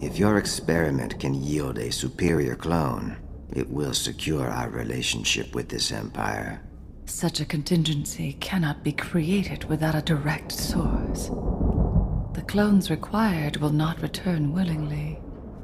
If 0.00 0.18
your 0.18 0.36
experiment 0.36 1.18
can 1.18 1.34
yield 1.34 1.78
a 1.78 1.90
superior 1.90 2.54
clone, 2.54 3.16
it 3.52 3.68
will 3.70 3.94
secure 3.94 4.48
our 4.48 4.68
relationship 4.68 5.54
with 5.54 5.68
this 5.68 5.90
empire. 5.90 6.60
Such 7.06 7.40
a 7.40 7.46
contingency 7.46 8.34
cannot 8.34 8.82
be 8.82 8.92
created 8.92 9.64
without 9.64 9.94
a 9.94 10.02
direct 10.02 10.52
source. 10.52 11.28
The 12.34 12.44
clones 12.46 12.90
required 12.90 13.56
will 13.56 13.72
not 13.72 14.02
return 14.02 14.52
willingly. 14.52 15.18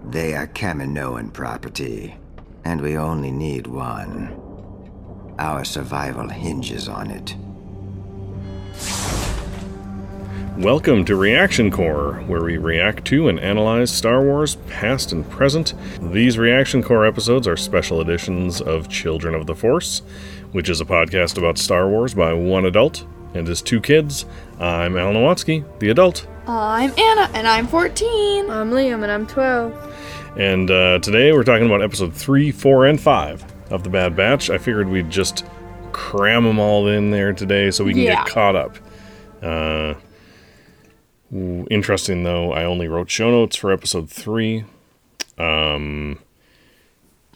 They 0.04 0.34
are 0.34 0.46
Kaminoan 0.46 1.32
property, 1.32 2.16
and 2.64 2.80
we 2.80 2.96
only 2.96 3.30
need 3.30 3.66
one. 3.66 4.38
Our 5.38 5.64
survival 5.64 6.28
hinges 6.28 6.88
on 6.88 7.10
it. 7.10 7.36
Welcome 10.62 11.04
to 11.06 11.16
Reaction 11.16 11.70
Core, 11.72 12.22
where 12.28 12.44
we 12.44 12.56
react 12.56 13.04
to 13.06 13.28
and 13.28 13.40
analyze 13.40 13.90
Star 13.90 14.22
Wars 14.22 14.54
past 14.68 15.10
and 15.12 15.28
present. 15.28 15.74
These 16.12 16.38
Reaction 16.38 16.82
Core 16.84 17.04
episodes 17.04 17.48
are 17.48 17.56
special 17.56 18.00
editions 18.00 18.60
of 18.60 18.88
Children 18.88 19.34
of 19.34 19.46
the 19.46 19.56
Force, 19.56 20.02
which 20.52 20.68
is 20.68 20.80
a 20.80 20.84
podcast 20.84 21.36
about 21.36 21.58
Star 21.58 21.88
Wars 21.88 22.14
by 22.14 22.32
one 22.32 22.64
adult 22.66 23.04
and 23.34 23.46
his 23.48 23.60
two 23.60 23.80
kids. 23.80 24.24
I'm 24.60 24.96
Alan 24.96 25.16
Nowatsky, 25.16 25.64
the 25.80 25.90
adult. 25.90 26.28
I'm 26.46 26.92
Anna, 26.96 27.28
and 27.34 27.48
I'm 27.48 27.66
14. 27.66 28.48
I'm 28.48 28.70
Liam, 28.70 29.02
and 29.02 29.10
I'm 29.10 29.26
12. 29.26 29.96
And 30.38 30.70
uh, 30.70 31.00
today 31.00 31.32
we're 31.32 31.42
talking 31.44 31.66
about 31.66 31.82
episode 31.82 32.14
3, 32.14 32.52
4, 32.52 32.86
and 32.86 33.00
5 33.00 33.44
of 33.72 33.82
The 33.82 33.90
Bad 33.90 34.14
Batch. 34.14 34.48
I 34.48 34.58
figured 34.58 34.88
we'd 34.88 35.10
just 35.10 35.44
cram 35.90 36.44
them 36.44 36.60
all 36.60 36.86
in 36.86 37.10
there 37.10 37.32
today 37.32 37.70
so 37.72 37.82
we 37.82 37.92
can 37.94 38.02
Yeah. 38.02 38.22
get 38.22 38.26
caught 38.32 38.54
up. 38.54 38.76
Uh, 39.42 39.94
interesting 41.32 42.24
though, 42.24 42.52
I 42.52 42.64
only 42.64 42.88
wrote 42.88 43.10
show 43.10 43.30
notes 43.30 43.56
for 43.56 43.72
episode 43.72 44.10
3. 44.10 44.64
Um, 45.38 46.18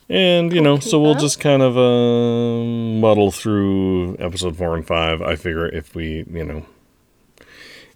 and, 0.08 0.52
you 0.52 0.60
know, 0.60 0.78
so 0.78 1.00
we'll 1.00 1.16
just 1.16 1.40
kind 1.40 1.62
of 1.62 1.76
uh, 1.76 2.64
muddle 2.64 3.32
through 3.32 4.16
episode 4.18 4.56
4 4.56 4.76
and 4.76 4.86
5. 4.86 5.22
I 5.22 5.34
figure 5.34 5.66
if 5.66 5.94
we, 5.94 6.24
you 6.30 6.44
know, 6.44 6.66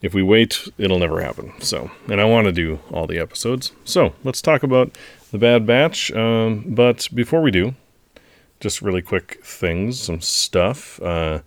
if 0.03 0.15
we 0.15 0.23
wait, 0.23 0.69
it'll 0.79 0.99
never 0.99 1.21
happen. 1.21 1.53
So, 1.61 1.91
and 2.09 2.21
I 2.21 2.25
want 2.25 2.47
to 2.47 2.53
do 2.53 2.81
all 2.91 3.07
the 3.07 3.19
episodes. 3.19 3.73
So, 3.85 4.15
let's 4.25 4.43
talk 4.43 4.63
about 4.63 4.97
the 5.31 5.39
Bad 5.39 5.67
Batch. 5.67 6.11
Um, 6.13 6.65
but 6.67 7.09
before 7.15 7.43
we 7.43 7.51
do, 7.51 7.75
just 8.59 8.83
really 8.83 9.03
quick 9.03 9.41
things, 9.45 10.01
some 10.01 10.21
stuff. 10.21 11.01
Uh, 11.01 11.41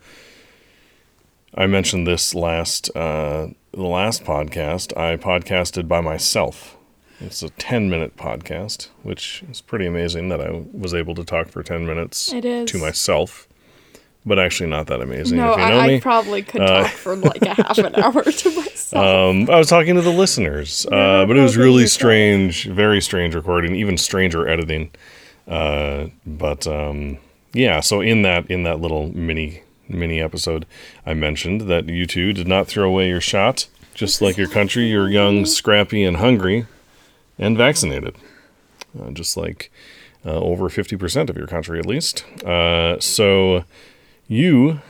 I 1.55 1.67
mentioned 1.67 2.07
this 2.07 2.33
last 2.33 2.95
uh, 2.95 3.47
the 3.73 3.83
last 3.83 4.23
podcast. 4.23 4.95
I 4.97 5.17
podcasted 5.17 5.87
by 5.87 6.01
myself. 6.01 6.77
It's 7.19 7.41
a 7.41 7.49
ten 7.51 7.89
minute 7.89 8.17
podcast, 8.17 8.89
which 9.03 9.43
is 9.49 9.61
pretty 9.61 9.85
amazing 9.85 10.29
that 10.29 10.41
I 10.41 10.63
was 10.73 10.93
able 10.93 11.15
to 11.15 11.23
talk 11.23 11.47
for 11.49 11.63
ten 11.63 11.85
minutes 11.85 12.31
It 12.33 12.45
is. 12.45 12.69
to 12.71 12.77
myself. 12.77 13.47
But 14.25 14.39
actually, 14.39 14.69
not 14.69 14.87
that 14.87 15.01
amazing. 15.01 15.37
No, 15.37 15.51
if 15.53 15.59
you 15.59 15.65
know 15.65 15.79
I, 15.79 15.87
me. 15.87 15.95
I 15.97 15.99
probably 15.99 16.43
could 16.43 16.61
Uh, 16.61 16.83
talk 16.83 16.91
for 16.91 17.15
like 17.17 17.41
a 17.41 17.53
half 17.55 17.77
an 17.77 17.93
hour 17.95 18.23
to 18.23 18.49
myself. 18.55 18.93
Um, 18.93 19.49
I 19.49 19.57
was 19.57 19.67
talking 19.67 19.95
to 19.95 20.01
the 20.01 20.11
listeners, 20.13 20.85
uh, 20.85 21.25
but 21.25 21.35
it 21.35 21.41
was 21.41 21.57
really 21.57 21.87
strange, 21.87 22.65
very 22.65 23.01
strange 23.01 23.35
recording, 23.35 23.75
even 23.75 23.97
stranger 23.97 24.47
editing. 24.47 24.91
Uh, 25.45 26.07
but 26.25 26.65
um, 26.67 27.17
yeah, 27.53 27.81
so 27.81 27.99
in 27.99 28.21
that 28.21 28.49
in 28.49 28.63
that 28.63 28.79
little 28.79 29.13
mini 29.15 29.61
mini 29.87 30.21
episode, 30.21 30.65
I 31.05 31.13
mentioned 31.13 31.61
that 31.61 31.87
you 31.87 32.05
two 32.05 32.33
did 32.33 32.47
not 32.47 32.67
throw 32.67 32.87
away 32.87 33.09
your 33.09 33.21
shot, 33.21 33.67
just 33.93 34.21
like 34.21 34.37
your 34.37 34.47
country. 34.49 34.85
You're 34.85 35.09
young, 35.09 35.45
scrappy, 35.45 36.03
and 36.03 36.17
hungry, 36.17 36.65
and 37.37 37.57
vaccinated, 37.57 38.15
uh, 38.99 39.11
just 39.11 39.37
like 39.37 39.71
uh, 40.25 40.31
over 40.31 40.69
fifty 40.69 40.95
percent 40.95 41.29
of 41.29 41.37
your 41.37 41.47
country 41.47 41.79
at 41.79 41.85
least. 41.85 42.25
Uh, 42.43 42.99
so 42.99 43.65
you 44.27 44.81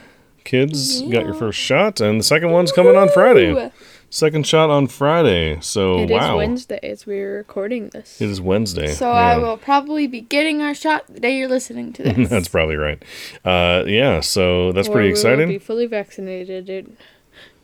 kids 0.44 1.02
got 1.04 1.26
your 1.26 1.34
first 1.34 1.58
shot, 1.58 2.02
and 2.02 2.20
the 2.20 2.24
second 2.24 2.52
one's 2.52 2.72
coming 2.72 2.96
on 2.96 3.10
Friday. 3.10 3.72
Second 4.14 4.46
shot 4.46 4.70
on 4.70 4.86
Friday. 4.86 5.58
So 5.62 5.98
It 5.98 6.12
is 6.12 6.12
wow, 6.12 6.38
Wednesday 6.38 6.78
as 6.84 7.08
we're 7.08 7.36
recording 7.38 7.90
this. 7.90 8.22
it 8.22 8.30
is 8.30 8.40
Wednesday. 8.40 8.92
So 8.94 9.08
yeah. 9.08 9.16
I 9.16 9.38
will 9.40 9.58
probably 9.58 10.06
be 10.06 10.22
getting 10.22 10.62
our 10.62 10.76
shot 10.76 11.06
the 11.10 11.20
day 11.20 11.36
you're 11.36 11.48
listening 11.48 11.94
to 11.94 12.04
this. 12.14 12.30
That's 12.30 12.48
probably 12.48 12.76
right. 12.76 13.02
Uh, 13.44 13.86
yeah, 13.88 14.20
so 14.20 14.72
that's 14.72 14.88
Or 14.88 14.92
pretty 14.92 15.10
exciting. 15.10 15.48
be 15.48 15.58
fully 15.58 15.88
vaccinated. 15.88 16.70
It 16.70 16.86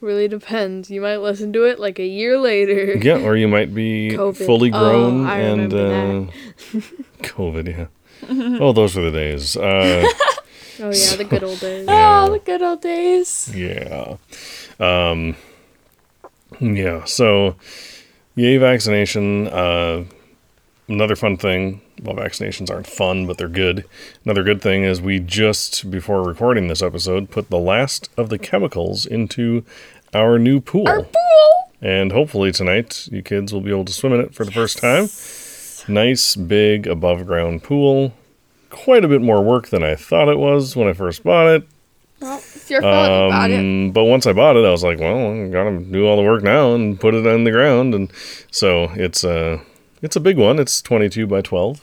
really 0.02 0.28
depends. 0.28 0.90
You 0.90 1.02
might 1.02 1.18
listen 1.18 1.54
to 1.54 1.66
it 1.66 1.80
like 1.80 2.00
a 2.00 2.08
year 2.08 2.40
later. 2.40 2.98
yeah, 2.98 3.20
or 3.22 3.36
you 3.36 3.48
might 3.48 3.72
be 3.76 4.10
COVID. 4.18 4.44
fully 4.44 4.72
Oh, 4.74 4.80
grown 4.80 5.28
I 5.28 5.38
and 5.42 5.72
uh, 5.72 6.32
COVID. 7.22 7.68
Yeah. 7.78 8.58
oh, 8.60 8.74
those 8.74 8.96
were 8.96 9.04
the 9.04 9.12
days. 9.12 9.56
Uh, 9.56 10.04
Oh 10.82 10.92
yeah, 10.96 11.16
the 11.18 11.26
good 11.26 11.44
old 11.44 11.60
days. 11.60 11.86
Oh, 11.90 12.32
the 12.32 12.40
good 12.40 12.62
old 12.62 12.82
days. 12.82 13.52
yeah. 13.54 14.16
Um, 14.80 15.36
yeah. 16.60 17.04
So, 17.06 17.56
yay 18.36 18.58
vaccination. 18.58 19.48
Uh, 19.48 20.06
another 20.88 21.16
fun 21.16 21.38
thing. 21.38 21.82
Well, 22.02 22.16
vaccinations 22.16 22.70
aren't 22.70 22.88
fun, 22.88 23.28
but 23.28 23.38
they're 23.38 23.48
good. 23.48 23.86
Another 24.24 24.44
good 24.44 24.62
thing 24.62 24.84
is 24.84 25.02
we 25.02 25.20
just 25.20 25.92
before 25.92 26.24
recording 26.24 26.68
this 26.68 26.82
episode 26.82 27.30
put 27.30 27.50
the 27.50 27.60
last 27.60 28.10
of 28.18 28.30
the 28.30 28.40
chemicals 28.40 29.06
into 29.06 29.66
our 30.14 30.40
new 30.40 30.60
pool. 30.60 30.88
Our 30.88 31.04
pool. 31.04 31.72
And 31.82 32.12
hopefully 32.12 32.52
tonight 32.52 33.08
you 33.12 33.22
kids 33.22 33.54
will 33.54 33.62
be 33.62 33.72
able 33.72 33.86
to 33.86 33.94
swim 33.94 34.14
in 34.14 34.22
it 34.22 34.34
for 34.34 34.46
the 34.46 34.52
first 34.52 34.78
time. 34.78 35.10
Nice 35.88 36.36
big 36.36 36.88
above 36.88 37.26
ground 37.26 37.64
pool. 37.64 38.14
Quite 38.70 39.04
a 39.04 39.08
bit 39.08 39.22
more 39.22 39.42
work 39.42 39.70
than 39.70 39.84
I 39.84 39.96
thought 39.96 40.30
it 40.30 40.38
was 40.38 40.76
when 40.76 40.88
I 40.88 40.94
first 40.94 41.24
bought 41.24 41.48
it. 41.48 41.68
Well, 42.22 42.38
it's 42.38 42.70
your 42.70 42.82
fault 42.82 43.06
you 43.06 43.30
bought 43.32 43.52
it. 43.52 43.60
Um, 43.60 43.92
but 43.92 44.04
once 44.06 44.28
I 44.28 44.34
bought 44.34 44.56
it, 44.58 44.66
I 44.66 44.72
was 44.72 44.84
like, 44.84 45.00
well, 45.00 45.32
I 45.46 45.48
gotta 45.48 45.80
do 45.80 46.06
all 46.06 46.18
the 46.18 46.24
work 46.24 46.44
now 46.44 46.74
and 46.76 47.00
put 47.00 47.14
it 47.14 47.26
on 47.26 47.44
the 47.46 47.52
ground. 47.52 47.96
And 47.96 48.12
so 48.52 48.90
it's 48.96 49.24
a 49.24 49.62
it's 50.02 50.16
a 50.16 50.20
big 50.20 50.38
one. 50.38 50.60
It's 50.60 50.82
22 50.82 51.28
by 51.28 51.42
12, 51.42 51.82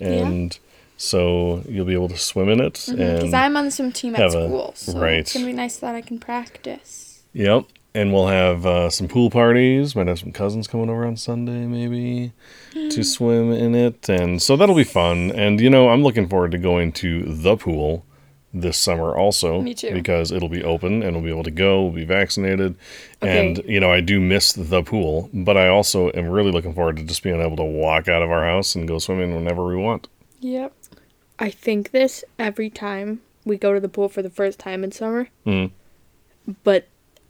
and 0.00 0.58
so 0.96 1.62
you'll 1.68 1.86
be 1.86 1.94
able 1.94 2.08
to 2.08 2.18
swim 2.18 2.48
in 2.48 2.60
it. 2.60 2.84
Because 2.88 3.24
And 3.24 3.34
I'm 3.34 3.56
on 3.56 3.66
the 3.66 3.70
swim 3.70 3.92
team 3.92 4.14
at 4.16 4.26
a- 4.26 4.30
school, 4.30 4.72
so 4.74 4.98
right. 4.98 5.14
it's 5.18 5.32
gonna 5.32 5.46
be 5.46 5.52
nice 5.52 5.76
that 5.78 5.94
I 5.94 6.00
can 6.02 6.18
practice. 6.18 7.22
Yep. 7.32 7.64
And 7.94 8.12
we'll 8.12 8.28
have 8.28 8.64
uh, 8.66 8.90
some 8.90 9.08
pool 9.08 9.30
parties. 9.30 9.96
Might 9.96 10.06
have 10.06 10.18
some 10.18 10.30
cousins 10.30 10.68
coming 10.68 10.88
over 10.90 11.04
on 11.06 11.16
Sunday, 11.16 11.66
maybe, 11.66 12.32
to 12.90 13.02
swim 13.02 13.50
in 13.50 13.74
it. 13.74 14.08
And 14.08 14.40
so 14.40 14.56
that'll 14.56 14.74
be 14.76 14.84
fun. 14.84 15.32
And, 15.32 15.60
you 15.60 15.70
know, 15.70 15.88
I'm 15.88 16.02
looking 16.02 16.28
forward 16.28 16.52
to 16.52 16.58
going 16.58 16.92
to 16.92 17.22
the 17.22 17.56
pool 17.56 18.04
this 18.60 18.78
summer 18.78 19.14
also. 19.16 19.60
Me 19.62 19.74
too. 19.74 19.92
Because 19.92 20.32
it'll 20.32 20.48
be 20.48 20.62
open 20.64 21.02
and 21.02 21.14
we'll 21.16 21.24
be 21.24 21.30
able 21.30 21.44
to 21.44 21.50
go, 21.50 21.82
we'll 21.82 21.92
be 21.92 22.04
vaccinated. 22.04 22.76
Okay. 23.22 23.48
And, 23.48 23.58
you 23.64 23.80
know, 23.80 23.90
I 23.92 24.00
do 24.00 24.20
miss 24.20 24.52
the 24.52 24.82
pool, 24.82 25.30
but 25.32 25.56
I 25.56 25.68
also 25.68 26.10
am 26.12 26.28
really 26.28 26.50
looking 26.52 26.74
forward 26.74 26.96
to 26.96 27.04
just 27.04 27.22
being 27.22 27.40
able 27.40 27.56
to 27.56 27.64
walk 27.64 28.08
out 28.08 28.22
of 28.22 28.30
our 28.30 28.44
house 28.44 28.74
and 28.74 28.86
go 28.86 28.98
swimming 28.98 29.34
whenever 29.34 29.64
we 29.64 29.76
want. 29.76 30.08
Yep. 30.40 30.72
I 31.38 31.50
think 31.50 31.90
this 31.90 32.24
every 32.38 32.70
time 32.70 33.20
we 33.44 33.56
go 33.56 33.72
to 33.72 33.80
the 33.80 33.88
pool 33.88 34.08
for 34.08 34.22
the 34.22 34.30
first 34.30 34.58
time 34.58 34.84
in 34.84 34.92
summer. 34.92 35.28
Mhm. 35.46 35.70
But 36.64 36.86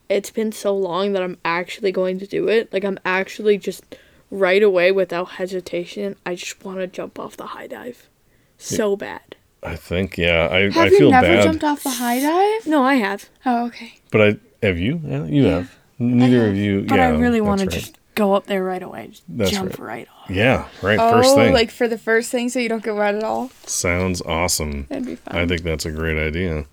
it's 0.09 0.31
been 0.31 0.53
so 0.53 0.75
long 0.77 1.13
that 1.13 1.23
I'm 1.23 1.39
actually 1.45 1.93
going 1.93 2.19
to 2.19 2.27
do 2.27 2.49
it. 2.49 2.73
Like 2.73 2.85
I'm 2.85 2.99
actually 3.05 3.59
just 3.59 3.85
right 4.31 4.63
away 4.63 4.93
without 4.93 5.33
hesitation. 5.33 6.17
I 6.25 6.35
just 6.35 6.65
want 6.65 6.79
to 6.79 6.87
jump 6.87 7.19
off 7.19 7.37
the 7.37 7.47
high 7.47 7.67
dive, 7.67 8.09
so 8.57 8.97
bad. 8.97 9.28
I 9.63 9.77
think, 9.77 10.17
yeah. 10.17 10.49
I, 10.51 10.61
Have 10.63 10.77
I 10.77 10.87
you 10.87 10.99
feel 10.99 11.11
never 11.11 11.27
bad. 11.27 11.43
jumped 11.43 11.65
off 11.65 11.83
the 11.83 11.91
high 11.91 12.21
dive? 12.21 12.67
No, 12.67 12.83
I 12.85 12.95
have. 12.95 13.29
Oh, 13.45 13.67
okay. 13.67 13.95
But 14.11 14.21
I 14.21 14.67
have 14.67 14.79
you? 14.79 15.01
Yeah, 15.05 15.25
you 15.25 15.45
have. 15.45 15.75
Neither 15.99 16.49
of 16.49 16.57
you. 16.57 16.83
But 16.83 16.97
yeah, 16.97 17.09
I 17.09 17.11
really 17.11 17.41
want 17.41 17.61
to 17.61 17.67
right. 17.67 17.75
just 17.75 17.99
go 18.15 18.35
up 18.35 18.47
there 18.47 18.63
right 18.63 18.83
away. 18.83 19.09
Just 19.09 19.23
That's 19.29 19.51
jump 19.51 19.79
right. 19.79 19.87
right, 19.87 20.09
off. 20.23 20.31
Yeah, 20.31 20.69
right. 20.83 20.99
Oh, 21.01 21.11
First 21.11 21.35
thing. 21.35 21.53
like 21.53 21.71
for 21.71 21.89
the 21.89 21.99
first 21.99 22.31
thing, 22.31 22.49
so 22.49 22.59
you 22.59 22.69
don't 22.69 22.85
get 22.85 22.95
wet 22.95 23.15
at 23.15 23.25
all. 23.25 23.51
Sounds 23.65 24.23
awesome. 24.23 24.87
That'd 24.89 25.07
be 25.07 25.17
fun. 25.17 25.37
I 25.37 25.47
think 25.47 25.63
that's 25.63 25.87
a 25.87 25.91
great 25.91 26.19
idea. 26.19 26.67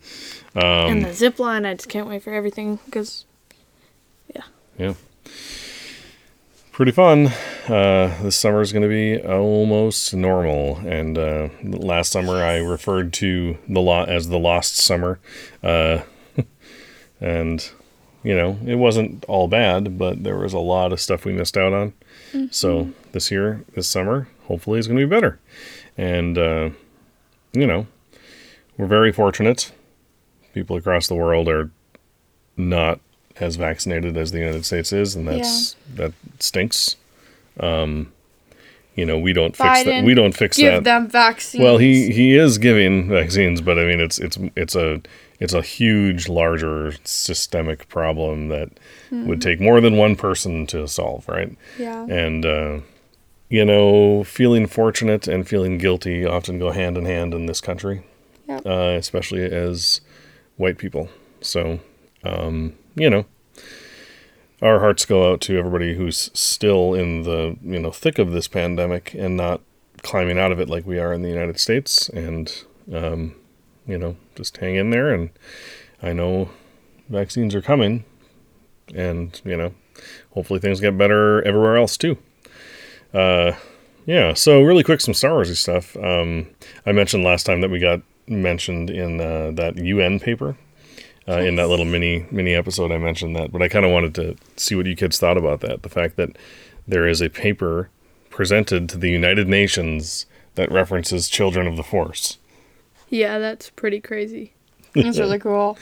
and 0.55 0.63
um, 0.63 1.01
the 1.01 1.13
zip 1.13 1.39
line, 1.39 1.65
I 1.65 1.73
just 1.73 1.89
can't 1.89 2.07
wait 2.07 2.23
for 2.23 2.33
everything 2.33 2.79
because 2.85 3.25
yeah. 4.33 4.43
Yeah. 4.77 4.93
Pretty 6.75 6.91
fun. 6.91 7.27
Uh, 7.69 8.21
this 8.21 8.35
summer 8.35 8.59
is 8.59 8.73
going 8.73 8.83
to 8.83 8.89
be 8.89 9.17
almost 9.25 10.13
normal. 10.13 10.75
And 10.79 11.17
uh, 11.17 11.47
last 11.63 12.11
summer 12.11 12.43
I 12.43 12.57
referred 12.57 13.13
to 13.13 13.57
the 13.69 13.79
lot 13.79 14.09
as 14.09 14.27
the 14.27 14.37
lost 14.37 14.75
summer. 14.75 15.17
Uh, 15.63 15.99
and, 17.21 17.71
you 18.23 18.35
know, 18.35 18.59
it 18.65 18.75
wasn't 18.75 19.23
all 19.29 19.47
bad, 19.47 19.97
but 19.97 20.25
there 20.25 20.37
was 20.37 20.51
a 20.51 20.59
lot 20.59 20.91
of 20.91 20.99
stuff 20.99 21.23
we 21.23 21.31
missed 21.31 21.55
out 21.55 21.71
on. 21.71 21.93
So 22.51 22.91
this 23.13 23.31
year, 23.31 23.63
this 23.73 23.87
summer, 23.87 24.27
hopefully 24.43 24.77
is 24.77 24.87
going 24.87 24.99
to 24.99 25.07
be 25.07 25.09
better. 25.09 25.39
And, 25.97 26.37
uh, 26.37 26.71
you 27.53 27.67
know, 27.67 27.87
we're 28.77 28.85
very 28.85 29.13
fortunate. 29.13 29.71
People 30.53 30.75
across 30.75 31.07
the 31.07 31.15
world 31.15 31.47
are 31.47 31.71
not 32.57 32.99
as 33.39 33.55
vaccinated 33.57 34.17
as 34.17 34.31
the 34.31 34.39
United 34.39 34.65
States 34.65 34.91
is, 34.93 35.15
and 35.15 35.27
that's 35.27 35.75
that 35.95 36.13
stinks. 36.39 36.95
Um, 37.59 38.11
you 38.95 39.05
know 39.05 39.17
we 39.19 39.33
don't 39.33 39.55
fix 39.55 39.83
that. 39.83 40.03
We 40.05 40.13
don't 40.13 40.33
fix 40.33 40.57
Give 40.57 40.73
that. 40.73 40.83
them 40.85 41.09
vaccines. 41.09 41.61
Well, 41.63 41.77
he 41.77 42.11
he 42.11 42.35
is 42.35 42.57
giving 42.57 43.09
vaccines, 43.09 43.59
but 43.61 43.77
I 43.77 43.85
mean 43.85 43.99
it's 43.99 44.19
it's 44.19 44.37
it's 44.55 44.75
a 44.75 45.01
it's 45.39 45.53
a 45.53 45.61
huge, 45.61 46.29
larger 46.29 46.93
systemic 47.03 47.89
problem 47.89 48.47
that 48.47 48.69
would 49.11 49.41
take 49.41 49.59
more 49.59 49.81
than 49.81 49.97
one 49.97 50.15
person 50.15 50.65
to 50.67 50.87
solve, 50.87 51.27
right? 51.27 51.53
Yeah. 51.77 52.05
And 52.09 52.45
uh, 52.45 52.79
you 53.49 53.65
know, 53.65 54.23
feeling 54.23 54.65
fortunate 54.65 55.27
and 55.27 55.45
feeling 55.47 55.77
guilty 55.77 56.25
often 56.25 56.57
go 56.57 56.71
hand 56.71 56.97
in 56.97 57.05
hand 57.05 57.33
in 57.33 57.45
this 57.47 57.59
country, 57.61 58.03
Yep. 58.47 58.65
uh, 58.65 58.95
especially 58.97 59.43
as 59.43 59.99
white 60.57 60.77
people. 60.77 61.09
So, 61.41 61.79
um, 62.23 62.73
you 62.95 63.09
know, 63.09 63.25
our 64.61 64.79
hearts 64.79 65.05
go 65.05 65.31
out 65.31 65.41
to 65.41 65.57
everybody 65.57 65.95
who's 65.95 66.31
still 66.33 66.93
in 66.93 67.23
the 67.23 67.57
you 67.61 67.79
know 67.79 67.91
thick 67.91 68.17
of 68.17 68.31
this 68.31 68.47
pandemic 68.47 69.13
and 69.13 69.37
not 69.37 69.61
climbing 70.01 70.39
out 70.39 70.51
of 70.51 70.59
it 70.59 70.69
like 70.69 70.85
we 70.85 70.99
are 70.99 71.13
in 71.13 71.21
the 71.21 71.29
United 71.29 71.59
States. 71.59 72.09
And 72.09 72.51
um, 72.93 73.35
you 73.87 73.97
know, 73.97 74.15
just 74.35 74.57
hang 74.57 74.75
in 74.75 74.89
there. 74.89 75.13
And 75.13 75.29
I 76.01 76.13
know 76.13 76.49
vaccines 77.09 77.53
are 77.55 77.61
coming, 77.61 78.05
and 78.93 79.39
you 79.43 79.57
know, 79.57 79.73
hopefully 80.31 80.59
things 80.59 80.79
get 80.79 80.97
better 80.97 81.41
everywhere 81.43 81.77
else 81.77 81.97
too. 81.97 82.17
Uh, 83.13 83.53
yeah. 84.05 84.33
So 84.33 84.61
really 84.61 84.83
quick, 84.83 85.01
some 85.01 85.13
Star 85.13 85.31
Warsy 85.31 85.55
stuff. 85.55 85.95
Um, 85.97 86.47
I 86.85 86.91
mentioned 86.91 87.23
last 87.23 87.45
time 87.45 87.61
that 87.61 87.71
we 87.71 87.79
got 87.79 88.01
mentioned 88.27 88.89
in 88.89 89.19
uh, 89.19 89.51
that 89.51 89.77
UN 89.77 90.19
paper. 90.19 90.57
Uh, 91.27 91.39
in 91.39 91.55
that 91.55 91.69
little 91.69 91.85
mini 91.85 92.25
mini 92.29 92.53
episode, 92.53 92.91
I 92.91 92.97
mentioned 92.99 93.35
that, 93.35 93.51
but 93.51 93.61
I 93.61 93.67
kind 93.67 93.83
of 93.85 93.91
wanted 93.91 94.13
to 94.15 94.35
see 94.57 94.75
what 94.75 94.85
you 94.85 94.95
kids 94.95 95.19
thought 95.19 95.37
about 95.37 95.61
that. 95.61 95.81
The 95.81 95.89
fact 95.89 96.17
that 96.17 96.37
there 96.87 97.07
is 97.07 97.19
a 97.21 97.29
paper 97.29 97.89
presented 98.29 98.87
to 98.89 98.97
the 98.97 99.09
United 99.09 99.47
Nations 99.47 100.27
that 100.53 100.71
references 100.71 101.27
children 101.27 101.65
of 101.67 101.77
the 101.77 101.83
Force. 101.83 102.37
yeah, 103.09 103.39
that's 103.39 103.69
pretty 103.71 103.99
crazy. 103.99 104.53
That's 104.93 105.19
really 105.19 105.39
cool. 105.39 105.77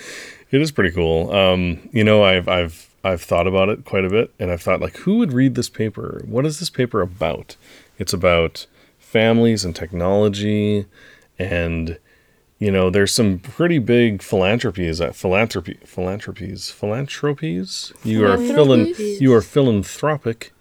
It 0.49 0.61
is 0.61 0.71
pretty 0.71 0.91
cool. 0.91 1.31
Um, 1.33 1.89
you 1.91 2.03
know, 2.03 2.23
I've 2.23 2.47
I've 2.47 2.89
I've 3.03 3.21
thought 3.21 3.47
about 3.47 3.69
it 3.69 3.85
quite 3.85 4.05
a 4.05 4.09
bit, 4.09 4.33
and 4.39 4.49
I've 4.51 4.61
thought 4.61 4.79
like, 4.79 4.97
who 4.97 5.17
would 5.17 5.33
read 5.33 5.55
this 5.55 5.69
paper? 5.69 6.21
What 6.25 6.45
is 6.45 6.59
this 6.59 6.69
paper 6.69 7.01
about? 7.01 7.57
It's 7.99 8.13
about 8.13 8.65
families 8.97 9.65
and 9.65 9.75
technology, 9.75 10.85
and 11.37 11.99
you 12.63 12.71
know, 12.71 12.89
there's 12.89 13.13
some 13.13 13.39
pretty 13.39 13.77
big 13.77 14.21
philanthropies. 14.21 15.01
At 15.01 15.17
philanthropy, 15.17 15.77
philanthropies, 15.83 16.69
philanthropies. 16.71 17.91
You 18.05 18.25
are 18.25 18.37
philan, 18.37 19.19
you 19.19 19.33
are 19.33 19.41
philanthropic 19.41 20.53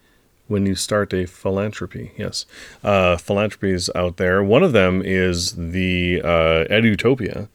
when 0.49 0.66
you 0.66 0.75
start 0.75 1.14
a 1.14 1.26
philanthropy. 1.26 2.10
Yes, 2.16 2.44
uh, 2.82 3.19
philanthropies 3.19 3.88
out 3.94 4.16
there. 4.16 4.43
One 4.43 4.64
of 4.64 4.72
them 4.72 5.00
is 5.04 5.52
the 5.52 6.20
uh, 6.25 6.64
Edutopia, 6.69 7.49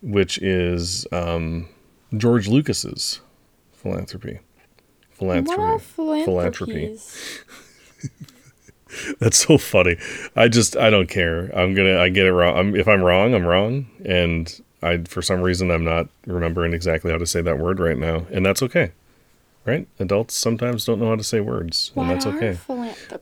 which 0.00 0.38
is 0.38 1.06
um, 1.12 1.68
George 2.16 2.48
Lucas's 2.48 3.20
philanthropy. 3.74 4.40
Philanthropy. 5.10 5.60
What 5.60 5.60
are 5.60 6.24
Philanthropy. 6.24 6.98
That's 9.18 9.38
so 9.38 9.58
funny. 9.58 9.96
I 10.34 10.48
just 10.48 10.76
I 10.76 10.90
don't 10.90 11.08
care. 11.08 11.50
I'm 11.56 11.74
gonna 11.74 11.98
I 11.98 12.08
get 12.08 12.26
it 12.26 12.32
wrong. 12.32 12.56
I'm, 12.56 12.76
if 12.76 12.86
I'm 12.88 13.02
wrong, 13.02 13.34
I'm 13.34 13.44
wrong, 13.44 13.86
and 14.04 14.60
I 14.82 14.98
for 14.98 15.22
some 15.22 15.42
reason 15.42 15.70
I'm 15.70 15.84
not 15.84 16.08
remembering 16.26 16.72
exactly 16.72 17.10
how 17.10 17.18
to 17.18 17.26
say 17.26 17.40
that 17.42 17.58
word 17.58 17.80
right 17.80 17.98
now, 17.98 18.26
and 18.30 18.44
that's 18.44 18.62
okay. 18.62 18.92
Right? 19.64 19.88
Adults 19.98 20.34
sometimes 20.34 20.84
don't 20.84 21.00
know 21.00 21.08
how 21.08 21.16
to 21.16 21.24
say 21.24 21.40
words, 21.40 21.90
and 21.96 22.08
that's 22.08 22.24
okay. 22.26 22.56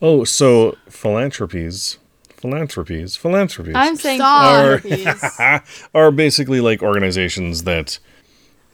Oh, 0.02 0.25
so 0.25 0.76
philanthropies, 0.90 1.96
philanthropies, 2.28 3.16
philanthropies. 3.16 3.75
I'm 3.75 3.96
saying 3.96 4.20
Are- 4.20 4.78
philanthropies. 4.78 5.88
are 5.94 6.11
basically 6.11 6.61
like 6.61 6.82
organizations 6.82 7.62
that 7.64 7.99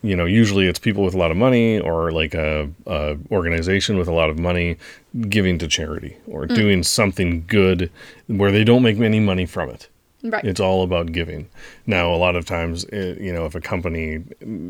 you 0.02 0.16
know 0.16 0.24
usually 0.24 0.66
it's 0.66 0.78
people 0.78 1.04
with 1.04 1.14
a 1.14 1.18
lot 1.18 1.30
of 1.30 1.36
money 1.36 1.78
or 1.78 2.10
like 2.10 2.34
a, 2.34 2.70
a 2.86 3.16
organization 3.30 3.98
with 3.98 4.08
a 4.08 4.12
lot 4.12 4.30
of 4.30 4.38
money 4.38 4.76
giving 5.28 5.58
to 5.58 5.68
charity 5.68 6.16
or 6.26 6.46
doing 6.46 6.82
something 6.82 7.44
good 7.46 7.90
where 8.26 8.50
they 8.52 8.64
don't 8.64 8.82
make 8.82 8.98
any 8.98 9.20
money 9.20 9.46
from 9.46 9.68
it 9.70 9.88
Right. 10.22 10.44
it's 10.44 10.60
all 10.60 10.82
about 10.82 11.12
giving 11.12 11.48
now 11.86 12.12
a 12.12 12.16
lot 12.16 12.36
of 12.36 12.44
times 12.44 12.84
it, 12.84 13.18
you 13.22 13.32
know 13.32 13.46
if 13.46 13.54
a 13.54 13.60
company 13.60 14.22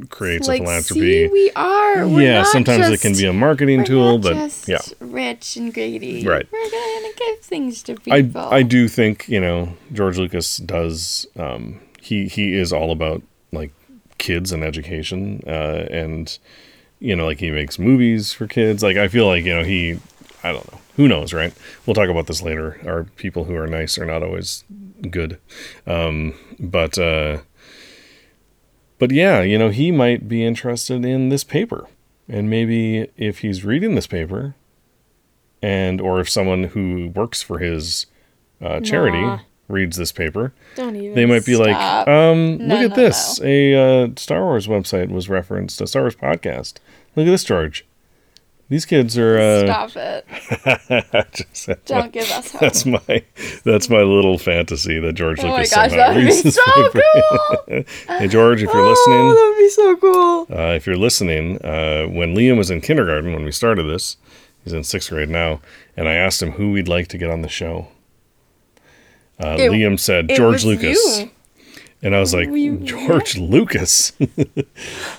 creates 0.08 0.46
like, 0.46 0.60
a 0.60 0.64
philanthropy 0.64 1.26
we 1.26 1.50
are. 1.56 2.06
We're 2.06 2.22
yeah 2.22 2.42
not 2.42 2.46
sometimes 2.46 2.88
it 2.88 3.00
can 3.00 3.14
be 3.14 3.26
a 3.26 3.32
marketing 3.32 3.84
tool 3.84 4.18
but 4.18 4.34
just 4.34 4.68
yeah 4.68 4.78
rich 5.00 5.56
and 5.56 5.74
greedy. 5.74 6.24
Right. 6.24 6.46
We're 6.52 6.70
gonna 6.70 7.14
give 7.16 7.40
things 7.40 7.82
to 7.82 7.96
people. 7.96 8.40
I. 8.40 8.58
I 8.58 8.62
do 8.62 8.86
think 8.86 9.28
you 9.28 9.40
know 9.40 9.74
George 9.92 10.18
Lucas 10.18 10.58
does. 10.58 11.26
Um, 11.36 11.80
he 12.00 12.28
he 12.28 12.54
is 12.54 12.72
all 12.72 12.92
about 12.92 13.20
like 13.50 13.72
kids 14.20 14.52
and 14.52 14.62
education, 14.62 15.42
uh, 15.48 15.86
and 15.90 16.38
you 17.00 17.16
know 17.16 17.26
like 17.26 17.40
he 17.40 17.50
makes 17.50 17.76
movies 17.80 18.32
for 18.32 18.46
kids. 18.46 18.84
Like 18.84 18.96
I 18.96 19.08
feel 19.08 19.26
like 19.26 19.44
you 19.44 19.56
know 19.56 19.64
he, 19.64 19.98
I 20.44 20.52
don't 20.52 20.72
know, 20.72 20.78
who 20.94 21.08
knows, 21.08 21.32
right? 21.32 21.52
We'll 21.84 21.94
talk 21.94 22.08
about 22.08 22.28
this 22.28 22.42
later. 22.42 22.80
Our 22.86 23.04
people 23.16 23.44
who 23.44 23.56
are 23.56 23.66
nice 23.66 23.98
are 23.98 24.06
not 24.06 24.22
always 24.22 24.62
good, 25.10 25.38
um, 25.86 26.34
but 26.60 26.96
uh, 26.98 27.38
but 29.00 29.10
yeah, 29.10 29.40
you 29.42 29.58
know 29.58 29.70
he 29.70 29.90
might 29.90 30.28
be 30.28 30.44
interested 30.44 31.04
in 31.04 31.30
this 31.30 31.42
paper, 31.42 31.88
and 32.28 32.48
maybe 32.48 33.08
if 33.16 33.38
he's 33.40 33.64
reading 33.64 33.96
this 33.96 34.06
paper, 34.06 34.54
and 35.62 36.00
or 36.00 36.20
if 36.20 36.28
someone 36.28 36.64
who 36.64 37.08
works 37.14 37.42
for 37.42 37.58
his 37.58 38.06
uh, 38.60 38.80
charity 38.80 39.20
Nah. 39.22 39.40
Reads 39.70 39.96
this 39.96 40.12
paper, 40.12 40.52
Don't 40.76 40.96
even. 40.96 41.14
they 41.14 41.26
might 41.26 41.44
be 41.46 41.54
Stop. 41.54 41.66
like, 41.66 42.08
um, 42.08 42.58
No, 42.58 42.74
"Look 42.74 42.90
at 42.92 42.96
no, 42.96 42.96
this! 42.96 43.40
A 43.42 43.74
uh, 43.74 44.08
Star 44.16 44.42
Wars 44.42 44.66
website 44.66 45.10
was 45.10 45.28
referenced, 45.28 45.80
a 45.80 45.86
Star 45.86 46.02
Wars 46.02 46.16
podcast. 46.16 46.74
Look 47.16 47.26
at 47.26 47.30
this, 47.30 47.44
George. 47.44 47.86
These 48.68 48.84
kids 48.86 49.18
are." 49.18 49.36
Uh, 49.38 49.66
Stop 49.66 49.96
it. 49.96 50.26
just- 51.32 51.84
Don't 51.86 52.00
my, 52.02 52.08
give 52.08 52.30
us 52.30 52.52
hope. 52.52 52.60
that's 52.60 52.86
my 52.86 53.22
that's 53.64 53.88
my 53.90 54.02
little 54.02 54.38
fantasy 54.38 54.98
that 55.00 55.14
George 55.14 55.40
Oh 55.40 55.48
my 55.48 55.52
Lucas 55.56 55.74
gosh, 55.74 55.90
somehow 55.90 56.14
reads 56.16 56.42
this 56.42 56.54
so 56.54 56.62
paper. 56.92 57.02
cool. 57.12 57.84
hey 58.18 58.28
George, 58.28 58.62
if 58.62 58.72
you're 58.72 58.82
Oh, 58.82 58.90
listening, 58.90 59.28
that'd 59.34 59.56
be 59.58 59.68
so 59.70 59.96
cool. 59.96 60.46
uh, 60.56 60.72
if 60.74 60.86
you're 60.86 60.96
listening, 60.96 61.56
uh, 61.64 62.04
when 62.06 62.34
Liam 62.36 62.56
was 62.58 62.70
in 62.70 62.80
kindergarten 62.80 63.32
when 63.32 63.44
we 63.44 63.50
started 63.50 63.84
this, 63.84 64.16
he's 64.62 64.72
in 64.72 64.84
sixth 64.84 65.10
grade 65.10 65.28
now, 65.30 65.60
and 65.96 66.08
I 66.08 66.14
asked 66.14 66.40
him 66.40 66.52
who 66.52 66.70
we'd 66.70 66.86
like 66.88 67.08
to 67.08 67.18
get 67.18 67.28
on 67.30 67.42
the 67.42 67.48
show. 67.48 67.88
Uh, 69.40 69.56
It- 69.58 69.70
Liam 69.72 69.98
said 69.98 70.28
George 70.28 70.64
Lucas, 70.64 71.20
you. 71.20 71.30
and 72.02 72.14
I 72.14 72.20
was 72.20 72.34
like 72.34 72.48
you- 72.48 72.76
George 72.78 73.36
Lucas. 73.38 74.12
I 74.20 74.64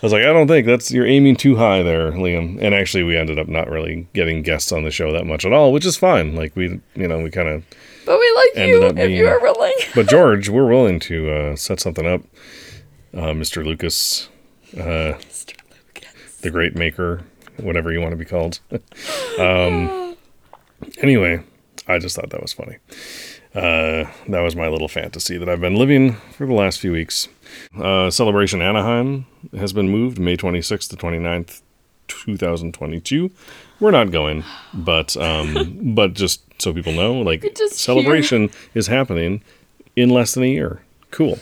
was 0.01 0.11
like, 0.13 0.23
I 0.23 0.31
don't 0.33 0.47
think 0.47 0.67
that's 0.67 0.91
you're 0.91 1.05
aiming 1.07 1.35
too 1.37 1.55
high 1.55 1.81
there, 1.83 2.11
Liam. 2.11 2.57
And 2.61 2.75
actually, 2.75 3.03
we 3.03 3.17
ended 3.17 3.39
up 3.39 3.47
not 3.47 3.69
really 3.69 4.07
getting 4.13 4.41
guests 4.43 4.71
on 4.71 4.83
the 4.83 4.91
show 4.91 5.11
that 5.11 5.25
much 5.25 5.43
at 5.45 5.53
all, 5.53 5.71
which 5.73 5.85
is 5.85 5.97
fine. 5.97 6.35
Like 6.35 6.55
we, 6.55 6.79
you 6.95 7.07
know, 7.07 7.19
we 7.19 7.31
kind 7.31 7.47
of 7.49 7.63
But 8.05 8.19
we 8.19 8.31
like 8.35 8.49
Ended 8.55 8.81
you 8.81 8.85
up 8.87 8.91
if 8.91 8.95
being- 9.07 9.17
you 9.17 9.27
are 9.27 9.39
willing. 9.39 9.73
but 9.95 10.07
George, 10.07 10.49
we're 10.49 10.67
willing 10.67 10.99
to 11.01 11.31
uh, 11.31 11.55
set 11.55 11.79
something 11.79 12.05
up. 12.05 12.21
Uh, 13.13 13.33
Mr. 13.33 13.65
Lucas, 13.65 14.29
uh, 14.79 15.13
the 16.41 16.49
great 16.49 16.75
maker, 16.75 17.23
whatever 17.57 17.91
you 17.91 17.99
want 17.99 18.11
to 18.11 18.15
be 18.17 18.23
called. 18.25 18.59
um, 19.39 20.15
anyway, 20.99 21.43
I 21.87 21.97
just 21.99 22.15
thought 22.15 22.29
that 22.29 22.41
was 22.41 22.53
funny. 22.53 22.77
Uh, 23.53 24.05
that 24.29 24.39
was 24.41 24.55
my 24.55 24.67
little 24.69 24.87
fantasy 24.87 25.37
that 25.37 25.49
I've 25.49 25.59
been 25.59 25.75
living 25.75 26.13
for 26.37 26.45
the 26.45 26.53
last 26.53 26.79
few 26.79 26.91
weeks. 26.93 27.27
Uh, 27.77 28.09
Celebration 28.09 28.61
Anaheim 28.61 29.25
has 29.57 29.73
been 29.73 29.89
moved 29.89 30.19
May 30.19 30.37
26th 30.37 30.89
to 30.89 30.95
29th, 30.95 31.61
2022. 32.07 33.29
We're 33.81 33.91
not 33.91 34.11
going, 34.11 34.43
but 34.73 35.17
um, 35.17 35.77
but 35.95 36.13
just 36.13 36.43
so 36.61 36.73
people 36.73 36.93
know, 36.93 37.13
like 37.15 37.43
celebration 37.71 38.51
is 38.73 38.87
happening 38.87 39.41
in 39.95 40.09
less 40.09 40.33
than 40.33 40.43
a 40.43 40.47
year. 40.47 40.81
Cool. 41.09 41.39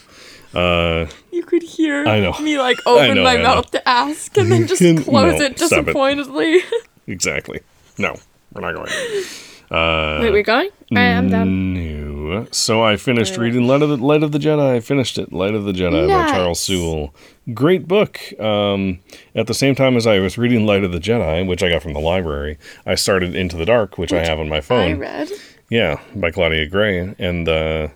Uh, 0.53 1.05
You 1.31 1.43
could 1.43 1.61
hear 1.61 2.07
I 2.07 2.19
know. 2.21 2.33
me 2.41 2.57
like 2.57 2.77
open 2.87 3.17
know, 3.17 3.23
my 3.23 3.33
I 3.33 3.37
know. 3.37 3.43
mouth 3.43 3.69
to 3.71 3.87
ask 3.87 4.35
and 4.35 4.51
then 4.51 4.65
just 4.71 4.81
No, 4.81 4.99
close 5.03 5.39
it 5.39 5.59
stop 5.59 5.71
it. 5.79 5.85
disappointedly. 5.85 6.61
exactly. 7.05 7.59
No, 7.99 8.15
we're 8.53 8.61
not 8.61 8.73
going. 8.73 8.89
Wait, 9.71 10.31
we're 10.31 10.43
going? 10.43 10.69
I 10.95 11.01
am 11.01 11.29
down. 11.29 11.73
No. 11.73 12.47
So 12.51 12.83
I 12.83 12.97
finished 12.97 13.37
reading 13.37 13.67
Light 13.67 13.81
of 13.81 13.89
the 13.89 13.97
Light 13.97 14.23
of 14.23 14.31
the 14.31 14.39
Jedi. 14.39 14.75
I 14.75 14.79
finished 14.79 15.17
it. 15.17 15.31
Light 15.31 15.53
of 15.53 15.65
the 15.65 15.71
Jedi 15.71 16.07
by 16.07 16.31
Charles 16.31 16.59
Soule. 16.59 17.13
Great 17.53 17.87
book. 17.87 18.19
Um, 18.39 18.99
at 19.35 19.47
the 19.47 19.53
same 19.53 19.75
time 19.75 19.95
as 19.97 20.07
I 20.07 20.19
was 20.19 20.37
reading 20.37 20.65
Light 20.65 20.83
of 20.83 20.91
the 20.91 20.99
Jedi, 20.99 21.45
which 21.47 21.63
I 21.63 21.69
got 21.69 21.81
from 21.83 21.93
the 21.93 21.99
library, 21.99 22.57
I 22.85 22.95
started 22.95 23.35
Into 23.35 23.57
the 23.57 23.65
Dark, 23.65 23.97
which, 23.97 24.13
I 24.13 24.25
have 24.25 24.39
on 24.39 24.49
my 24.49 24.61
phone. 24.61 24.91
I 24.91 24.93
read. 24.93 25.29
Yeah, 25.69 25.99
by 26.15 26.31
Claudia 26.31 26.67
Gray, 26.67 27.13
and 27.19 27.47
uh, 27.47 27.89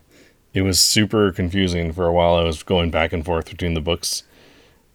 it 0.54 0.62
was 0.62 0.80
super 0.80 1.32
confusing 1.32 1.92
for 1.92 2.06
a 2.06 2.14
while. 2.14 2.36
I 2.36 2.44
was 2.44 2.62
going 2.62 2.92
back 2.92 3.14
and 3.14 3.26
forth 3.26 3.50
between 3.50 3.74
the 3.74 3.82
books, 3.82 4.24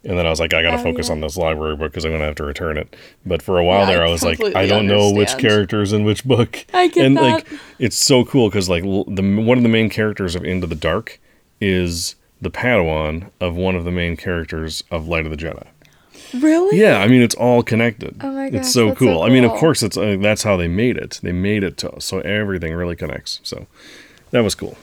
And 0.05 0.17
then 0.17 0.26
I 0.26 0.31
was 0.31 0.38
like, 0.40 0.55
I 0.55 0.62
gotta 0.62 0.78
Oh, 0.78 0.83
focus 0.83 1.09
yeah. 1.09 1.14
on 1.14 1.21
this 1.21 1.37
library 1.37 1.76
book 1.76 1.90
because 1.93 2.05
I'm 2.05 2.12
gonna 2.12 2.25
have 2.25 2.37
to 2.37 2.45
return 2.45 2.78
it. 2.78 2.95
But 3.26 3.43
for 3.43 3.59
a 3.59 3.64
while 3.64 3.81
Yeah, 3.81 3.87
there, 3.87 4.07
I 4.07 4.11
was 4.11 4.23
like, 4.23 4.40
I 4.55 4.67
don't 4.67 4.87
know 4.87 5.12
which 5.12 5.37
characters 5.38 5.93
in 5.93 6.05
which 6.05 6.25
book. 6.25 6.64
I 6.73 6.87
get 6.88 7.05
and 7.07 7.17
that. 7.17 7.23
like, 7.23 7.47
it's 7.78 7.97
so 7.97 8.25
cool 8.25 8.49
because 8.49 8.69
like 8.69 8.85
the 8.85 9.43
one 9.45 9.57
of 9.59 9.62
the 9.64 9.69
main 9.69 9.90
characters 9.90 10.35
of 10.37 10.45
Into 10.45 10.67
the 10.67 10.75
Dark 10.76 11.21
is 11.61 12.14
the 12.40 12.50
Padawan 12.50 13.31
of 13.40 13.57
one 13.57 13.75
of 13.75 13.85
the 13.85 13.90
main 13.90 14.17
characters 14.17 14.85
of 14.90 15.09
Light 15.09 15.26
of 15.26 15.31
the 15.33 15.37
Jedi. 15.37 15.67
Really? 16.35 16.78
Yeah, 16.78 16.99
I 16.99 17.09
mean 17.09 17.23
it's 17.23 17.35
all 17.35 17.62
connected. 17.62 18.17
Oh 18.21 18.31
my 18.31 18.50
god. 18.50 18.61
it's 18.61 18.73
so 18.73 18.87
that's 18.88 19.00
so 19.00 19.07
cool. 19.07 19.23
I 19.23 19.28
mean, 19.31 19.45
of 19.45 19.52
course, 19.52 19.83
it's 19.83 19.97
uh, 19.97 20.17
that's 20.21 20.43
how 20.45 20.57
they 20.57 20.69
made 20.69 20.97
it. 20.97 21.19
They 21.23 21.33
made 21.33 21.64
it 21.64 21.76
to 21.78 22.00
so 22.00 22.21
everything 22.21 22.73
really 22.75 22.97
connects. 22.97 23.40
So 23.43 23.67
that 24.31 24.45
was 24.45 24.55
cool. 24.55 24.76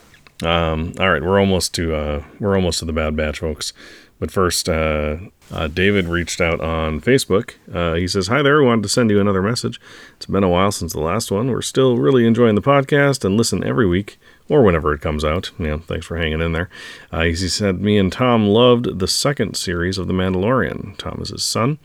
Um, 0.43 0.93
all 0.99 1.09
right, 1.09 1.23
we're 1.23 1.39
almost 1.39 1.73
to 1.75 1.95
uh, 1.95 2.23
we're 2.39 2.55
almost 2.55 2.79
to 2.79 2.85
the 2.85 2.93
Bad 2.93 3.15
Batch, 3.15 3.39
folks. 3.39 3.71
But 4.19 4.31
first, 4.31 4.69
uh, 4.69 5.17
uh, 5.51 5.67
David 5.67 6.05
reached 6.07 6.39
out 6.39 6.61
on 6.61 7.01
Facebook. 7.01 7.55
Uh, 7.71 7.95
he 7.95 8.07
says, 8.07 8.27
"Hi 8.27 8.41
there. 8.41 8.63
Wanted 8.63 8.83
to 8.83 8.89
send 8.89 9.09
you 9.09 9.19
another 9.19 9.41
message. 9.41 9.79
It's 10.15 10.25
been 10.25 10.43
a 10.43 10.49
while 10.49 10.71
since 10.71 10.93
the 10.93 11.01
last 11.01 11.31
one. 11.31 11.51
We're 11.51 11.61
still 11.61 11.97
really 11.97 12.25
enjoying 12.25 12.55
the 12.55 12.61
podcast 12.61 13.25
and 13.25 13.35
listen 13.37 13.63
every 13.63 13.85
week 13.85 14.17
or 14.47 14.63
whenever 14.63 14.93
it 14.93 15.01
comes 15.01 15.25
out. 15.25 15.51
Yeah, 15.59 15.77
thanks 15.79 16.05
for 16.05 16.17
hanging 16.17 16.41
in 16.41 16.53
there." 16.53 16.69
Uh, 17.11 17.23
he 17.23 17.35
said, 17.35 17.81
"Me 17.81 17.97
and 17.97 18.11
Tom 18.11 18.47
loved 18.47 18.99
the 18.99 19.07
second 19.07 19.55
series 19.57 19.97
of 19.97 20.07
The 20.07 20.13
Mandalorian. 20.13 20.97
Tom 20.97 21.19
is 21.21 21.29
his 21.29 21.43
son. 21.43 21.77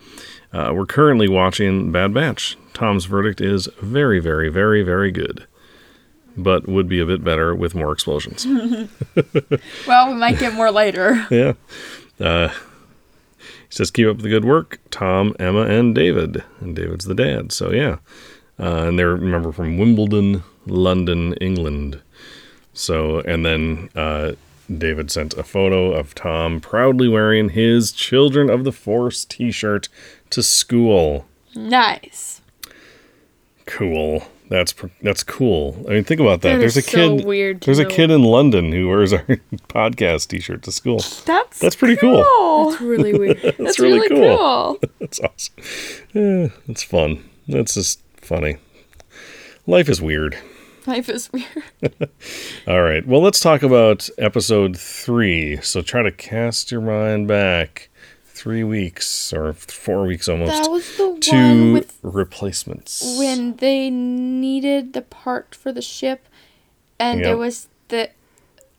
Uh, 0.53 0.73
we're 0.75 0.87
currently 0.87 1.29
watching 1.29 1.91
Bad 1.91 2.15
Batch. 2.15 2.57
Tom's 2.75 3.07
verdict 3.07 3.41
is 3.41 3.69
very, 3.83 4.21
very, 4.21 4.49
very, 4.49 4.83
very 4.83 5.11
good." 5.11 5.47
But 6.37 6.69
would 6.69 6.89
be 6.89 7.01
a 7.01 7.07
bit 7.07 7.25
better 7.25 7.57
with 7.57 7.75
more 7.75 7.93
explosions. 7.93 8.47
Well, 9.87 10.09
we 10.09 10.15
might 10.15 10.39
get 10.39 10.55
more 10.55 10.71
later. 10.71 11.27
yeah. 11.31 11.55
Uh, 12.21 12.49
he 12.49 13.71
says, 13.71 13.91
keep 13.91 14.07
up 14.09 14.19
the 14.19 14.29
good 14.29 14.45
work, 14.45 14.79
Tom, 14.91 15.35
Emma, 15.39 15.63
and 15.63 15.95
David. 15.95 16.45
And 16.61 16.77
David's 16.77 17.07
the 17.07 17.15
dad. 17.15 17.53
So, 17.53 17.73
yeah. 17.73 17.99
Uh, 18.59 18.89
and 18.89 18.99
they're, 18.99 19.15
remember, 19.15 19.53
from 19.53 19.79
Wimbledon, 19.79 20.43
London, 20.67 21.35
England. 21.35 22.01
So, 22.75 23.21
and 23.21 23.45
then 23.47 23.89
uh, 23.95 24.33
David 24.71 25.11
sent 25.11 25.35
a 25.35 25.43
photo 25.43 25.93
of 25.93 26.15
Tom 26.15 26.61
proudly 26.61 27.09
wearing 27.09 27.51
his 27.51 27.93
Children 27.93 28.51
of 28.51 28.65
the 28.65 28.73
Force 28.73 29.25
t 29.25 29.51
shirt 29.51 29.89
to 30.31 30.43
school. 30.43 31.27
nice. 31.55 32.41
Cool. 33.67 34.25
That's 34.51 34.73
pr- 34.73 34.89
that's 35.01 35.23
cool. 35.23 35.77
I 35.89 35.93
mean, 35.93 36.03
think 36.05 36.21
about 36.21 36.41
that. 36.43 36.55
That 36.55 36.59
there's 36.59 36.77
is 36.77 36.85
a 36.85 36.91
so 36.91 37.17
kid. 37.19 37.25
weird 37.25 37.63
to 37.63 37.67
There's 37.67 37.79
a 37.79 37.85
kid 37.85 38.11
in 38.11 38.25
London 38.25 38.73
who 38.73 38.89
wears 38.89 39.13
our 39.13 39.23
podcast 39.69 40.27
T-shirt 40.27 40.63
to 40.65 40.73
school. 40.73 40.99
That's 41.25 41.61
That's 41.61 41.77
pretty 41.77 41.95
cool. 41.97 42.25
cool. 42.25 42.73
It's 42.73 42.81
really 42.81 43.17
weird. 43.17 43.41
That's, 43.59 43.79
really, 43.79 44.09
cool. 44.09 44.37
cool. 44.37 44.81
That's 44.99 45.21
awesome. 45.21 45.55
Yeah, 46.13 46.49
that's 46.67 46.83
fun. 46.83 47.31
That's 47.47 47.75
just 47.75 48.01
funny. 48.17 48.57
Life 49.69 49.89
is 49.89 50.03
weird. 50.03 50.37
Life 50.85 51.09
is 51.09 51.31
weird. 51.33 52.09
All 52.67 52.83
right. 52.83 53.07
Well, 53.07 53.23
let's 53.23 53.39
talk 53.39 53.63
about 53.63 54.09
episode 54.19 54.77
three. 54.77 55.59
So 55.63 55.81
try 55.81 56.03
to 56.03 56.11
cast 56.11 56.73
your 56.73 56.81
mind 56.81 57.29
back 57.29 57.89
three 58.41 58.65
weeks 58.65 59.33
or 59.35 59.53
four 59.53 60.07
weeks 60.07 60.29
almost 60.29 60.63
That 60.63 60.71
was 60.71 60.97
the 60.97 61.09
one 61.11 61.21
to 61.21 61.73
with 61.75 61.99
replacements. 62.03 63.19
when 63.19 63.57
they 63.57 63.91
needed 63.91 64.95
the 64.95 65.03
part 65.03 65.55
for 65.55 65.73
the 65.73 65.83
ship, 65.83 66.27
and 66.99 67.21
Yep. 67.21 67.27
there 67.27 67.37
was 67.37 67.69
the 67.89 68.11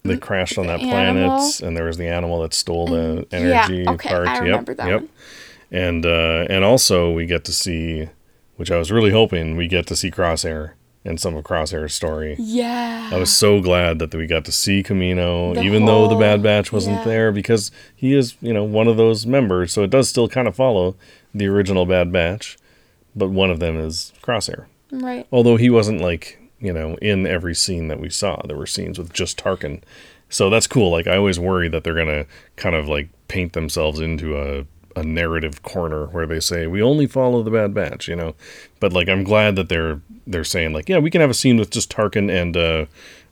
they 0.04 0.18
crashed 0.18 0.58
on 0.58 0.66
that 0.66 0.80
the 0.80 0.88
planet, 0.90 1.62
and 1.62 1.78
there 1.78 1.86
was 1.86 1.98
the 1.98 2.08
animal 2.08 2.42
that 2.42 2.56
stole 2.56 2.88
the 2.88 3.28
yeah, 3.32 3.38
energy 3.68 3.88
okay, 3.88 4.10
part. 4.10 4.28
I 4.28 4.34
Yep, 4.34 4.42
remember 4.44 4.74
that 4.74 4.88
yep. 4.88 5.02
one. 5.02 5.10
And 5.72 6.06
uh, 6.06 6.48
and 6.50 6.64
also 6.66 7.12
we 7.12 7.26
get 7.28 7.46
to 7.46 7.54
see, 7.54 8.10
which 8.56 8.72
I 8.72 8.78
was 8.78 8.92
really 8.92 9.12
hoping 9.12 9.56
we 9.58 9.68
get 9.68 9.86
to 9.88 9.96
see 9.96 10.10
Crosshair 10.10 10.72
and 11.04 11.20
some 11.20 11.36
of 11.36 11.44
Crosshair's 11.44 11.94
story. 11.94 12.36
yeah. 12.40 13.10
I 13.12 13.18
was 13.18 13.34
so 13.36 13.60
glad 13.62 14.00
that 14.00 14.14
we 14.14 14.28
got 14.28 14.46
to 14.46 14.52
see 14.52 14.84
Kamino, 14.84 15.56
The 15.56 15.62
even 15.62 15.86
though 15.86 16.08
the 16.08 16.16
Bad 16.16 16.44
Batch 16.44 16.72
wasn't 16.72 16.98
yeah. 16.98 17.04
there, 17.06 17.32
because 17.32 17.72
he 17.96 18.14
is, 18.14 18.36
you 18.42 18.54
know, 18.54 18.64
one 18.64 18.88
of 18.88 18.98
those 18.98 19.26
members. 19.26 19.74
So 19.74 19.84
it 19.84 19.90
does 19.90 20.08
still 20.10 20.28
kind 20.28 20.48
of 20.48 20.56
follow 20.56 20.96
the 21.34 21.48
original 21.48 21.86
Bad 21.86 22.12
Batch, 22.12 22.58
but 23.16 23.30
one 23.30 23.50
of 23.50 23.60
them 23.60 23.80
is 23.80 24.14
Crosshair. 24.22 24.66
right. 24.92 25.26
Although 25.32 25.58
he 25.58 25.70
wasn't 25.70 26.02
like, 26.02 26.40
you 26.60 26.72
know, 26.72 26.96
in 27.02 27.26
every 27.26 27.56
scene 27.56 27.88
that 27.88 28.00
we 28.00 28.10
saw. 28.10 28.42
There 28.46 28.58
were 28.58 28.68
scenes 28.68 29.00
with 29.00 29.12
just 29.12 29.38
Tarkin. 29.44 29.82
So 30.30 30.50
that's 30.50 30.68
cool. 30.68 30.92
Like 30.92 31.08
I 31.08 31.18
always 31.18 31.40
worry 31.40 31.68
that 31.70 31.84
they're 31.84 31.96
gonna 31.96 32.26
kind 32.56 32.76
of 32.76 32.88
like 32.88 33.10
paint 33.28 33.54
themselves 33.54 34.00
into 34.00 34.38
a 34.38 34.66
a 34.96 35.04
narrative 35.04 35.64
corner 35.64 36.06
where 36.08 36.26
they 36.26 36.40
say 36.40 36.68
we 36.68 36.82
only 36.82 37.08
follow 37.08 37.44
the 37.44 37.52
Bad 37.52 37.74
Batch, 37.74 38.08
you 38.08 38.16
know. 38.16 38.36
But 38.80 38.94
like 38.94 39.08
I'm 39.10 39.24
glad 39.24 39.56
that 39.56 39.70
they're 39.70 40.02
they're 40.28 40.44
saying 40.44 40.74
like 40.74 40.88
yeah 40.90 41.00
we 41.00 41.10
can 41.10 41.22
have 41.22 41.30
a 41.30 41.34
scene 41.36 41.58
with 41.58 41.70
just 41.72 41.92
Tarkin 41.92 42.32
and 42.32 42.56
uh 42.56 42.86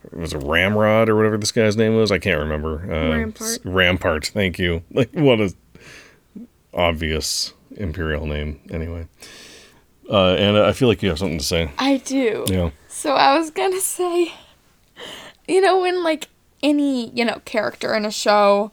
it 0.06 0.18
was 0.18 0.34
a 0.34 0.40
Ramrod 0.40 1.10
or 1.10 1.16
whatever 1.16 1.38
this 1.38 1.52
guy's 1.52 1.76
name 1.78 1.96
was 1.96 2.12
I 2.12 2.20
can't 2.20 2.40
remember 2.40 2.82
uh, 2.92 3.10
Rampart. 3.16 3.60
Rampart 3.64 4.26
thank 4.28 4.58
you 4.60 4.84
like 4.92 5.10
what 5.14 5.40
a 5.40 5.54
obvious 6.74 7.54
imperial 7.76 8.26
name 8.26 8.60
anyway 8.70 9.08
uh, 10.10 10.34
and 10.36 10.58
I 10.58 10.72
feel 10.72 10.88
like 10.88 11.04
you 11.04 11.10
have 11.10 11.20
something 11.20 11.38
to 11.38 11.44
say 11.44 11.72
I 11.78 11.98
do. 11.98 12.46
yeah 12.48 12.72
So 12.88 13.14
I 13.14 13.38
was 13.38 13.52
gonna 13.52 13.80
say, 13.80 14.34
you 15.48 15.62
know, 15.62 15.82
when 15.82 16.04
like 16.04 16.28
any 16.64 17.10
you 17.12 17.24
know 17.24 17.42
character 17.46 17.94
in 17.94 18.06
a 18.06 18.12
show 18.12 18.72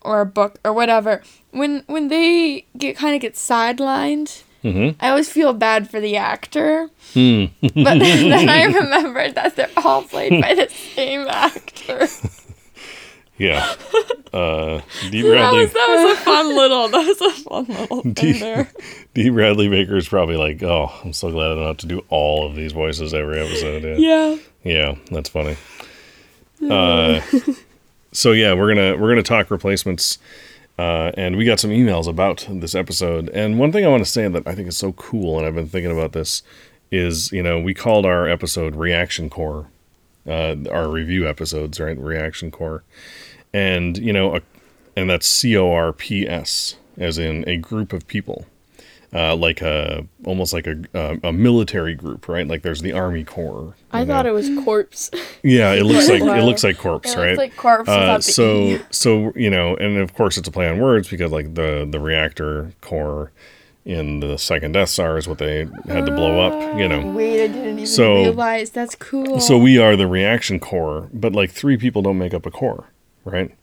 or 0.00 0.20
a 0.20 0.26
book 0.26 0.58
or 0.64 0.72
whatever, 0.72 1.22
when 1.54 1.82
when 1.86 2.08
they 2.08 2.66
get 2.76 2.96
kind 2.96 3.14
of 3.14 3.20
get 3.22 3.34
sidelined, 3.34 4.42
Mhm. 4.64 4.94
I 5.00 5.10
always 5.10 5.28
feel 5.30 5.52
bad 5.52 5.90
for 5.90 6.00
the 6.00 6.16
actor. 6.16 6.88
Hmm. 7.12 7.44
but 7.60 7.74
then, 7.74 7.98
then 8.30 8.48
I 8.48 8.64
remembered 8.64 9.34
that 9.34 9.56
they're 9.56 9.70
all 9.76 10.02
played 10.02 10.40
by 10.40 10.54
the 10.54 10.68
same 10.94 11.26
actor. 11.28 12.08
Yeah. 13.38 13.74
Uh, 14.34 14.80
D. 15.12 15.22
That 15.22 15.28
Bradley 15.28 15.60
was, 15.60 15.72
that 15.74 15.86
was 15.88 16.18
a 16.18 16.20
fun 16.22 16.56
little. 16.56 16.88
That 16.88 17.06
was 17.06 17.20
a 17.20 17.30
fun 17.44 17.64
little 17.66 18.02
thing 18.02 18.12
D. 18.14 18.32
there. 18.32 18.68
D. 19.14 19.30
Bradley 19.30 19.68
Baker 19.68 19.96
is 19.96 20.08
probably 20.08 20.36
like, 20.36 20.60
oh, 20.64 20.90
I'm 21.04 21.12
so 21.12 21.30
glad 21.30 21.52
I 21.52 21.54
don't 21.54 21.66
have 21.68 21.76
to 21.76 21.86
do 21.86 22.04
all 22.08 22.44
of 22.44 22.56
these 22.56 22.72
voices 22.72 23.14
every 23.14 23.38
episode. 23.38 23.84
Yeah. 23.84 24.30
Yeah. 24.34 24.36
Yeah, 24.64 24.94
that's 25.12 25.28
funny. 25.28 25.56
Uh, 26.68 27.20
so 28.10 28.32
yeah, 28.32 28.54
we're 28.54 28.74
gonna 28.74 28.96
we're 28.96 29.10
gonna 29.10 29.22
talk 29.22 29.52
replacements, 29.52 30.18
uh, 30.78 31.12
and 31.16 31.36
we 31.36 31.44
got 31.44 31.60
some 31.60 31.70
emails 31.70 32.06
about 32.06 32.46
this 32.50 32.74
episode. 32.74 33.28
And 33.30 33.58
one 33.58 33.72
thing 33.72 33.84
I 33.84 33.88
want 33.88 34.04
to 34.04 34.10
say 34.10 34.26
that 34.28 34.46
I 34.46 34.54
think 34.54 34.68
is 34.68 34.76
so 34.76 34.92
cool, 34.92 35.38
and 35.38 35.46
I've 35.46 35.54
been 35.54 35.68
thinking 35.68 35.92
about 35.92 36.12
this, 36.12 36.42
is 36.90 37.32
you 37.32 37.42
know 37.42 37.60
we 37.60 37.74
called 37.74 38.06
our 38.06 38.28
episode 38.28 38.76
Reaction 38.76 39.30
Core, 39.30 39.68
uh, 40.26 40.56
our 40.70 40.88
review 40.88 41.28
episodes, 41.28 41.78
right? 41.80 41.98
Reaction 41.98 42.50
Core, 42.50 42.82
and 43.52 43.96
you 43.98 44.12
know, 44.12 44.36
a, 44.36 44.40
and 44.96 45.08
that's 45.08 45.26
C 45.26 45.56
O 45.56 45.72
R 45.72 45.92
P 45.92 46.28
S, 46.28 46.76
as 46.98 47.18
in 47.18 47.48
a 47.48 47.56
group 47.56 47.92
of 47.92 48.06
people. 48.06 48.46
Uh, 49.14 49.36
like 49.36 49.62
a 49.62 50.04
almost 50.24 50.52
like 50.52 50.66
a, 50.66 50.76
a 50.92 51.28
a 51.28 51.32
military 51.32 51.94
group, 51.94 52.26
right? 52.26 52.48
Like 52.48 52.62
there's 52.62 52.82
the 52.82 52.92
Army 52.92 53.22
Corps. 53.22 53.74
I 53.92 54.02
know? 54.02 54.12
thought 54.12 54.26
it 54.26 54.32
was 54.32 54.50
corpse. 54.64 55.08
Yeah, 55.44 55.72
it 55.72 55.84
looks 55.84 56.08
like 56.08 56.20
it 56.20 56.42
looks 56.44 56.64
like 56.64 56.78
corpse, 56.78 57.14
It 57.14 57.18
right? 57.18 57.26
looks 57.28 57.38
like 57.38 57.56
corpse 57.56 57.88
uh, 57.88 57.96
without 58.00 58.16
the 58.24 58.32
so 58.32 58.54
E. 58.62 58.80
so 58.90 59.32
you 59.36 59.50
know, 59.50 59.76
and 59.76 59.98
of 59.98 60.14
course 60.14 60.36
it's 60.36 60.48
a 60.48 60.50
play 60.50 60.68
on 60.68 60.80
words 60.80 61.08
because 61.08 61.30
like 61.30 61.54
the 61.54 61.86
the 61.88 62.00
reactor 62.00 62.72
core 62.80 63.30
in 63.84 64.18
the 64.20 64.36
second 64.36 64.72
Death 64.72 64.88
Star 64.88 65.16
is 65.16 65.28
what 65.28 65.38
they 65.38 65.58
had 65.86 66.06
to 66.06 66.10
blow 66.10 66.40
up, 66.40 66.76
you 66.78 66.88
know. 66.88 67.06
Wait, 67.12 67.44
I 67.44 67.46
didn't 67.46 67.72
even 67.74 67.86
So- 67.86 68.14
realize. 68.14 68.70
That's 68.70 68.94
cool. 68.96 69.38
So 69.40 69.58
we 69.58 69.78
are 69.78 69.94
the 69.94 70.06
reaction 70.08 70.58
core, 70.58 71.08
but 71.12 71.34
like 71.34 71.50
three 71.52 71.76
people 71.76 72.02
don't 72.02 72.18
make 72.18 72.34
up 72.34 72.46
a 72.46 72.50
core, 72.50 72.86
right? 73.24 73.54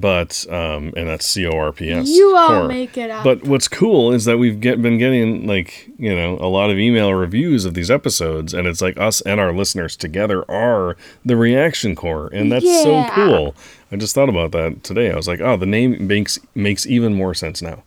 But 0.00 0.46
um, 0.50 0.92
and 0.96 1.08
that's 1.08 1.26
C 1.26 1.46
O 1.46 1.52
R 1.52 1.72
P 1.72 1.90
S. 1.90 2.08
You 2.08 2.36
all 2.36 2.66
make 2.68 2.96
it 2.96 3.10
up. 3.10 3.24
But 3.24 3.44
what's 3.44 3.68
cool 3.68 4.12
is 4.12 4.24
that 4.24 4.38
we've 4.38 4.60
get, 4.60 4.82
been 4.82 4.98
getting 4.98 5.46
like 5.46 5.88
you 5.98 6.14
know 6.14 6.36
a 6.40 6.48
lot 6.48 6.70
of 6.70 6.78
email 6.78 7.14
reviews 7.14 7.64
of 7.64 7.74
these 7.74 7.90
episodes, 7.90 8.54
and 8.54 8.66
it's 8.66 8.82
like 8.82 8.98
us 8.98 9.20
and 9.22 9.40
our 9.40 9.52
listeners 9.52 9.96
together 9.96 10.48
are 10.50 10.96
the 11.24 11.36
reaction 11.36 11.94
core, 11.94 12.28
and 12.32 12.50
that's 12.50 12.64
so 12.64 13.06
cool. 13.10 13.54
I 13.90 13.96
just 13.96 14.14
thought 14.14 14.28
about 14.28 14.52
that 14.52 14.82
today. 14.82 15.10
I 15.12 15.16
was 15.16 15.28
like, 15.28 15.40
oh, 15.40 15.56
the 15.56 15.66
name 15.66 16.06
makes 16.06 16.38
makes 16.54 16.86
even 16.86 17.14
more 17.14 17.34
sense 17.34 17.62
now. 17.62 17.82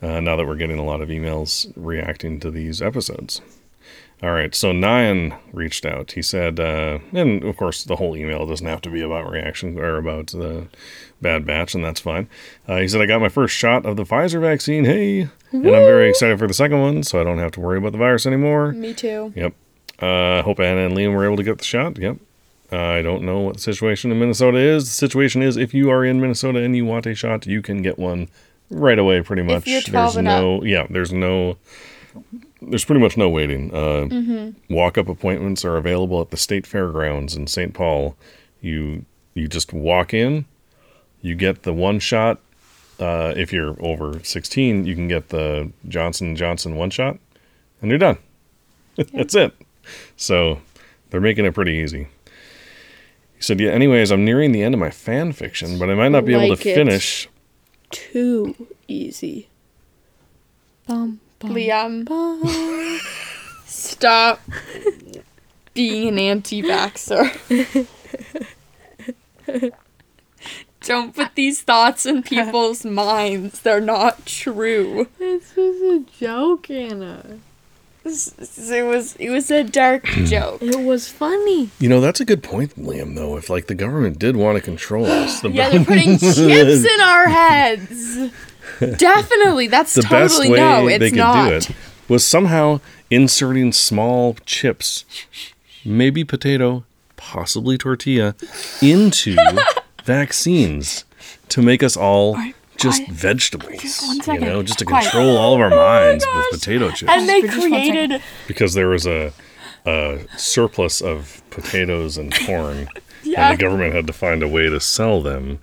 Uh, 0.00 0.20
now 0.20 0.36
that 0.36 0.46
we're 0.46 0.54
getting 0.54 0.78
a 0.78 0.84
lot 0.84 1.00
of 1.00 1.08
emails 1.08 1.72
reacting 1.76 2.38
to 2.40 2.50
these 2.50 2.80
episodes. 2.80 3.40
All 4.20 4.32
right, 4.32 4.52
so 4.52 4.72
Nyan 4.72 5.38
reached 5.52 5.86
out. 5.86 6.12
He 6.12 6.22
said, 6.22 6.58
uh, 6.58 6.98
and 7.12 7.44
of 7.44 7.56
course, 7.56 7.84
the 7.84 7.96
whole 7.96 8.16
email 8.16 8.46
doesn't 8.46 8.66
have 8.66 8.80
to 8.82 8.90
be 8.90 9.00
about 9.00 9.30
reaction 9.30 9.78
or 9.78 9.96
about 9.96 10.28
the 10.28 10.66
Bad 11.20 11.44
Batch, 11.46 11.74
and 11.74 11.84
that's 11.84 12.00
fine. 12.00 12.28
Uh, 12.66 12.76
he 12.78 12.88
said, 12.88 13.00
I 13.00 13.06
got 13.06 13.20
my 13.20 13.28
first 13.28 13.54
shot 13.56 13.84
of 13.84 13.96
the 13.96 14.04
Pfizer 14.04 14.40
vaccine. 14.40 14.84
Hey, 14.84 15.22
and 15.52 15.66
I'm 15.66 15.72
very 15.72 16.08
excited 16.08 16.38
for 16.38 16.46
the 16.46 16.54
second 16.54 16.80
one, 16.80 17.02
so 17.02 17.20
I 17.20 17.24
don't 17.24 17.38
have 17.38 17.52
to 17.52 17.60
worry 17.60 17.78
about 17.78 17.92
the 17.92 17.98
virus 17.98 18.26
anymore. 18.26 18.72
Me 18.72 18.94
too. 18.94 19.32
Yep. 19.34 19.54
Uh, 19.98 20.42
hope 20.42 20.60
Anna 20.60 20.82
and 20.86 20.94
Liam 20.96 21.14
were 21.14 21.24
able 21.24 21.36
to 21.36 21.42
get 21.42 21.58
the 21.58 21.64
shot. 21.64 21.98
Yep. 21.98 22.18
Uh, 22.70 22.76
I 22.76 23.02
don't 23.02 23.22
know 23.22 23.40
what 23.40 23.54
the 23.54 23.60
situation 23.60 24.12
in 24.12 24.18
Minnesota 24.20 24.58
is. 24.58 24.84
The 24.84 24.90
situation 24.90 25.42
is 25.42 25.56
if 25.56 25.72
you 25.74 25.90
are 25.90 26.04
in 26.04 26.20
Minnesota 26.20 26.60
and 26.62 26.76
you 26.76 26.84
want 26.84 27.06
a 27.06 27.14
shot, 27.14 27.46
you 27.46 27.62
can 27.62 27.80
get 27.82 27.98
one 27.98 28.28
right 28.70 28.98
away, 28.98 29.22
pretty 29.22 29.42
much. 29.42 29.66
you're 29.66 29.80
12 29.80 29.92
there's 29.92 30.16
and 30.16 30.26
no, 30.26 30.62
yeah, 30.62 30.86
there's 30.90 31.12
no, 31.12 31.56
there's 32.60 32.84
pretty 32.84 33.00
much 33.00 33.16
no 33.16 33.28
waiting. 33.28 33.70
Uh, 33.74 34.06
Mm-hmm. 34.08 34.74
Walk-up 34.74 35.08
appointments 35.08 35.64
are 35.64 35.76
available 35.76 36.20
at 36.20 36.30
the 36.30 36.36
state 36.36 36.66
fairgrounds 36.66 37.34
in 37.34 37.46
St. 37.46 37.72
Paul. 37.74 38.16
You 38.60 39.04
you 39.34 39.46
just 39.48 39.72
walk 39.72 40.12
in, 40.12 40.44
you 41.22 41.34
get 41.34 41.62
the 41.62 41.72
one 41.72 41.98
shot. 41.98 42.40
Uh, 42.98 43.32
if 43.36 43.52
you're 43.52 43.76
over 43.80 44.20
16, 44.24 44.84
you 44.84 44.94
can 44.94 45.06
get 45.06 45.28
the 45.28 45.70
Johnson 45.86 46.34
Johnson 46.34 46.74
one 46.74 46.90
shot, 46.90 47.18
and 47.80 47.90
you're 47.90 47.98
done. 47.98 48.18
That's 49.12 49.34
it. 49.36 49.54
So 50.16 50.60
they're 51.10 51.20
making 51.20 51.44
it 51.44 51.54
pretty 51.54 51.72
easy. 51.74 52.08
He 53.36 53.42
said, 53.42 53.60
"Yeah. 53.60 53.70
Anyways, 53.70 54.10
I'm 54.10 54.24
nearing 54.24 54.50
the 54.52 54.62
end 54.64 54.74
of 54.74 54.80
my 54.80 54.90
fan 54.90 55.32
fiction, 55.32 55.78
but 55.78 55.88
I 55.88 55.94
might 55.94 56.08
not 56.08 56.24
be 56.24 56.34
able 56.34 56.56
to 56.56 56.68
it. 56.68 56.74
finish." 56.74 57.28
Too 57.90 58.66
easy. 58.88 59.48
Bum, 60.86 61.20
bum, 61.38 61.50
Liam, 61.54 62.04
bum. 62.04 63.00
stop 63.66 64.40
being 65.74 66.08
an 66.08 66.18
anti-vaxxer. 66.18 67.86
Don't 70.88 71.14
put 71.14 71.34
these 71.34 71.60
thoughts 71.60 72.06
in 72.06 72.22
people's 72.34 72.82
minds. 72.82 73.60
They're 73.60 73.78
not 73.78 74.24
true. 74.24 75.06
This 75.18 75.56
is 75.58 75.82
a 75.82 76.04
joke, 76.18 76.70
Anna. 76.70 77.40
It 78.06 78.86
was 78.86 79.14
it 79.16 79.28
was 79.28 79.50
a 79.50 79.64
dark 79.64 80.04
joke. 80.24 80.62
It 80.62 80.80
was 80.80 81.10
funny. 81.10 81.68
You 81.78 81.90
know, 81.90 82.00
that's 82.00 82.20
a 82.20 82.24
good 82.24 82.42
point, 82.42 82.74
Liam. 82.76 83.16
Though, 83.16 83.36
if 83.36 83.50
like 83.50 83.66
the 83.66 83.74
government 83.74 84.18
did 84.18 84.34
want 84.34 84.56
to 84.56 84.62
control 84.62 85.04
us, 85.04 85.40
the, 85.42 85.50
Yeah, 85.50 85.68
they're 85.68 85.84
putting 85.84 86.16
chips 86.18 86.38
in 86.94 87.00
our 87.02 87.28
heads. 87.28 88.32
Definitely, 88.80 89.66
that's 89.66 89.92
the 89.92 90.06
best 90.08 90.36
totally 90.36 90.52
way 90.52 90.58
no. 90.58 90.88
It's 90.88 90.98
they 91.00 91.10
could 91.10 91.18
not. 91.18 91.48
do 91.50 91.54
it 91.56 91.70
was 92.08 92.24
somehow 92.24 92.80
inserting 93.10 93.72
small 93.72 94.36
chips, 94.46 95.04
maybe 95.84 96.24
potato, 96.24 96.84
possibly 97.16 97.76
tortilla, 97.76 98.34
into 98.80 99.36
vaccines 100.08 101.04
to 101.50 101.62
make 101.62 101.82
us 101.82 101.96
all 101.96 102.36
just 102.76 103.04
quiet. 103.04 103.16
vegetables. 103.20 104.02
one 104.26 104.34
You 104.34 104.40
know, 104.40 104.62
just 104.62 104.78
to 104.80 104.84
Quiet. 104.84 105.02
control 105.04 105.36
all 105.36 105.54
of 105.54 105.60
our 105.60 105.72
oh 105.72 105.76
minds 105.76 106.24
with 106.34 106.46
potato 106.60 106.90
chips. 106.90 107.10
And 107.12 107.28
they 107.28 107.40
For 107.42 107.46
just 107.48 107.58
one 107.58 107.70
second. 107.70 107.92
created 107.92 108.22
because 108.46 108.74
there 108.74 108.88
was 108.88 109.06
a, 109.06 109.32
a 109.86 110.20
surplus 110.36 111.00
of 111.00 111.42
potatoes 111.50 112.16
and 112.16 112.34
corn, 112.46 112.88
Yeah. 113.22 113.50
and 113.50 113.58
the 113.58 113.62
government 113.62 113.94
had 113.94 114.06
to 114.06 114.12
find 114.12 114.42
a 114.42 114.48
way 114.48 114.68
to 114.70 114.80
sell 114.80 115.20
them, 115.22 115.58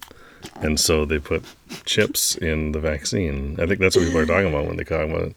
and 0.62 0.80
so 0.80 1.06
they 1.06 1.20
put 1.20 1.44
chips 1.86 2.36
in 2.36 2.72
the 2.74 2.80
vaccine. 2.80 3.56
I 3.60 3.66
think 3.66 3.80
that's 3.80 3.96
what 3.96 4.06
people 4.06 4.20
are 4.22 4.26
talking 4.26 4.50
about 4.50 4.68
when 4.68 4.78
they 4.78 4.84
talk 4.84 5.10
about 5.10 5.34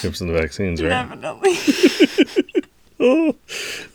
chips 0.00 0.20
in 0.20 0.28
the 0.32 0.38
vaccines, 0.40 0.82
right? 0.82 0.88
definitely. 0.90 1.54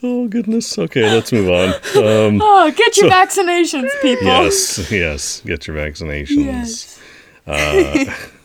Oh 0.03 0.27
goodness. 0.27 0.77
Okay, 0.77 1.03
let's 1.11 1.31
move 1.31 1.49
on. 1.49 1.69
Um, 1.97 2.41
Oh, 2.43 2.71
get 2.75 2.97
your 2.97 3.09
vaccinations, 3.09 3.89
people. 4.01 4.25
yes, 4.25 4.91
yes. 4.91 5.41
Get 5.45 5.67
your 5.67 5.77
vaccinations. 5.77 6.99
Uh, 7.47 7.51
Yes. 7.53 8.29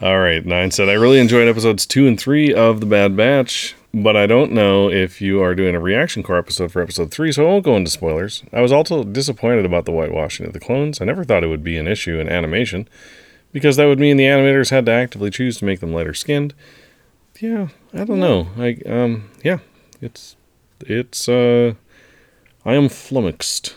All 0.00 0.20
right, 0.20 0.44
Nyan 0.44 0.72
said, 0.72 0.88
I 0.88 0.92
really 0.92 1.18
enjoyed 1.18 1.48
episodes 1.48 1.84
two 1.84 2.06
and 2.06 2.18
three 2.20 2.54
of 2.54 2.78
The 2.78 2.86
Bad 2.86 3.16
Batch, 3.16 3.74
but 3.92 4.16
I 4.16 4.26
don't 4.26 4.52
know 4.52 4.88
if 4.88 5.20
you 5.20 5.42
are 5.42 5.56
doing 5.56 5.74
a 5.74 5.80
reaction 5.80 6.22
core 6.22 6.38
episode 6.38 6.70
for 6.70 6.80
episode 6.80 7.10
three, 7.10 7.32
so 7.32 7.42
I 7.44 7.48
won't 7.50 7.64
go 7.64 7.76
into 7.76 7.90
spoilers. 7.90 8.44
I 8.52 8.60
was 8.60 8.70
also 8.70 9.02
disappointed 9.02 9.64
about 9.66 9.86
the 9.86 9.90
whitewashing 9.92 10.46
of 10.46 10.52
the 10.52 10.60
clones. 10.60 11.00
I 11.00 11.04
never 11.04 11.24
thought 11.24 11.42
it 11.42 11.48
would 11.48 11.64
be 11.64 11.76
an 11.76 11.88
issue 11.88 12.20
in 12.20 12.28
animation, 12.28 12.88
because 13.52 13.76
that 13.76 13.86
would 13.86 13.98
mean 13.98 14.16
the 14.18 14.24
animators 14.26 14.70
had 14.70 14.86
to 14.86 14.92
actively 14.92 15.30
choose 15.30 15.58
to 15.58 15.64
make 15.64 15.80
them 15.80 15.92
lighter 15.92 16.14
skinned. 16.14 16.54
Yeah, 17.40 17.68
I 17.94 18.04
don't 18.04 18.20
know. 18.20 18.48
I 18.56 18.78
um 18.86 19.30
yeah, 19.42 19.58
it's 20.00 20.36
it's 20.80 21.28
uh 21.28 21.74
I 22.64 22.74
am 22.74 22.88
flummoxed. 22.88 23.74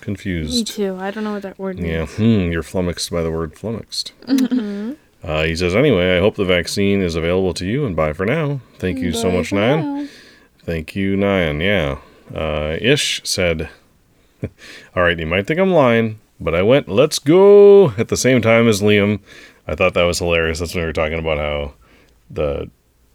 Confused. 0.00 0.52
Me 0.54 0.64
too. 0.64 0.96
I 1.00 1.10
don't 1.10 1.24
know 1.24 1.32
what 1.32 1.42
that 1.42 1.58
word 1.58 1.78
means. 1.78 1.88
Yeah, 1.88 2.06
hmm, 2.06 2.52
you're 2.52 2.62
flummoxed 2.62 3.10
by 3.10 3.22
the 3.22 3.30
word 3.30 3.56
flummoxed. 3.56 4.12
Uh, 5.24 5.44
he 5.44 5.56
says, 5.56 5.74
anyway, 5.74 6.18
I 6.18 6.20
hope 6.20 6.36
the 6.36 6.44
vaccine 6.44 7.00
is 7.00 7.14
available 7.14 7.54
to 7.54 7.64
you, 7.64 7.86
and 7.86 7.96
bye 7.96 8.12
for 8.12 8.26
now. 8.26 8.60
Thank 8.78 8.98
you 8.98 9.14
so 9.14 9.30
much, 9.30 9.52
Nyan. 9.52 10.06
Thank 10.58 10.94
you, 10.94 11.16
Nyan. 11.16 11.62
Yeah. 11.62 11.98
Uh, 12.38 12.76
Ish 12.78 13.22
said, 13.24 13.70
all 14.94 15.02
right, 15.02 15.18
you 15.18 15.24
might 15.24 15.46
think 15.46 15.58
I'm 15.58 15.72
lying, 15.72 16.20
but 16.38 16.54
I 16.54 16.60
went, 16.60 16.90
let's 16.90 17.18
go, 17.18 17.92
at 17.92 18.08
the 18.08 18.18
same 18.18 18.42
time 18.42 18.68
as 18.68 18.82
Liam. 18.82 19.20
I 19.66 19.74
thought 19.74 19.94
that 19.94 20.02
was 20.02 20.18
hilarious. 20.18 20.58
That's 20.58 20.74
when 20.74 20.82
we 20.82 20.88
were 20.88 20.92
talking 20.92 21.18
about 21.18 21.38
how 21.38 21.72
the 22.30 22.70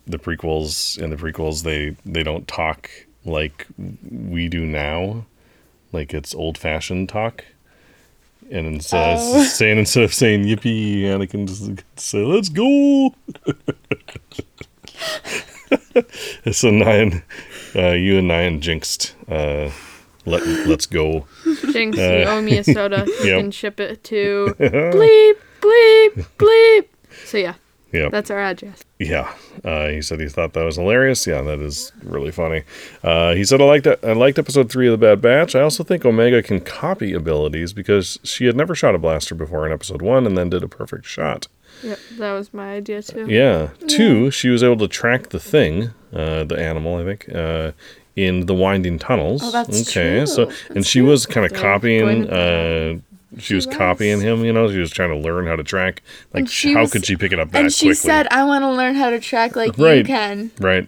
the 0.08 0.18
prequels 0.18 0.98
in 0.98 1.10
the 1.10 1.16
prequels 1.16 1.64
they 1.64 1.96
they 2.06 2.24
don't 2.24 2.48
talk 2.48 2.90
like 3.26 3.68
we 4.12 4.48
do 4.48 4.66
now 4.66 5.26
like 5.92 6.14
it's 6.14 6.34
old 6.34 6.58
fashioned 6.58 7.10
talk 7.10 7.44
and 8.52 8.66
instead 8.66 9.14
of 9.14 9.20
saying 9.48 9.78
instead 9.78 10.04
of 10.04 10.14
saying 10.14 10.44
yippee 10.44 11.02
anakin 11.04 11.48
just 11.48 11.84
say 12.00 12.24
let's 12.24 12.50
go 12.50 13.14
so 16.52 16.70
nine 16.72 17.22
uh, 17.76 17.92
you 17.92 18.18
and 18.20 18.28
nine 18.28 18.60
jinxed 18.62 19.16
uh 19.30 19.70
let, 20.26 20.46
let's 20.66 20.86
go 20.86 21.26
Jinx, 21.72 21.98
you 21.98 22.24
owe 22.26 22.42
me 22.42 22.58
a 22.58 22.64
soda. 22.64 23.06
You 23.24 23.26
Uh, 23.26 23.26
Yep. 23.26 23.40
can 23.42 23.52
ship 23.52 23.80
it 23.80 24.04
to 24.06 24.56
bleep, 24.60 25.36
bleep, 25.62 26.26
bleep. 26.38 26.86
So 27.26 27.38
yeah, 27.38 27.54
yeah 27.92 28.10
that's 28.10 28.30
our 28.30 28.40
address. 28.40 28.84
Yeah, 29.00 29.34
uh, 29.64 29.88
he 29.88 30.02
said 30.02 30.20
he 30.20 30.28
thought 30.28 30.54
that 30.54 30.64
was 30.64 30.76
hilarious. 30.76 31.26
Yeah, 31.26 31.42
that 31.42 31.60
is 31.60 31.92
really 32.04 32.32
funny. 32.32 32.64
Uh, 33.04 33.34
he 33.34 33.46
said 33.46 33.62
I 33.62 33.66
liked 33.66 33.86
that 33.86 34.04
I 34.04 34.14
liked 34.14 34.38
episode 34.38 34.70
three 34.70 34.88
of 34.88 34.92
the 34.92 34.98
Bad 34.98 35.22
Batch. 35.22 35.56
I 35.56 35.62
also 35.62 35.84
think 35.84 36.06
Omega 36.06 36.44
can 36.44 36.60
copy 36.60 37.14
abilities 37.14 37.74
because 37.74 38.20
she 38.24 38.46
had 38.46 38.56
never 38.56 38.76
shot 38.76 38.96
a 38.96 39.00
blaster 39.00 39.36
before 39.36 39.66
in 39.66 39.72
episode 39.72 40.02
one, 40.02 40.26
and 40.28 40.38
then 40.38 40.50
did 40.50 40.64
a 40.64 40.68
perfect 40.68 41.06
shot. 41.06 41.48
Yep, 41.84 42.00
that 42.18 42.34
was 42.34 42.54
my 42.54 42.74
idea 42.74 43.02
too. 43.02 43.26
Yeah. 43.30 43.70
Two, 43.88 44.32
she 44.32 44.50
was 44.50 44.64
able 44.64 44.78
to 44.78 44.88
track 44.88 45.30
the 45.30 45.40
thing, 45.40 45.92
uh, 46.14 46.44
the 46.44 46.58
animal, 46.60 46.98
I 46.98 47.06
think, 47.06 47.34
uh, 47.34 47.72
in 48.16 48.48
the 48.48 48.54
winding 48.54 49.00
tunnels. 49.00 49.42
Oh, 49.44 49.52
that's 49.52 49.90
okay. 49.90 50.26
So, 50.26 50.46
true. 50.46 50.76
and 50.76 50.86
she 50.86 51.02
was 51.02 51.26
kind 51.26 51.46
of 51.46 51.54
copying. 51.54 52.30
Uh, 52.30 53.00
she, 53.38 53.56
was, 53.56 53.68
was. 53.68 53.76
copying 53.76 54.20
him. 54.22 54.44
You 54.44 54.52
know, 54.54 54.70
she 54.72 54.80
was 54.80 54.92
trying 54.92 55.10
to 55.10 55.18
learn 55.18 55.46
how 55.46 55.56
to 55.56 55.64
track. 55.64 56.02
Like, 56.34 56.48
she 56.50 56.74
how 56.74 56.82
was- 56.82 56.92
could 56.92 57.06
she 57.06 57.16
pick 57.16 57.32
it 57.32 57.40
up 57.40 57.52
that 57.52 57.62
And 57.62 57.74
she 57.74 57.88
quickly? 57.88 57.96
said, 57.96 58.28
"I 58.32 58.44
want 58.44 58.64
to 58.64 58.72
learn 58.72 58.96
how 58.96 59.10
to 59.10 59.20
track 59.20 59.56
like 59.56 59.78
you 59.78 60.04
can." 60.04 60.52
Right. 60.60 60.88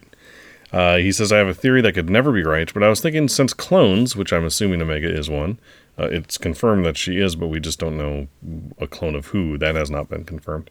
Uh, 0.74 0.98
he 0.98 1.12
says, 1.12 1.34
I 1.34 1.38
have 1.38 1.50
a 1.50 1.54
theory 1.54 1.82
that 1.82 1.92
could 1.92 2.10
never 2.10 2.32
be 2.32 2.44
right, 2.44 2.74
but 2.74 2.82
I 2.82 2.88
was 2.88 3.02
thinking 3.02 3.28
since 3.28 3.54
clones, 3.54 4.16
which 4.16 4.32
I'm 4.32 4.46
assuming 4.46 4.82
Omega 4.82 5.14
is 5.14 5.30
one, 5.30 5.60
uh, 6.00 6.06
it's 6.06 6.38
confirmed 6.38 6.86
that 6.86 6.96
she 6.96 7.18
is, 7.18 7.36
but 7.36 7.48
we 7.48 7.60
just 7.60 7.78
don't 7.78 7.98
know 7.98 8.30
a 8.78 8.88
clone 8.88 9.14
of 9.16 9.26
who. 9.28 9.58
That 9.58 9.76
has 9.76 9.92
not 9.92 10.08
been 10.10 10.24
confirmed. 10.24 10.70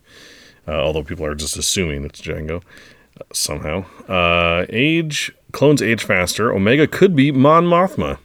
Uh, 0.66 0.72
although 0.72 1.04
people 1.04 1.26
are 1.26 1.34
just 1.34 1.54
assuming 1.58 2.04
it's 2.06 2.18
Jango 2.22 2.62
uh, 3.20 3.24
somehow. 3.34 3.84
Uh, 4.08 4.64
age, 4.70 5.32
clones 5.52 5.82
age 5.82 6.02
faster. 6.02 6.50
Omega 6.50 6.86
could 6.86 7.14
be 7.14 7.30
Mon 7.30 7.66
Mothma. 7.66 8.18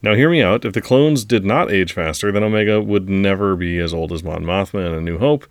Now, 0.00 0.14
hear 0.14 0.30
me 0.30 0.42
out. 0.42 0.64
If 0.64 0.74
the 0.74 0.80
clones 0.80 1.24
did 1.24 1.44
not 1.44 1.72
age 1.72 1.92
faster, 1.92 2.30
then 2.30 2.44
Omega 2.44 2.80
would 2.80 3.08
never 3.08 3.56
be 3.56 3.78
as 3.78 3.92
old 3.92 4.12
as 4.12 4.22
Mon 4.22 4.44
Mothma 4.44 4.86
in 4.86 4.94
A 4.94 5.00
New 5.00 5.18
Hope. 5.18 5.46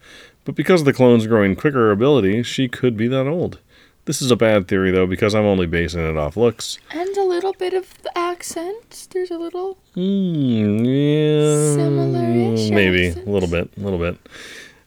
But 0.45 0.55
because 0.55 0.81
of 0.81 0.85
the 0.85 0.93
clone's 0.93 1.27
growing 1.27 1.55
quicker 1.55 1.91
ability, 1.91 2.43
she 2.43 2.69
could 2.69 2.95
be 2.95 3.07
that 3.09 3.27
old. 3.27 3.59
This 4.05 4.21
is 4.21 4.31
a 4.31 4.37
bad 4.37 4.69
theory, 4.69 4.89
though, 4.91 5.05
because 5.05 5.35
I'm 5.35 5.43
only 5.43 5.65
basing 5.65 5.99
it 6.09 6.15
off 6.15 6.37
looks. 6.37 6.79
And 6.91 7.09
a 7.17 7.25
little 7.25 7.51
bit 7.51 7.73
of 7.73 8.01
the 8.03 8.17
accent. 8.17 9.09
There's 9.11 9.31
a 9.31 9.37
little. 9.37 9.77
Hmm, 9.95 10.85
yeah. 10.85 11.73
Similar-ish 11.73 12.69
Maybe. 12.69 13.09
A 13.09 13.29
little 13.29 13.49
bit. 13.49 13.69
A 13.75 13.81
little 13.81 13.99
bit. 13.99 14.17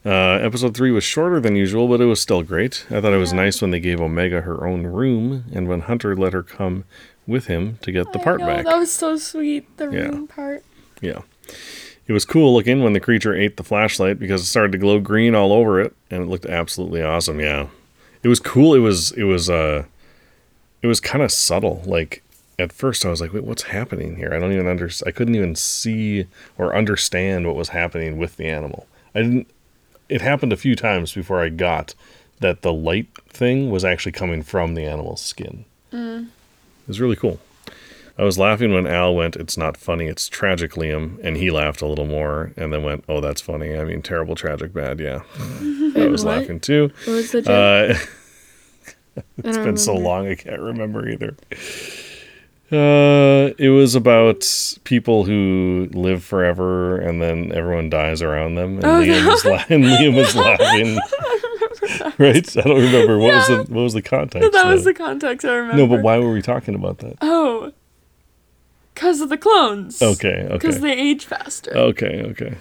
Uh, 0.07 0.39
episode 0.41 0.75
3 0.75 0.91
was 0.93 1.05
shorter 1.05 1.39
than 1.39 1.55
usual, 1.55 1.87
but 1.87 2.01
it 2.01 2.07
was 2.07 2.19
still 2.23 2.43
great. 2.43 2.87
I 2.89 3.03
thought 3.03 3.13
it 3.13 3.19
was 3.19 3.35
nice 3.35 3.61
when 3.61 3.71
they 3.73 3.81
gave 3.81 4.01
Omega 4.01 4.41
her 4.41 4.67
own 4.67 4.87
room 4.87 5.45
and 5.53 5.69
when 5.69 5.81
Hunter 5.81 6.17
let 6.17 6.33
her 6.33 6.43
come 6.43 6.85
with 7.31 7.47
him 7.47 7.79
to 7.83 7.91
get 7.93 8.13
the 8.13 8.21
I 8.21 8.25
part 8.25 8.41
know, 8.41 8.47
back. 8.47 8.65
That 8.67 8.77
was 8.79 8.93
so 8.93 9.17
sweet. 9.17 9.77
The 9.79 9.85
Yeah. 9.91 10.01
room 10.09 10.27
part. 10.27 10.63
Yeah. 11.01 11.23
It 12.07 12.13
was 12.13 12.25
cool 12.25 12.53
looking 12.55 12.83
when 12.83 12.93
the 12.93 13.01
creature 13.01 13.35
ate 13.35 13.57
the 13.57 13.63
flashlight 13.65 14.19
because 14.19 14.43
it 14.43 14.47
started 14.47 14.73
to 14.73 14.79
glow 14.79 14.99
green 15.01 15.35
all 15.35 15.53
over 15.53 15.81
it 15.81 15.95
and 16.11 16.23
it 16.23 16.27
looked 16.27 16.47
absolutely 16.47 17.03
awesome. 17.03 17.39
Yeah. 17.41 17.69
It 18.23 18.29
was 18.29 18.41
cool. 18.41 18.75
It 18.75 18.81
was 18.81 19.13
it 19.13 19.25
was 19.25 19.49
uh 19.49 19.85
it 20.83 20.87
was 20.89 21.01
kind 21.01 21.23
of 21.23 21.31
subtle. 21.31 21.83
Like 21.87 22.23
at 22.59 22.73
first 22.73 23.07
I 23.07 23.11
was 23.11 23.21
like, 23.21 23.33
"Wait, 23.33 23.45
what's 23.45 23.63
happening 23.63 24.17
here?" 24.17 24.35
I 24.35 24.39
don't 24.39 24.53
even 24.53 24.67
under 24.67 24.91
I 25.07 25.11
couldn't 25.13 25.35
even 25.37 25.55
see 25.55 26.27
or 26.59 26.75
understand 26.77 27.47
what 27.47 27.57
was 27.57 27.71
happening 27.71 28.19
with 28.19 28.37
the 28.37 28.47
animal. 28.47 28.87
I 29.15 29.23
didn't 29.23 29.47
it 30.09 30.21
happened 30.21 30.53
a 30.53 30.57
few 30.57 30.75
times 30.75 31.13
before 31.15 31.41
I 31.41 31.49
got 31.49 31.95
that 32.41 32.63
the 32.63 32.73
light 32.73 33.07
thing 33.29 33.71
was 33.71 33.85
actually 33.85 34.13
coming 34.13 34.43
from 34.43 34.75
the 34.75 34.85
animal's 34.85 35.21
skin. 35.23 35.65
It 36.83 36.89
was 36.89 37.01
really 37.01 37.17
cool. 37.17 37.41
I 38.19 38.25
was 38.25 38.39
laughing 38.39 38.75
when 38.75 38.87
Al 38.87 39.15
went, 39.15 39.37
It's 39.37 39.57
not 39.57 39.77
funny, 39.79 40.07
it's 40.07 40.29
tragic, 40.29 40.73
Liam. 40.73 41.19
And 41.23 41.37
he 41.37 41.51
laughed 41.51 41.81
a 41.81 41.87
little 41.87 42.07
more 42.07 42.53
and 42.57 42.73
then 42.73 42.83
went, 42.83 43.05
Oh, 43.09 43.21
that's 43.21 43.41
funny. 43.41 43.77
I 43.77 43.85
mean, 43.85 44.03
terrible, 44.03 44.35
tragic, 44.35 44.75
bad. 44.75 45.01
Yeah. 45.01 45.23
I 45.97 46.07
was 46.07 46.25
what? 46.25 46.39
laughing 46.41 46.61
too. 46.61 46.91
What 47.05 47.13
was 47.15 47.33
the 47.33 47.43
joke? 47.43 47.97
Uh, 49.17 49.23
it's 49.45 49.59
been 49.59 49.77
so 49.77 49.95
long, 49.95 50.29
I 50.29 50.37
can't 50.37 50.61
remember 50.61 51.07
either. 51.09 51.37
Uh, 52.73 53.53
it 53.59 53.71
was 53.71 53.97
about 53.97 54.47
people 54.85 55.25
who 55.25 55.89
live 55.93 56.23
forever 56.23 56.97
and 56.97 57.21
then 57.21 57.51
everyone 57.53 57.91
dies 57.91 58.23
around 58.23 58.55
them. 58.55 58.75
And, 58.77 58.85
Liam, 58.85 59.27
was 59.27 59.45
la- 59.45 59.65
and 59.69 59.83
Liam 59.85 60.15
was 60.15 60.37
laughing. 60.37 60.97
right? 62.19 62.57
I 62.57 62.61
don't 62.63 62.83
remember. 62.83 63.19
What 63.19 63.35
was 63.35 63.47
the 63.49 63.57
what 63.73 63.83
was 63.83 63.93
the 63.95 64.03
context? 64.03 64.53
That 64.53 64.67
was 64.67 64.85
the 64.85 64.95
context 64.95 65.45
I 65.45 65.55
remember. 65.55 65.77
No, 65.77 65.87
but 65.87 66.03
why 66.03 66.19
were 66.19 66.33
we 66.33 66.43
talking 66.43 66.75
about 66.75 66.99
that? 66.99 67.17
Oh. 67.21 67.73
Because 68.95 69.21
of 69.21 69.29
the 69.29 69.39
clones. 69.39 70.03
Okay, 70.03 70.43
okay. 70.43 70.53
Because 70.53 70.81
they 70.81 70.93
age 70.93 71.25
faster. 71.25 71.75
Okay, 71.75 72.23
okay. 72.31 72.57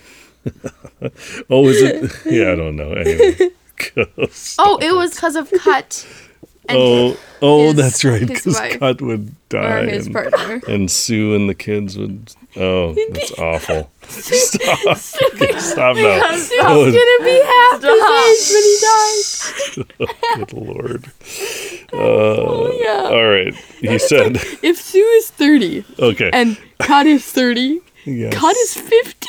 oh, 1.49 1.67
is 1.67 1.81
it? 1.81 2.11
Yeah, 2.25 2.53
I 2.53 2.55
don't 2.55 2.75
know. 2.75 2.93
Anyway. 2.93 3.51
Oh, 4.57 4.77
it 4.81 4.93
was 4.95 5.15
because 5.15 5.35
of 5.35 5.51
Cut 5.51 6.05
Oh, 6.71 7.17
oh, 7.41 7.67
his- 7.67 7.75
that's 7.75 8.03
right. 8.05 8.27
Because. 8.27 8.59
Cut 8.77 9.01
would 9.01 9.33
die, 9.49 9.81
or 9.81 9.87
his 9.87 10.05
and, 10.07 10.15
partner. 10.15 10.53
and 10.67 10.89
Suu 10.89 11.35
and 11.35 11.49
the 11.49 11.55
kids 11.55 11.97
would. 11.97 12.33
Oh, 12.55 12.93
that's 13.11 13.31
awful. 13.39 13.89
Stop! 14.09 14.79
Okay, 14.87 15.59
stop 15.59 15.95
now. 15.95 16.01
That 16.01 16.75
was- 16.75 16.93
gonna 16.93 17.23
be 17.23 17.41
half 17.45 17.81
his 17.81 18.01
age 18.17 18.47
when 18.53 18.63
he 18.63 18.75
dies. 18.81 19.43
Good 20.35 20.53
lord. 20.53 21.11
Uh, 21.93 22.71
yeah 22.73 23.09
All 23.11 23.27
right. 23.27 23.53
He 23.79 23.97
said, 23.99 24.37
If 24.63 24.79
Suu 24.81 25.17
is 25.17 25.29
30 25.31 25.85
okay. 25.99 26.29
and 26.33 26.57
Cut 26.79 27.05
is 27.05 27.23
30, 27.25 27.81
yes. 28.05 28.33
Cut 28.33 28.55
is 28.57 28.73
15. 28.75 29.19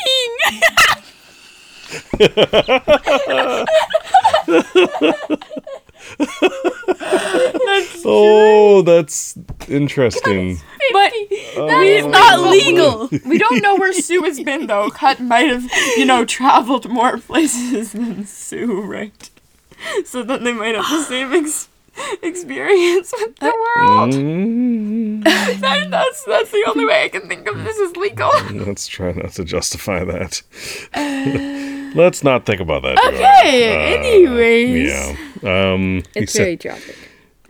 Oh, 8.22 8.82
that's 8.82 9.36
interesting. 9.68 10.58
But 10.92 11.12
it's 11.14 12.06
not 12.06 12.40
legal. 12.40 13.08
We 13.26 13.38
don't 13.38 13.62
know 13.62 13.76
where 13.76 13.92
Suu 13.92 14.24
has 14.24 14.40
been, 14.40 14.66
though. 14.66 14.90
Cut 14.90 15.20
might 15.20 15.48
have, 15.48 15.64
you 15.96 16.04
know, 16.04 16.24
traveled 16.24 16.88
more 16.88 17.18
places 17.18 17.92
than 17.92 18.24
Suu, 18.24 18.86
right? 18.86 19.30
So 20.04 20.22
then 20.22 20.44
they 20.44 20.52
might 20.52 20.74
have 20.74 20.88
the 20.90 21.04
same 21.04 21.32
ex- 21.32 21.68
experience 22.22 23.12
with 23.18 23.36
the 23.36 23.46
world. 23.46 24.14
Mm, 24.14 25.24
That- 25.60 25.90
that's, 25.90 26.24
that's 26.24 26.50
the 26.50 26.64
only 26.68 26.84
way 26.86 27.04
I 27.04 27.08
can 27.08 27.28
think 27.28 27.46
of 27.48 27.62
this 27.64 27.76
is 27.76 27.96
legal. 27.96 28.30
let's 28.52 28.86
try 28.86 29.12
not 29.12 29.30
to 29.32 29.44
justify 29.44 30.04
that. 30.04 30.42
let's 31.94 32.22
not 32.24 32.46
think 32.46 32.60
about 32.60 32.82
that. 32.82 32.96
too 32.96 33.02
hard. 33.02 33.14
Okay, 33.14 33.96
anyways. 33.98 34.88
Yeah. 35.42 35.72
Um, 35.72 36.02
he 36.14 36.20
It's 36.20 36.32
said, 36.32 36.42
very 36.42 36.56
tragic. 36.56 36.96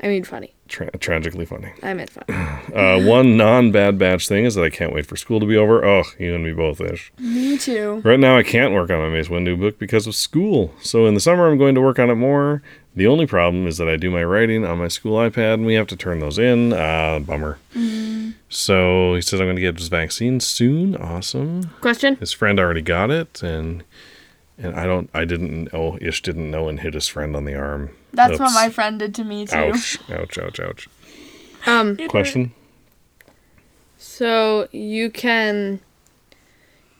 I 0.02 0.08
mean, 0.08 0.24
funny. 0.24 0.54
Tra- 0.70 0.90
tragically 0.98 1.44
funny. 1.44 1.72
I 1.82 1.92
meant 1.94 2.10
funny. 2.10 2.38
Uh, 2.70 3.00
one 3.02 3.36
non 3.36 3.72
Bad 3.72 3.98
Batch 3.98 4.28
thing 4.28 4.44
is 4.44 4.54
that 4.54 4.62
I 4.62 4.70
can't 4.70 4.92
wait 4.94 5.04
for 5.04 5.16
school 5.16 5.40
to 5.40 5.46
be 5.46 5.56
over. 5.56 5.84
Oh, 5.84 6.04
you 6.18 6.34
and 6.34 6.44
me 6.44 6.52
both, 6.52 6.80
Ish. 6.80 7.12
Me 7.18 7.58
too. 7.58 8.00
Right 8.04 8.18
now, 8.20 8.38
I 8.38 8.44
can't 8.44 8.72
work 8.72 8.90
on 8.90 9.00
my 9.00 9.08
Mace 9.08 9.26
Windu 9.28 9.58
book 9.58 9.78
because 9.78 10.06
of 10.06 10.14
school. 10.14 10.72
So 10.80 11.06
in 11.06 11.14
the 11.14 11.20
summer, 11.20 11.48
I'm 11.50 11.58
going 11.58 11.74
to 11.74 11.80
work 11.80 11.98
on 11.98 12.10
it 12.10 12.14
more. 12.14 12.62
The 12.94 13.08
only 13.08 13.26
problem 13.26 13.66
is 13.66 13.76
that 13.78 13.88
I 13.88 13.96
do 13.96 14.10
my 14.10 14.22
writing 14.22 14.64
on 14.64 14.78
my 14.78 14.88
school 14.88 15.16
iPad, 15.18 15.54
and 15.54 15.66
we 15.66 15.74
have 15.74 15.88
to 15.88 15.96
turn 15.96 16.20
those 16.20 16.38
in. 16.38 16.72
Ah, 16.72 17.18
bummer. 17.18 17.58
So 18.48 19.14
he 19.14 19.20
says 19.20 19.40
I'm 19.40 19.46
going 19.46 19.56
to 19.56 19.62
get 19.62 19.78
his 19.78 19.88
vaccine 19.88 20.38
soon. 20.40 20.96
Awesome. 20.96 21.70
Question? 21.80 22.16
His 22.16 22.32
friend 22.32 22.60
already 22.60 22.82
got 22.82 23.10
it, 23.10 23.42
and 23.42 23.82
and 24.62 24.74
I 24.74 24.84
don't. 24.86 25.10
I 25.14 25.24
didn't. 25.24 25.68
Oh, 25.72 25.96
Ish 26.00 26.22
didn't 26.22 26.50
know 26.50 26.68
and 26.68 26.80
hit 26.80 26.94
his 26.94 27.08
friend 27.08 27.34
on 27.36 27.44
the 27.44 27.54
arm. 27.54 27.90
That's 28.12 28.38
what 28.38 28.52
my 28.52 28.68
friend 28.70 28.98
did 28.98 29.14
to 29.16 29.24
me 29.24 29.46
too. 29.46 29.56
Ouch! 29.56 29.98
Ouch! 30.10 30.38
Ouch! 30.38 30.60
Ouch! 30.60 30.88
Um, 31.66 31.96
Question. 32.08 32.52
so 33.98 34.68
you 34.72 35.10
can 35.10 35.80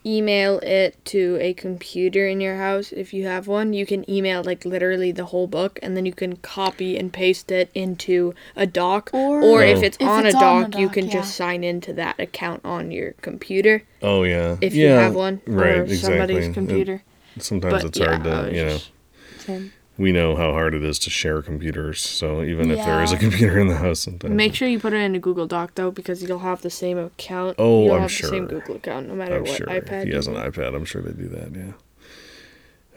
email 0.06 0.58
it 0.60 0.96
to 1.04 1.36
a 1.42 1.52
computer 1.52 2.26
in 2.26 2.40
your 2.40 2.56
house 2.56 2.90
if 2.92 3.12
you 3.12 3.26
have 3.26 3.46
one. 3.46 3.72
You 3.74 3.84
can 3.84 4.08
email 4.10 4.42
like 4.42 4.64
literally 4.64 5.12
the 5.12 5.26
whole 5.26 5.46
book 5.46 5.78
and 5.82 5.94
then 5.96 6.06
you 6.06 6.12
can 6.14 6.36
copy 6.36 6.96
and 6.96 7.12
paste 7.12 7.50
it 7.52 7.70
into 7.74 8.34
a 8.56 8.66
doc. 8.66 9.10
Or- 9.12 9.42
Or 9.42 9.62
if 9.62 9.78
Oh. 9.78 9.82
it's 9.82 9.96
If 10.00 10.08
on 10.08 10.24
it's 10.26 10.34
a 10.34 10.38
on 10.38 10.62
doc, 10.70 10.74
a 10.76 10.80
you 10.80 10.88
can 10.88 11.06
yeah. 11.06 11.12
just 11.12 11.34
sign 11.36 11.62
into 11.64 11.92
that 11.94 12.18
account 12.18 12.62
on 12.64 12.90
your 12.90 13.12
computer 13.20 13.82
Oh 14.00 14.22
yeah. 14.22 14.56
if 14.62 14.74
you 14.74 14.86
have 14.88 15.14
one. 15.14 15.42
Right. 15.46 15.76
or 15.78 15.82
exactly. 15.82 15.96
somebody's 16.18 16.46
It- 16.48 16.54
computer. 16.54 17.02
Sometimes 17.38 17.72
But 17.74 17.84
it's 17.86 17.98
yeah, 17.98 18.06
hard 18.06 18.24
to 18.24 18.54
you 18.56 18.64
know. 18.64 18.70
just 18.70 18.90
saying. 19.38 19.72
we 19.98 20.12
know 20.12 20.36
how 20.36 20.52
hard 20.52 20.74
it 20.74 20.82
is 20.84 20.98
to 21.00 21.10
share 21.10 21.42
computers. 21.42 22.00
So 22.00 22.42
even 22.42 22.70
if 22.70 22.78
there 22.78 23.02
is 23.02 23.12
a 23.12 23.16
computer 23.16 23.58
in 23.58 23.68
the 23.68 23.76
house, 23.76 24.00
sometimes 24.00 24.34
Make 24.34 24.54
sure 24.54 24.66
you 24.68 24.78
put 24.80 24.92
it 24.92 24.98
in 25.02 25.14
a 25.14 25.18
Google 25.18 25.46
Doc 25.46 25.72
though, 25.74 25.90
because 25.90 26.22
you'll 26.22 26.38
have 26.40 26.62
the 26.62 26.70
same 26.70 26.98
account. 26.98 27.56
Oh, 27.58 27.84
you'll 27.84 27.94
I'm 27.94 28.00
have 28.02 28.10
the 28.10 28.26
same. 28.28 28.46
Google 28.46 28.76
account 28.76 29.08
no 29.08 29.14
matter 29.14 29.36
I'm 29.36 29.42
what 29.44 29.56
sure 29.56 29.66
iPad. 29.66 30.02
if 30.02 30.08
he 30.08 30.14
has 30.14 30.26
an 30.26 30.34
iPad, 30.34 30.74
I'm 30.74 30.84
sure 30.84 31.02
they 31.02 31.12
do 31.12 31.28
that. 31.28 31.54
Yeah. 31.54 31.72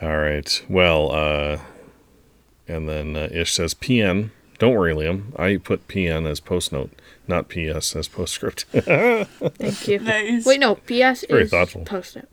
All 0.07 0.17
right. 0.17 0.65
Well, 0.69 1.11
uh, 1.11 1.59
and 2.67 2.87
then 2.89 3.15
uh, 3.15 3.29
Ish 3.31 3.53
says 3.53 3.73
PN. 3.73 4.31
Don't 4.59 4.73
worry, 4.75 4.93
Liam. 4.93 5.37
I 5.39 5.57
put 5.57 5.87
PN 5.87 6.25
as 6.29 6.39
post 6.39 6.71
note, 6.71 6.91
not 7.27 7.49
PS 7.49 7.95
as 7.95 8.07
postscript. 8.07 8.65
Thank 8.71 9.87
you. 9.87 9.99
Nice. 9.99 10.45
Wait, 10.45 10.59
no. 10.59 10.75
PS 10.75 11.25
Very 11.27 11.43
is 11.43 11.51
thoughtful. 11.51 11.83
post 11.83 12.15
note. 12.15 12.29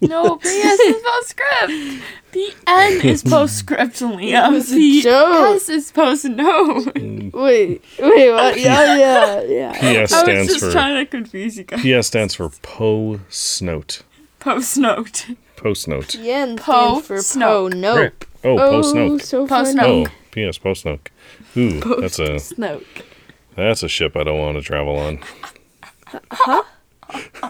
No, 0.00 0.36
PS 0.36 0.46
is 0.80 1.02
postscript. 1.02 2.02
PN 2.32 3.04
is 3.04 3.22
postscript, 3.22 3.94
Liam. 4.00 4.52
was 4.52 4.72
a 4.72 5.00
joke. 5.00 5.56
PS 5.58 5.68
is 5.68 5.90
post 5.92 6.24
note. 6.26 6.86
Wait, 6.94 7.32
wait, 7.32 7.82
what? 7.98 8.60
Yeah, 8.60 8.96
yeah, 8.96 9.42
yeah. 9.42 9.72
PS 10.04 10.10
stands 10.14 10.28
I 10.28 10.38
was 10.38 10.48
just 10.48 10.60
for 10.66 10.70
trying 10.70 11.04
to 11.04 11.10
confuse 11.10 11.56
you 11.56 11.64
guys. 11.64 11.80
PS 11.80 12.06
stands 12.08 12.34
for 12.34 12.48
post 12.50 13.62
note. 13.62 14.02
Post 14.38 14.78
note. 14.78 15.26
Post 15.56 15.88
note. 15.88 16.14
Yen 16.14 16.56
Po 16.56 17.00
stands 17.00 17.06
for 17.06 17.16
po 17.16 17.22
snoke. 17.70 17.74
nope. 17.74 17.98
Right. 17.98 18.26
Oh, 18.44 18.58
oh 18.58 18.70
post 18.70 18.94
note. 18.94 19.22
so 19.22 19.46
Post 19.46 19.76
funny. 19.76 20.02
note. 20.04 20.10
Oh, 20.36 20.50
PS 20.50 20.58
post 20.58 20.84
note. 20.84 21.10
Ooh, 21.56 21.80
that's 22.00 22.18
a 22.18 22.36
Snoke. 22.36 22.84
that's 23.56 23.82
a 23.82 23.88
ship 23.88 24.16
I 24.16 24.24
don't 24.24 24.38
want 24.38 24.56
to 24.56 24.62
travel 24.62 24.98
on. 24.98 25.18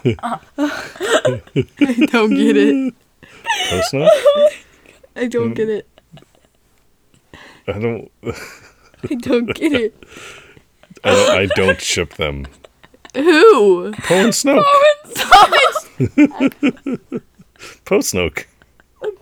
I 0.58 2.06
don't 2.10 2.34
get 2.34 2.56
it. 2.56 2.94
Post 3.68 3.94
note. 3.94 4.10
I 5.16 5.26
don't 5.26 5.54
get 5.54 5.68
it. 5.68 5.86
I 7.68 7.72
don't. 7.78 8.10
I 9.10 9.14
don't 9.14 9.46
get 9.54 9.72
it. 9.72 9.94
I 11.04 11.10
don't, 11.14 11.30
I 11.38 11.46
don't 11.54 11.80
ship 11.80 12.14
them. 12.14 12.46
Who? 13.14 13.92
Poe 13.92 14.14
and 14.14 14.32
Snoke. 14.32 14.64
Post 17.84 18.14
Snoke. 18.14 18.44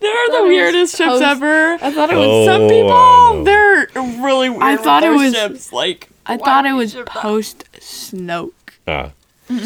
They're 0.00 0.28
the 0.28 0.44
weirdest 0.46 0.96
ships 0.96 1.08
post- 1.08 1.22
ever. 1.22 1.72
I 1.82 1.90
thought 1.92 2.10
it 2.10 2.16
Oh, 2.16 2.38
was. 2.40 2.46
Some 2.46 2.64
I 2.64 2.68
people, 2.68 3.44
they're 3.44 3.88
really 4.22 4.50
weird. 4.50 4.62
I 4.62 4.72
with 4.72 4.80
thought 4.84 5.02
it 5.02 5.06
their 5.06 5.14
was- 5.16 5.34
ships. 5.34 5.72
Like 5.72 6.08
I 6.26 6.36
why 6.36 6.44
thought 6.44 6.64
would 6.64 6.68
it 6.68 6.72
you 6.72 6.76
was 6.76 6.92
ship 6.92 7.06
that? 7.06 7.14
post 7.16 7.64
Snoke. 7.78 8.52
Ah. 8.86 9.10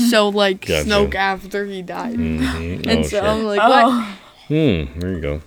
So 0.09 0.29
like 0.29 0.67
Gotcha. 0.67 0.89
Snoke 0.89 1.15
after 1.15 1.65
he 1.67 1.83
died. 1.83 2.17
mhm. 2.17 2.87
And 2.89 3.01
Oh, 3.01 3.03
so 3.03 3.09
sure. 3.09 3.23
I'm 3.23 3.45
like, 3.45 3.59
what? 3.59 3.85
Oh, 3.87 4.19
Hmm, 4.49 4.99
there 5.01 5.13
you 5.13 5.21
go. 5.21 5.41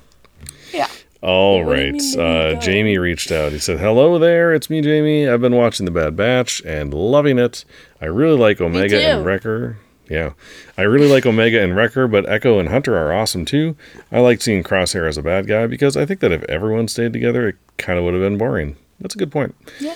Yeah. 0.73 0.87
All 1.21 1.63
What 1.65 1.71
right. 1.71 1.93
mean, 1.93 2.19
Uh. 2.19 2.59
Jamie 2.59 2.97
reached 2.97 3.31
out. 3.31 3.51
He 3.51 3.59
said, 3.59 3.79
Hello 3.79 4.17
there. 4.19 4.53
It's 4.53 4.69
me, 4.69 4.81
Jamie. 4.81 5.27
I've 5.27 5.41
been 5.41 5.55
watching 5.55 5.85
The 5.85 5.91
Bad 5.91 6.15
Batch 6.15 6.61
and 6.65 6.93
loving 6.93 7.39
it. 7.39 7.65
I 8.01 8.05
really 8.05 8.37
like 8.37 8.61
Omega 8.61 9.01
and. 9.01 9.25
Wrecker. 9.25 9.77
Yeah. 10.09 10.31
I 10.77 10.83
really 10.83 11.09
like 11.09 11.25
Omega 11.25 11.61
and 11.61 11.75
Wrecker, 11.75 12.07
but 12.07 12.29
Echo 12.29 12.59
and 12.59 12.69
Hunter 12.69 12.95
are 12.97 13.11
awesome 13.11 13.43
too. 13.45 13.75
I 14.11 14.19
like 14.19 14.41
seeing 14.41 14.63
Crosshair 14.63 15.07
as 15.07 15.17
a 15.17 15.23
bad 15.23 15.47
guy 15.47 15.67
because 15.67 15.97
I 15.97 16.05
think 16.05 16.19
that 16.21 16.31
if 16.31 16.43
everyone 16.43 16.87
stayed 16.87 17.11
together, 17.13 17.49
it 17.49 17.55
kind 17.77 17.97
of 17.99 18.05
would 18.05 18.13
have 18.13 18.23
been 18.23 18.37
boring. 18.37 18.77
That's 18.99 19.15
a 19.15 19.17
good 19.17 19.31
point. 19.31 19.53
Yeah. 19.79 19.95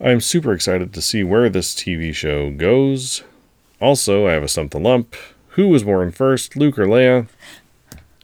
I'm 0.00 0.20
super 0.20 0.52
excited 0.52 0.92
to 0.94 1.02
see 1.02 1.22
where 1.24 1.48
this 1.48 1.74
TV 1.74 2.14
show 2.14 2.50
goes. 2.50 3.24
Also, 3.82 4.26
I 4.28 4.32
have 4.32 4.42
a 4.42 4.48
stump 4.48 4.70
the 4.70 4.78
lump. 4.80 5.14
Who 5.50 5.68
was 5.68 5.82
born 5.84 6.12
first, 6.12 6.56
Luke 6.56 6.78
or 6.78 6.86
Leia? 6.86 7.26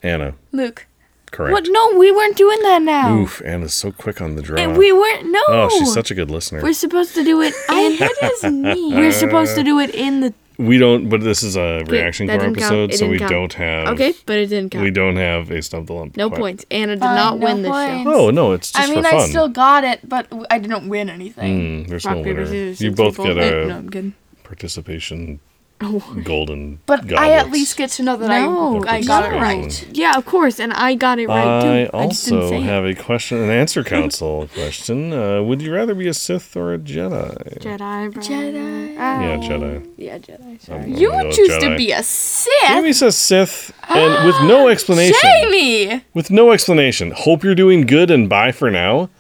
Anna. 0.03 0.35
Luke. 0.53 0.87
Correct. 1.31 1.53
What? 1.53 1.67
No, 1.69 1.99
we 1.99 2.11
weren't 2.11 2.37
doing 2.37 2.59
that 2.63 2.81
now. 2.81 3.15
Oof, 3.19 3.43
Anna's 3.45 3.75
so 3.75 3.93
quick 3.93 4.23
on 4.23 4.37
the 4.37 4.41
draw. 4.43 4.59
And 4.59 4.79
we 4.79 4.93
weren't. 4.93 5.27
No. 5.31 5.43
oh, 5.49 5.69
she's 5.79 5.93
such 5.93 6.11
a 6.11 6.15
good 6.15 6.31
listener. 6.31 6.63
We're 6.63 6.73
supposed 6.73 7.15
to 7.17 7.25
do 7.25 7.43
it 7.43 7.53
in. 7.71 7.97
What 7.99 8.33
is 8.33 8.45
me? 8.45 8.95
We're 8.95 9.13
supposed 9.13 9.55
to 9.57 9.63
do 9.63 9.79
it 9.81 9.95
in 9.95 10.21
the 10.21 10.33
we 10.57 10.79
don't. 10.79 11.09
But 11.11 11.21
this 11.21 11.43
is 11.43 11.55
a 11.57 11.85
reaction 11.87 12.29
that 12.29 12.41
core 12.41 12.49
episode, 12.49 12.95
so 12.95 13.09
we 13.09 13.19
count. 13.19 13.31
don't 13.31 13.53
have. 13.55 13.89
Okay, 13.89 14.15
but 14.25 14.39
it 14.39 14.47
didn't 14.47 14.71
count. 14.71 14.85
We 14.85 14.91
don't 14.91 15.17
have 15.17 15.51
a 15.51 15.61
stump 15.61 15.89
the 15.89 15.93
lump. 15.93 16.17
no 16.17 16.29
quite. 16.31 16.39
points. 16.41 16.67
Anna 16.71 16.95
did 16.95 17.01
Fine, 17.01 17.15
not 17.17 17.39
no 17.39 17.45
win 17.47 17.63
this 17.63 17.71
points. 17.73 18.05
show. 18.05 18.15
Oh 18.15 18.31
no, 18.31 18.53
it's 18.53 18.73
just 18.73 18.89
I 18.89 18.91
mean, 18.95 19.03
for 19.05 19.11
fun. 19.11 19.21
I 19.21 19.27
still 19.29 19.49
got 19.49 19.85
it, 19.85 20.09
but 20.09 20.27
I 20.51 20.59
didn't 20.59 20.89
win 20.89 21.11
anything. 21.11 21.85
Mm, 21.85 21.89
there's 21.89 22.05
Rock, 22.07 22.17
no 22.17 22.23
paper, 22.25 22.35
winner. 22.37 22.47
scissors, 22.47 22.81
You 22.81 22.93
both 22.93 23.17
people. 23.17 23.35
get 23.35 23.39
Eh, 23.39 23.63
a 23.65 23.67
no, 23.67 23.77
I'm 23.77 23.91
kidding. 23.91 24.15
Participation 24.49 25.39
Oh. 25.81 26.03
golden. 26.25 26.81
But 26.87 27.13
I 27.13 27.35
at 27.35 27.53
least 27.53 27.77
get 27.77 27.91
to 27.91 28.03
know 28.03 28.17
that 28.17 28.27
No, 28.29 28.83
I, 28.85 28.97
I 28.97 29.03
got 29.03 29.33
it 29.33 29.37
right. 29.37 29.89
Yeah, 29.93 30.17
of 30.19 30.27
course, 30.27 30.59
and 30.59 30.73
I 30.73 30.97
got 30.97 31.21
it 31.21 31.29
right 31.29 31.47
I 31.47 31.85
too. 31.85 31.97
I 31.97 32.07
just 32.09 32.33
also 32.33 32.51
didn't 32.51 32.65
have 32.65 32.85
a 32.85 32.97
question, 32.97 33.39
an 33.39 33.51
answer 33.51 33.85
council 33.97 34.49
question. 34.55 35.13
Uh, 35.13 35.41
would 35.45 35.63
you 35.63 35.73
rather 35.73 35.95
be 35.95 36.09
a 36.09 36.15
Sith 36.15 36.57
or 36.57 36.75
a 36.75 36.79
Jedi? 36.79 37.61
Jedi. 37.61 38.13
bro. 38.13 38.21
Jedi. 38.21 38.95
Yeah, 38.97 39.37
Jedi. 39.37 39.89
Yeah, 39.97 40.19
Jedi. 40.19 40.61
Sorry. 40.61 40.83
I'm 40.83 40.93
You 40.95 41.11
gonna 41.11 41.23
go 41.25 41.31
choose 41.31 41.49
Jedi. 41.51 41.61
to 41.71 41.77
be 41.77 41.93
a 41.93 42.03
Sith. 42.03 42.53
Jamie 42.67 42.93
says 42.93 43.17
Sith, 43.17 43.73
and 43.89 44.27
with 44.27 44.35
no 44.49 44.67
explanation. 44.67 45.15
Jamie! 45.23 46.03
With 46.13 46.33
no 46.33 46.51
explanation. 46.51 47.13
Hope 47.13 47.45
you're 47.45 47.55
doing 47.55 47.83
good 47.87 48.11
and 48.11 48.29
bye 48.29 48.51
for 48.51 48.69
now. 48.69 49.11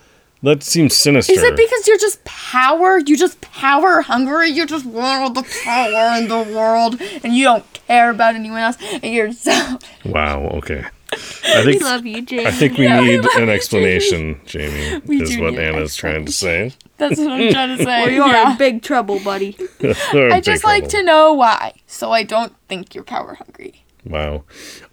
That 0.42 0.62
seems 0.62 0.96
sinister. 0.96 1.32
Is 1.32 1.42
it 1.42 1.56
because 1.56 1.86
you're 1.88 1.98
just 1.98 2.22
power? 2.24 2.98
You 2.98 3.16
just 3.16 3.40
power 3.40 4.02
hungry? 4.02 4.50
You 4.50 4.66
just 4.66 4.86
want 4.86 5.22
all 5.22 5.30
the 5.30 5.42
power 5.64 6.16
in 6.18 6.28
the 6.28 6.54
world 6.56 7.00
and 7.24 7.34
you 7.34 7.44
don't 7.44 7.64
care 7.86 8.10
about 8.10 8.34
anyone 8.36 8.60
else 8.60 8.76
and 8.80 9.12
you're 9.12 9.32
so 9.32 9.78
wow? 10.04 10.44
Okay. 10.54 10.84
I 11.12 11.62
We 11.64 11.72
think 11.72 11.82
love 11.82 12.06
you, 12.06 12.22
Jay. 12.22 12.46
I 12.46 12.50
think 12.50 12.76
we 12.76 12.86
need 12.86 13.24
an 13.36 13.48
explanation, 13.48 14.40
Jamie. 14.44 15.00
We 15.06 15.22
is 15.22 15.30
do 15.30 15.42
what 15.42 15.54
Anna's 15.58 15.96
trying 15.96 16.26
to 16.26 16.32
say. 16.32 16.72
That's 16.98 17.18
what 17.18 17.30
I'm 17.32 17.50
trying 17.52 17.76
to 17.78 17.84
say. 17.84 18.02
Well, 18.02 18.10
you're 18.10 18.26
yeah. 18.28 18.52
in 18.52 18.58
big 18.58 18.82
trouble, 18.82 19.18
buddy. 19.20 19.56
I 20.12 20.40
just 20.40 20.64
like 20.64 20.88
to 20.88 21.02
know 21.02 21.32
why, 21.32 21.72
so 21.86 22.12
I 22.12 22.24
don't 22.24 22.54
think 22.68 22.94
you're 22.94 23.04
power 23.04 23.34
hungry. 23.34 23.84
Wow. 24.04 24.44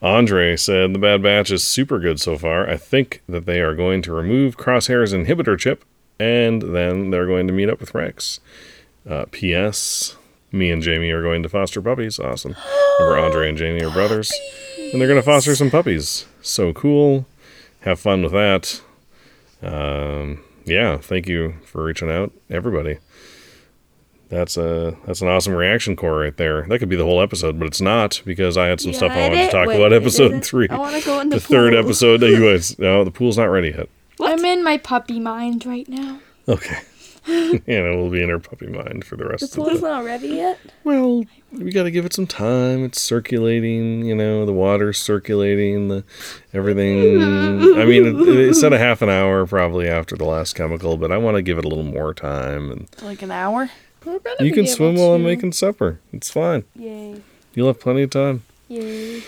Andre 0.02 0.56
said 0.56 0.94
the 0.94 1.00
Bad 1.00 1.22
Batch 1.22 1.52
is 1.52 1.64
super 1.64 2.00
good 2.00 2.20
so 2.20 2.38
far. 2.38 2.70
I 2.70 2.78
think 2.78 3.22
that 3.30 3.46
they 3.46 3.62
are 3.62 3.76
going 3.76 4.02
to 4.04 4.14
remove 4.14 4.58
Crosshair's 4.58 5.14
inhibitor 5.14 5.58
chip, 5.58 5.86
and 6.20 6.62
then 6.62 7.12
they're 7.12 7.28
going 7.28 7.48
to 7.48 7.54
meet 7.54 7.70
up 7.70 7.80
with 7.80 7.94
Rex. 7.94 8.40
Uh, 9.10 9.26
P.S. 9.32 10.16
Me 10.52 10.72
and 10.72 10.82
Jamie 10.82 11.12
are 11.12 11.22
going 11.22 11.44
to 11.44 11.50
foster 11.50 11.82
puppies. 11.82 12.20
Awesome. 12.20 12.56
Remember, 13.00 13.20
Andre 13.20 13.50
and 13.50 13.58
Jamie 13.58 13.84
are 13.84 13.92
brothers, 13.92 14.32
and 14.78 15.00
they're 15.00 15.08
going 15.08 15.20
to 15.20 15.26
foster 15.26 15.56
some 15.56 15.70
puppies. 15.70 16.26
So 16.42 16.74
cool. 16.74 17.26
Have 17.82 18.00
fun 18.00 18.24
with 18.24 18.32
that. 18.32 18.82
Um, 19.62 20.44
yeah, 20.66 20.98
thank 20.98 21.28
you 21.28 21.56
for 21.66 21.84
reaching 21.84 22.10
out, 22.10 22.32
everybody. 22.50 22.98
That's 24.36 24.58
a 24.58 24.98
that's 25.06 25.22
an 25.22 25.30
awesome 25.30 25.54
reaction 25.54 25.96
core 25.96 26.18
right 26.18 26.36
there. 26.36 26.64
That 26.64 26.80
could 26.80 26.90
be 26.90 26.98
the 26.98 27.06
whole 27.06 27.22
episode, 27.22 27.58
but 27.58 27.68
it's 27.68 27.80
not 27.80 28.22
because 28.26 28.58
I 28.58 28.68
had 28.68 28.82
some 28.82 28.92
stuff 28.94 29.14
I 29.14 29.30
wanted 29.30 29.46
to 29.46 29.52
talk 29.52 29.68
Wait, 29.68 29.78
about 29.78 29.94
episode 29.94 30.44
three. 30.44 30.68
I 30.70 30.78
want 30.78 30.96
to 31.02 31.06
go 31.06 31.22
in 31.22 31.30
the, 31.30 31.38
The 31.38 31.42
third 31.42 31.74
episode 31.74 32.18
that 32.18 32.30
you 32.30 32.40
guys 32.52 32.78
no, 32.78 33.06
the 33.06 33.12
pool's 33.12 33.38
not 33.38 33.46
ready 33.46 33.70
yet. 33.70 33.88
What? 34.18 34.32
I'm 34.38 34.44
in 34.44 34.62
my 34.62 34.78
puppy 34.78 35.22
mind 35.22 35.66
right 35.66 35.88
now. 35.88 36.20
Okay. 36.50 36.80
Anna 37.28 37.96
will 37.96 38.10
be 38.10 38.22
in 38.22 38.30
her 38.30 38.38
puppy 38.40 38.68
mind 38.68 39.04
for 39.06 39.16
the 39.16 39.26
rest 39.26 39.44
of 39.44 39.52
The 39.52 39.62
of 39.62 39.68
pool's 39.70 39.82
not 39.82 40.04
ready 40.04 40.28
yet. 40.28 40.60
Well, 40.84 41.24
we 41.52 41.72
gotta 41.72 41.90
give 41.90 42.06
it 42.06 42.14
some 42.14 42.28
time. 42.28 42.84
It's 42.84 43.02
circulating, 43.02 44.06
you 44.06 44.16
know, 44.16 44.46
the 44.46 44.54
water's 44.54 45.00
circulating, 45.00 45.88
the 45.88 46.04
everything 46.54 47.22
I 47.80 47.86
mean 47.86 48.06
it, 48.06 48.50
it 48.50 48.56
said 48.56 48.74
a 48.74 48.78
half 48.78 49.02
an 49.02 49.10
hour 49.10 49.46
probably 49.46 49.88
after 49.88 50.18
the 50.18 50.26
last 50.26 50.54
chemical, 50.56 50.98
but 50.98 51.12
I 51.12 51.18
wanna 51.18 51.42
give 51.42 51.58
it 51.58 51.64
a 51.66 51.70
little 51.70 51.86
more 51.86 52.14
time 52.14 52.70
and 52.70 52.90
Like 53.02 53.22
an 53.22 53.32
hour? 53.32 53.70
You 54.40 54.52
can 54.54 54.68
swim 54.68 54.96
while 54.96 55.14
I'm 55.14 55.24
making 55.24 55.52
supper. 55.54 56.00
It's 56.14 56.30
fine. 56.30 56.64
Yay! 56.76 57.22
You'll 57.54 57.68
have 57.68 57.80
plenty 57.80 58.04
of 58.04 58.10
time. 58.10 58.44
Yay! 58.68 59.22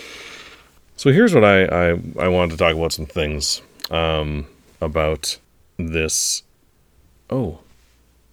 So 0.96 1.10
here's 1.12 1.34
what 1.34 1.44
I, 1.44 1.64
I, 1.64 1.88
I 2.18 2.28
wanted 2.28 2.52
to 2.52 2.56
talk 2.58 2.74
about 2.74 2.92
some 2.92 3.06
things 3.06 3.62
um, 3.90 4.46
about 4.80 5.38
this. 5.76 6.42
Oh, 7.30 7.60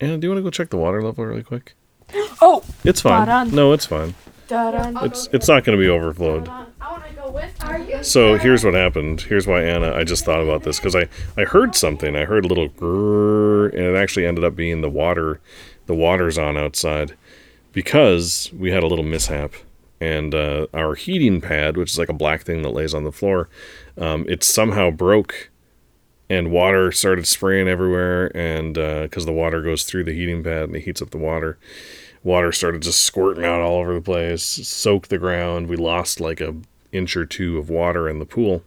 Anna, 0.01 0.17
do 0.17 0.25
you 0.27 0.31
want 0.31 0.39
to 0.39 0.43
go 0.43 0.49
check 0.49 0.69
the 0.69 0.77
water 0.77 1.01
level 1.01 1.25
really 1.25 1.43
quick? 1.43 1.73
Oh, 2.41 2.63
It's 2.83 3.01
fine. 3.01 3.23
Spot 3.25 3.29
on. 3.29 3.51
No, 3.55 3.71
it's 3.71 3.85
fine. 3.85 4.13
It's 4.49 5.27
it's 5.31 5.47
not 5.47 5.63
going 5.63 5.77
to 5.77 5.83
be 5.83 5.89
overflowed. 5.89 6.47
So 8.03 8.37
here's 8.37 8.63
what 8.63 8.73
happened. 8.73 9.21
Here's 9.21 9.47
why 9.47 9.63
Anna. 9.63 9.93
I 9.93 10.03
just 10.03 10.25
thought 10.25 10.41
about 10.41 10.63
this 10.63 10.77
because 10.79 10.95
I 10.95 11.07
I 11.37 11.45
heard 11.45 11.75
something. 11.75 12.15
I 12.15 12.25
heard 12.25 12.45
a 12.45 12.47
little 12.47 12.69
grrr, 12.69 13.69
and 13.73 13.81
it 13.81 13.95
actually 13.95 14.25
ended 14.27 14.43
up 14.43 14.55
being 14.55 14.81
the 14.81 14.89
water. 14.89 15.39
The 15.85 15.95
water's 15.95 16.37
on 16.37 16.57
outside 16.57 17.15
because 17.71 18.51
we 18.57 18.71
had 18.71 18.83
a 18.83 18.87
little 18.87 19.03
mishap, 19.03 19.53
and 19.99 20.33
uh, 20.33 20.67
our 20.73 20.95
heating 20.95 21.41
pad, 21.41 21.77
which 21.77 21.91
is 21.91 21.99
like 21.99 22.09
a 22.09 22.13
black 22.13 22.43
thing 22.43 22.61
that 22.61 22.69
lays 22.69 22.93
on 22.93 23.03
the 23.03 23.11
floor, 23.11 23.49
um, 23.97 24.25
it 24.27 24.43
somehow 24.43 24.91
broke, 24.91 25.49
and 26.29 26.51
water 26.51 26.91
started 26.91 27.27
spraying 27.27 27.67
everywhere. 27.67 28.35
And 28.35 28.75
because 28.75 29.25
the 29.25 29.33
water 29.33 29.61
goes 29.61 29.83
through 29.83 30.05
the 30.05 30.13
heating 30.13 30.43
pad 30.43 30.63
and 30.63 30.75
it 30.75 30.81
heats 30.81 31.01
up 31.01 31.11
the 31.11 31.17
water, 31.17 31.57
water 32.23 32.51
started 32.51 32.81
just 32.81 33.01
squirting 33.01 33.45
out 33.45 33.61
all 33.61 33.79
over 33.79 33.93
the 33.93 34.01
place, 34.01 34.43
soaked 34.43 35.09
the 35.09 35.17
ground. 35.17 35.67
We 35.67 35.75
lost 35.75 36.19
like 36.19 36.41
a 36.41 36.55
inch 36.91 37.15
or 37.15 37.25
two 37.25 37.57
of 37.57 37.69
water 37.69 38.09
in 38.09 38.19
the 38.19 38.25
pool, 38.25 38.63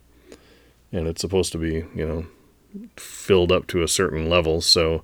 and 0.92 1.08
it's 1.08 1.20
supposed 1.20 1.52
to 1.52 1.58
be, 1.58 1.84
you 1.94 2.06
know, 2.06 2.26
filled 2.96 3.50
up 3.50 3.66
to 3.68 3.82
a 3.82 3.88
certain 3.88 4.28
level. 4.28 4.60
So, 4.60 5.02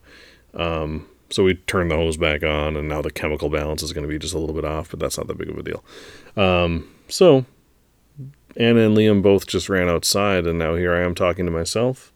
um, 0.53 1.09
so 1.31 1.45
we 1.45 1.55
turned 1.55 1.91
the 1.91 1.97
hose 1.97 2.17
back 2.17 2.43
on, 2.43 2.77
and 2.77 2.89
now 2.89 3.03
the 3.03 3.11
chemical 3.11 3.49
balance 3.49 3.83
is 3.83 3.93
going 3.93 4.07
to 4.07 4.09
be 4.09 4.19
just 4.19 4.35
a 4.35 4.39
little 4.39 4.55
bit 4.55 4.65
off, 4.65 4.91
but 4.91 5.01
that's 5.01 5.17
not 5.17 5.27
that 5.27 5.39
big 5.39 5.51
of 5.51 5.59
a 5.59 5.63
deal. 5.63 5.85
Um, 6.37 6.89
so, 7.09 7.45
Anna 8.57 8.81
and 8.81 8.97
Liam 8.97 9.23
both 9.23 9.47
just 9.47 9.69
ran 9.69 9.89
outside, 9.89 10.47
and 10.47 10.59
now 10.59 10.75
here 10.75 10.95
I 10.95 11.03
am 11.03 11.15
talking 11.15 11.45
to 11.47 11.53
myself, 11.53 12.13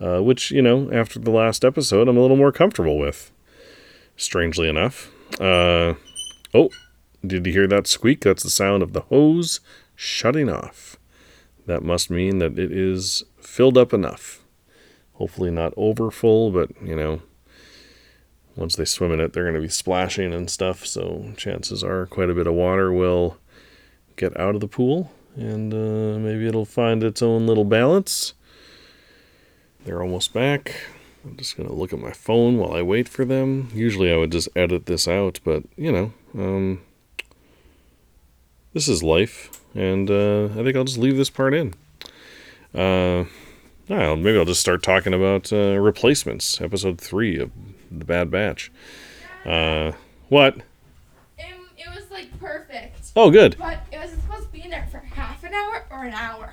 uh, 0.00 0.20
which 0.20 0.50
you 0.50 0.62
know, 0.62 0.90
after 0.92 1.18
the 1.18 1.30
last 1.30 1.64
episode, 1.64 2.08
I'm 2.08 2.16
a 2.16 2.20
little 2.20 2.36
more 2.36 2.52
comfortable 2.52 2.98
with. 2.98 3.30
Strangely 4.16 4.68
enough. 4.68 5.12
Uh, 5.40 5.94
oh, 6.52 6.70
did 7.24 7.46
you 7.46 7.52
hear 7.52 7.68
that 7.68 7.86
squeak? 7.86 8.22
That's 8.22 8.42
the 8.42 8.50
sound 8.50 8.82
of 8.82 8.92
the 8.92 9.02
hose 9.02 9.60
shutting 9.94 10.48
off. 10.48 10.96
That 11.66 11.82
must 11.82 12.10
mean 12.10 12.38
that 12.38 12.58
it 12.58 12.72
is 12.72 13.22
filled 13.40 13.78
up 13.78 13.92
enough. 13.92 14.42
Hopefully 15.14 15.50
not 15.50 15.74
over 15.76 16.10
full, 16.10 16.50
but 16.50 16.70
you 16.82 16.96
know, 16.96 17.20
once 18.58 18.74
they 18.74 18.84
swim 18.84 19.12
in 19.12 19.20
it, 19.20 19.32
they're 19.32 19.44
going 19.44 19.54
to 19.54 19.60
be 19.60 19.68
splashing 19.68 20.34
and 20.34 20.50
stuff. 20.50 20.84
So 20.84 21.32
chances 21.36 21.84
are 21.84 22.06
quite 22.06 22.28
a 22.28 22.34
bit 22.34 22.48
of 22.48 22.54
water 22.54 22.92
will 22.92 23.38
get 24.16 24.38
out 24.38 24.56
of 24.56 24.60
the 24.60 24.66
pool, 24.66 25.12
and 25.36 25.72
uh, 25.72 26.18
maybe 26.18 26.46
it'll 26.46 26.64
find 26.64 27.04
its 27.04 27.22
own 27.22 27.46
little 27.46 27.64
balance. 27.64 28.34
They're 29.84 30.02
almost 30.02 30.32
back. 30.32 30.74
I'm 31.24 31.36
just 31.36 31.56
going 31.56 31.68
to 31.68 31.74
look 31.74 31.92
at 31.92 32.00
my 32.00 32.12
phone 32.12 32.58
while 32.58 32.72
I 32.72 32.82
wait 32.82 33.08
for 33.08 33.24
them. 33.24 33.70
Usually 33.72 34.12
I 34.12 34.16
would 34.16 34.32
just 34.32 34.48
edit 34.56 34.86
this 34.86 35.06
out, 35.06 35.38
but 35.44 35.62
you 35.76 35.92
know, 35.92 36.12
um, 36.34 36.80
this 38.72 38.88
is 38.88 39.02
life, 39.02 39.62
and 39.74 40.10
uh, 40.10 40.46
I 40.46 40.64
think 40.64 40.76
I'll 40.76 40.84
just 40.84 40.98
leave 40.98 41.16
this 41.16 41.30
part 41.30 41.54
in. 41.54 41.74
Uh, 42.74 43.24
maybe 43.88 44.36
I'll 44.36 44.44
just 44.44 44.60
start 44.60 44.82
talking 44.82 45.14
about 45.14 45.52
uh, 45.52 45.78
replacements, 45.78 46.60
episode 46.60 47.00
three 47.00 47.38
of 47.38 47.50
the 47.90 48.04
Bad 48.04 48.30
Batch. 48.30 48.70
Uh, 49.44 49.92
what? 50.28 50.56
It, 51.38 51.46
it 51.76 51.88
was 51.94 52.10
like 52.10 52.38
perfect, 52.40 53.12
Oh, 53.16 53.30
good. 53.30 53.56
but 53.58 53.78
it 53.92 53.98
was 53.98 54.10
supposed 54.10 54.44
to 54.46 54.52
be 54.52 54.62
in 54.64 54.70
there 54.70 54.86
for 54.90 54.98
half 54.98 55.42
an 55.44 55.54
hour 55.54 55.84
or 55.90 56.04
an 56.04 56.12
hour. 56.14 56.52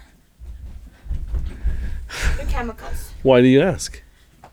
The 2.38 2.46
chemicals. 2.46 3.12
Why 3.24 3.42
do 3.42 3.48
you 3.48 3.62
ask? 3.62 4.02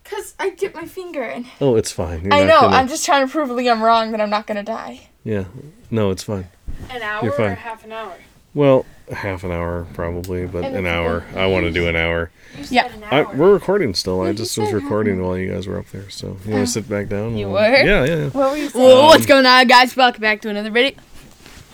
Cause 0.04 0.34
I 0.38 0.50
dipped 0.50 0.74
my 0.74 0.84
finger 0.86 1.22
in. 1.24 1.46
Oh, 1.60 1.76
it's 1.76 1.92
fine. 1.92 2.24
You're 2.24 2.34
I 2.34 2.44
know. 2.44 2.60
gonna- 2.62 2.76
I'm 2.76 2.88
just 2.88 3.04
trying 3.04 3.26
to 3.26 3.30
prove 3.32 3.48
Liam 3.50 3.80
wrong 3.80 4.10
that 4.12 4.20
I'm 4.20 4.30
not 4.30 4.46
gonna 4.46 4.62
die. 4.62 5.08
Yeah. 5.24 5.44
No, 5.90 6.10
it's 6.10 6.24
fine. 6.24 6.48
An 6.90 7.00
hour 7.02 7.22
You're 7.24 7.32
fine. 7.32 7.54
half 7.56 7.84
an 7.84 7.92
hour? 7.92 8.12
Well, 8.54 8.84
half 9.10 9.44
an 9.44 9.50
hour 9.50 9.86
probably, 9.94 10.46
but 10.46 10.64
an 10.64 10.86
hour. 10.86 11.24
I 11.34 11.46
want 11.46 11.64
to 11.64 11.70
do 11.72 11.88
an 11.88 11.96
hour. 11.96 12.30
Yeah. 12.70 12.90
I, 13.10 13.22
we're 13.22 13.52
recording 13.54 13.94
still. 13.94 14.20
I 14.20 14.32
just 14.32 14.56
was 14.58 14.72
recording 14.72 15.22
while 15.22 15.36
you 15.38 15.50
guys 15.52 15.66
were 15.66 15.78
up 15.78 15.86
there. 15.88 16.08
So 16.10 16.36
you 16.44 16.52
want 16.52 16.66
to 16.66 16.72
sit 16.72 16.88
back 16.88 17.08
down? 17.08 17.36
You 17.36 17.46
We'll- 17.46 17.54
were? 17.62 17.76
Yeah, 17.76 18.04
yeah. 18.04 18.14
yeah. 18.14 18.28
What 18.30 18.50
were 18.50 18.56
you 18.56 18.64
um, 18.66 18.70
saying? 18.70 18.84
Whoa, 18.88 19.06
what's 19.06 19.26
going 19.26 19.46
on, 19.46 19.66
guys? 19.66 19.96
Welcome 19.96 20.20
back 20.20 20.40
to 20.42 20.48
another 20.50 20.70
video. 20.70 20.98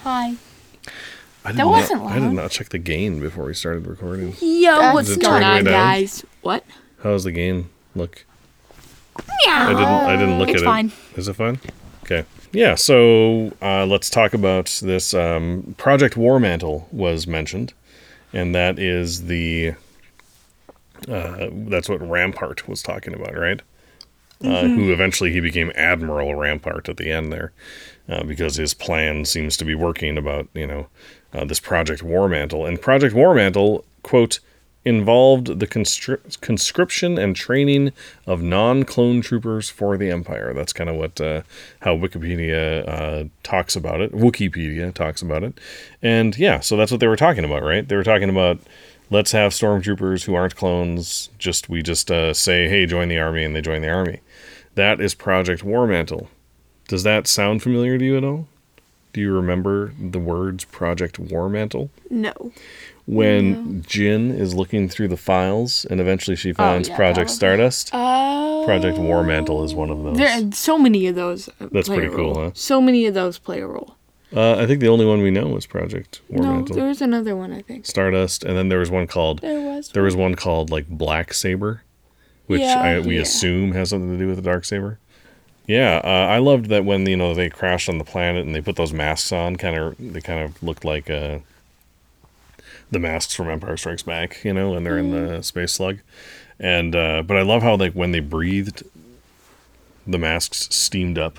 Hi. 0.04 0.34
I 1.44 1.52
did 1.52 1.58
That 1.58 1.64
not, 1.64 1.66
wasn't 1.70 2.02
I 2.02 2.14
did 2.14 2.22
loud. 2.24 2.32
not 2.34 2.50
check 2.50 2.68
the 2.70 2.78
gain 2.78 3.20
before 3.20 3.46
we 3.46 3.54
started 3.54 3.86
recording. 3.86 4.34
Yo, 4.40 4.76
That's 4.78 4.94
what's 4.94 5.10
it 5.10 5.20
going 5.20 5.40
turned 5.42 5.44
way 5.44 5.58
on, 5.58 5.64
down? 5.64 5.72
guys? 5.72 6.24
What? 6.42 6.64
How's 7.02 7.24
the 7.24 7.32
gain 7.32 7.70
look? 7.94 8.24
I 9.46 9.68
didn't. 9.68 9.84
I 9.84 10.16
didn't 10.16 10.38
look 10.38 10.48
It's 10.50 10.62
at 10.62 10.64
fine. 10.66 10.86
it. 11.12 11.18
Is 11.18 11.28
it 11.28 11.34
fine? 11.34 11.58
Okay. 12.04 12.24
Yeah. 12.52 12.74
So 12.74 13.52
uh, 13.60 13.86
let's 13.86 14.10
talk 14.10 14.34
about 14.34 14.66
this. 14.82 15.14
Um, 15.14 15.74
Project 15.78 16.16
War 16.16 16.40
Mantle 16.40 16.88
was 16.92 17.26
mentioned, 17.26 17.74
and 18.32 18.54
that 18.54 18.78
is 18.78 19.26
the. 19.26 19.74
Uh, 21.08 21.48
that's 21.52 21.88
what 21.88 22.00
Rampart 22.00 22.68
was 22.68 22.82
talking 22.82 23.14
about, 23.14 23.36
right? 23.36 23.60
uh, 24.44 24.66
who 24.68 24.92
eventually 24.92 25.32
he 25.32 25.40
became 25.40 25.72
Admiral 25.74 26.34
Rampart 26.34 26.88
at 26.88 26.96
the 26.96 27.10
end 27.10 27.32
there, 27.32 27.52
uh, 28.08 28.22
because 28.22 28.56
his 28.56 28.72
plan 28.72 29.24
seems 29.24 29.56
to 29.56 29.64
be 29.64 29.74
working 29.74 30.16
about 30.16 30.48
you 30.54 30.66
know 30.66 30.86
uh, 31.32 31.44
this 31.44 31.60
Project 31.60 32.02
Warmantle 32.02 32.66
and 32.66 32.80
Project 32.80 33.14
Warmantle 33.14 33.84
quote 34.02 34.38
involved 34.88 35.60
the 35.60 35.66
conscri- 35.66 36.40
conscription 36.40 37.18
and 37.18 37.36
training 37.36 37.92
of 38.26 38.42
non-clone 38.42 39.20
troopers 39.20 39.68
for 39.68 39.96
the 39.96 40.10
Empire. 40.10 40.54
That's 40.54 40.72
kind 40.72 40.88
of 40.88 40.96
what 40.96 41.20
uh, 41.20 41.42
how 41.82 41.96
Wikipedia 41.96 42.88
uh, 42.88 43.28
talks 43.42 43.76
about 43.76 44.00
it. 44.00 44.12
Wikipedia 44.12 44.92
talks 44.92 45.22
about 45.22 45.44
it, 45.44 45.58
and 46.02 46.36
yeah, 46.38 46.60
so 46.60 46.76
that's 46.76 46.90
what 46.90 47.00
they 47.00 47.06
were 47.06 47.16
talking 47.16 47.44
about, 47.44 47.62
right? 47.62 47.86
They 47.86 47.96
were 47.96 48.04
talking 48.04 48.30
about 48.30 48.58
let's 49.10 49.32
have 49.32 49.52
stormtroopers 49.52 50.24
who 50.24 50.34
aren't 50.34 50.56
clones. 50.56 51.30
Just 51.38 51.68
we 51.68 51.82
just 51.82 52.10
uh, 52.10 52.34
say, 52.34 52.68
hey, 52.68 52.86
join 52.86 53.08
the 53.08 53.18
army, 53.18 53.44
and 53.44 53.54
they 53.54 53.60
join 53.60 53.82
the 53.82 53.90
army. 53.90 54.20
That 54.74 55.00
is 55.00 55.14
Project 55.14 55.64
Warmantle. 55.64 56.28
Does 56.88 57.02
that 57.02 57.26
sound 57.26 57.62
familiar 57.62 57.98
to 57.98 58.04
you 58.04 58.16
at 58.16 58.24
all? 58.24 58.48
Do 59.18 59.24
you 59.24 59.32
remember 59.32 59.92
the 60.00 60.20
words 60.20 60.62
Project 60.64 61.20
Warmantle? 61.20 61.88
No. 62.08 62.52
When 63.04 63.82
Jyn 63.82 64.32
is 64.38 64.54
looking 64.54 64.88
through 64.88 65.08
the 65.08 65.16
files 65.16 65.84
and 65.90 66.00
eventually 66.00 66.36
she 66.36 66.52
finds 66.52 66.88
yeah, 66.88 66.94
Project 66.94 67.16
probably. 67.16 67.34
Stardust, 67.34 67.90
Oh. 67.92 68.62
Project 68.64 68.96
Warmantle 68.96 69.64
is 69.64 69.74
one 69.74 69.90
of 69.90 70.04
those. 70.04 70.18
There 70.18 70.28
are 70.28 70.52
so 70.52 70.78
many 70.78 71.08
of 71.08 71.16
those. 71.16 71.48
uh, 71.60 71.66
That's 71.72 71.88
pretty 71.88 72.14
cool, 72.14 72.36
huh? 72.36 72.50
So 72.54 72.80
many 72.80 73.06
of 73.06 73.14
those 73.14 73.40
play 73.40 73.60
a 73.60 73.66
role. 73.66 73.96
Uh, 74.32 74.52
I 74.56 74.66
think 74.66 74.78
the 74.78 74.86
only 74.88 75.04
one 75.04 75.20
we 75.20 75.32
know 75.32 75.56
is 75.56 75.66
Project 75.66 76.20
War 76.28 76.44
No, 76.44 76.62
Warmantle. 76.62 76.74
there 76.76 76.86
was 76.86 77.02
another 77.02 77.34
one, 77.34 77.52
I 77.52 77.62
think. 77.62 77.86
Stardust, 77.86 78.44
and 78.44 78.56
then 78.56 78.68
there 78.68 78.78
was 78.78 78.88
one 78.92 79.08
called 79.08 79.40
There 79.40 79.60
was. 79.60 79.88
there 79.88 80.04
was 80.04 80.14
one 80.14 80.36
called 80.36 80.70
like 80.70 80.86
Black 80.86 81.34
Saber, 81.34 81.82
which 82.46 82.60
Yeah. 82.60 82.80
I, 82.80 83.00
we 83.00 83.16
Yeah. 83.16 83.22
assume 83.22 83.72
has 83.72 83.90
something 83.90 84.12
to 84.12 84.16
do 84.18 84.28
with 84.28 84.36
the 84.36 84.42
dark 84.42 84.64
saber. 84.64 85.00
Yeah, 85.68 86.00
uh, 86.02 86.26
I 86.30 86.38
loved 86.38 86.70
that 86.70 86.86
when 86.86 87.06
you 87.06 87.16
know 87.16 87.34
they 87.34 87.50
crashed 87.50 87.90
on 87.90 87.98
the 87.98 88.04
planet 88.04 88.46
and 88.46 88.54
they 88.54 88.62
put 88.62 88.76
those 88.76 88.92
masks 88.92 89.30
on. 89.32 89.56
Kind 89.56 89.76
of, 89.76 89.96
they 89.98 90.22
kind 90.22 90.40
of 90.40 90.60
looked 90.62 90.82
like 90.82 91.10
uh, 91.10 91.40
the 92.90 92.98
masks 92.98 93.34
from 93.34 93.50
Empire 93.50 93.76
Strikes 93.76 94.02
Back. 94.02 94.42
You 94.44 94.54
know, 94.54 94.74
and 94.74 94.84
they're 94.86 94.96
in 94.96 95.10
the 95.10 95.42
space 95.42 95.74
slug. 95.74 95.98
And 96.58 96.96
uh, 96.96 97.22
but 97.22 97.36
I 97.36 97.42
love 97.42 97.62
how 97.62 97.76
like 97.76 97.92
when 97.92 98.12
they 98.12 98.20
breathed, 98.20 98.82
the 100.06 100.18
masks 100.18 100.68
steamed 100.74 101.18
up, 101.18 101.38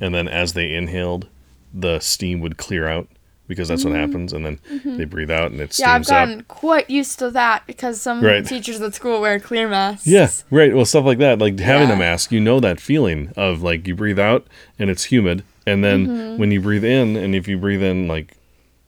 and 0.00 0.14
then 0.14 0.26
as 0.26 0.54
they 0.54 0.74
inhaled, 0.74 1.28
the 1.72 2.00
steam 2.00 2.40
would 2.40 2.56
clear 2.56 2.88
out 2.88 3.08
because 3.50 3.68
that's 3.68 3.84
what 3.84 3.94
happens. 3.94 4.32
And 4.32 4.46
then 4.46 4.58
they 4.86 5.04
breathe 5.04 5.30
out 5.30 5.50
and 5.50 5.60
it 5.60 5.78
Yeah, 5.78 5.92
I've 5.92 6.06
steams 6.06 6.10
up. 6.10 6.26
gotten 6.28 6.42
quite 6.44 6.88
used 6.88 7.18
to 7.18 7.30
that 7.32 7.66
because 7.66 8.00
some 8.00 8.22
Right. 8.22 8.46
teachers 8.46 8.80
at 8.80 8.94
school 8.94 9.20
wear 9.20 9.38
clear 9.38 9.68
masks. 9.68 10.06
Yeah, 10.06 10.30
right. 10.50 10.74
Well, 10.74 10.86
stuff 10.86 11.04
like 11.04 11.18
that, 11.18 11.38
like 11.38 11.58
having 11.60 11.88
Yeah. 11.88 11.94
a 11.96 11.98
mask, 11.98 12.32
you 12.32 12.40
know 12.40 12.60
that 12.60 12.80
feeling 12.80 13.32
of 13.36 13.62
like 13.62 13.86
you 13.86 13.94
breathe 13.94 14.18
out 14.18 14.46
and 14.78 14.88
it's 14.88 15.04
humid, 15.04 15.42
and 15.66 15.84
then 15.84 16.06
Mm-hmm. 16.06 16.38
when 16.38 16.50
you 16.50 16.60
breathe 16.62 16.84
in, 16.84 17.16
and 17.16 17.34
if 17.34 17.46
you 17.46 17.58
breathe 17.58 17.82
in 17.82 18.08
like 18.08 18.36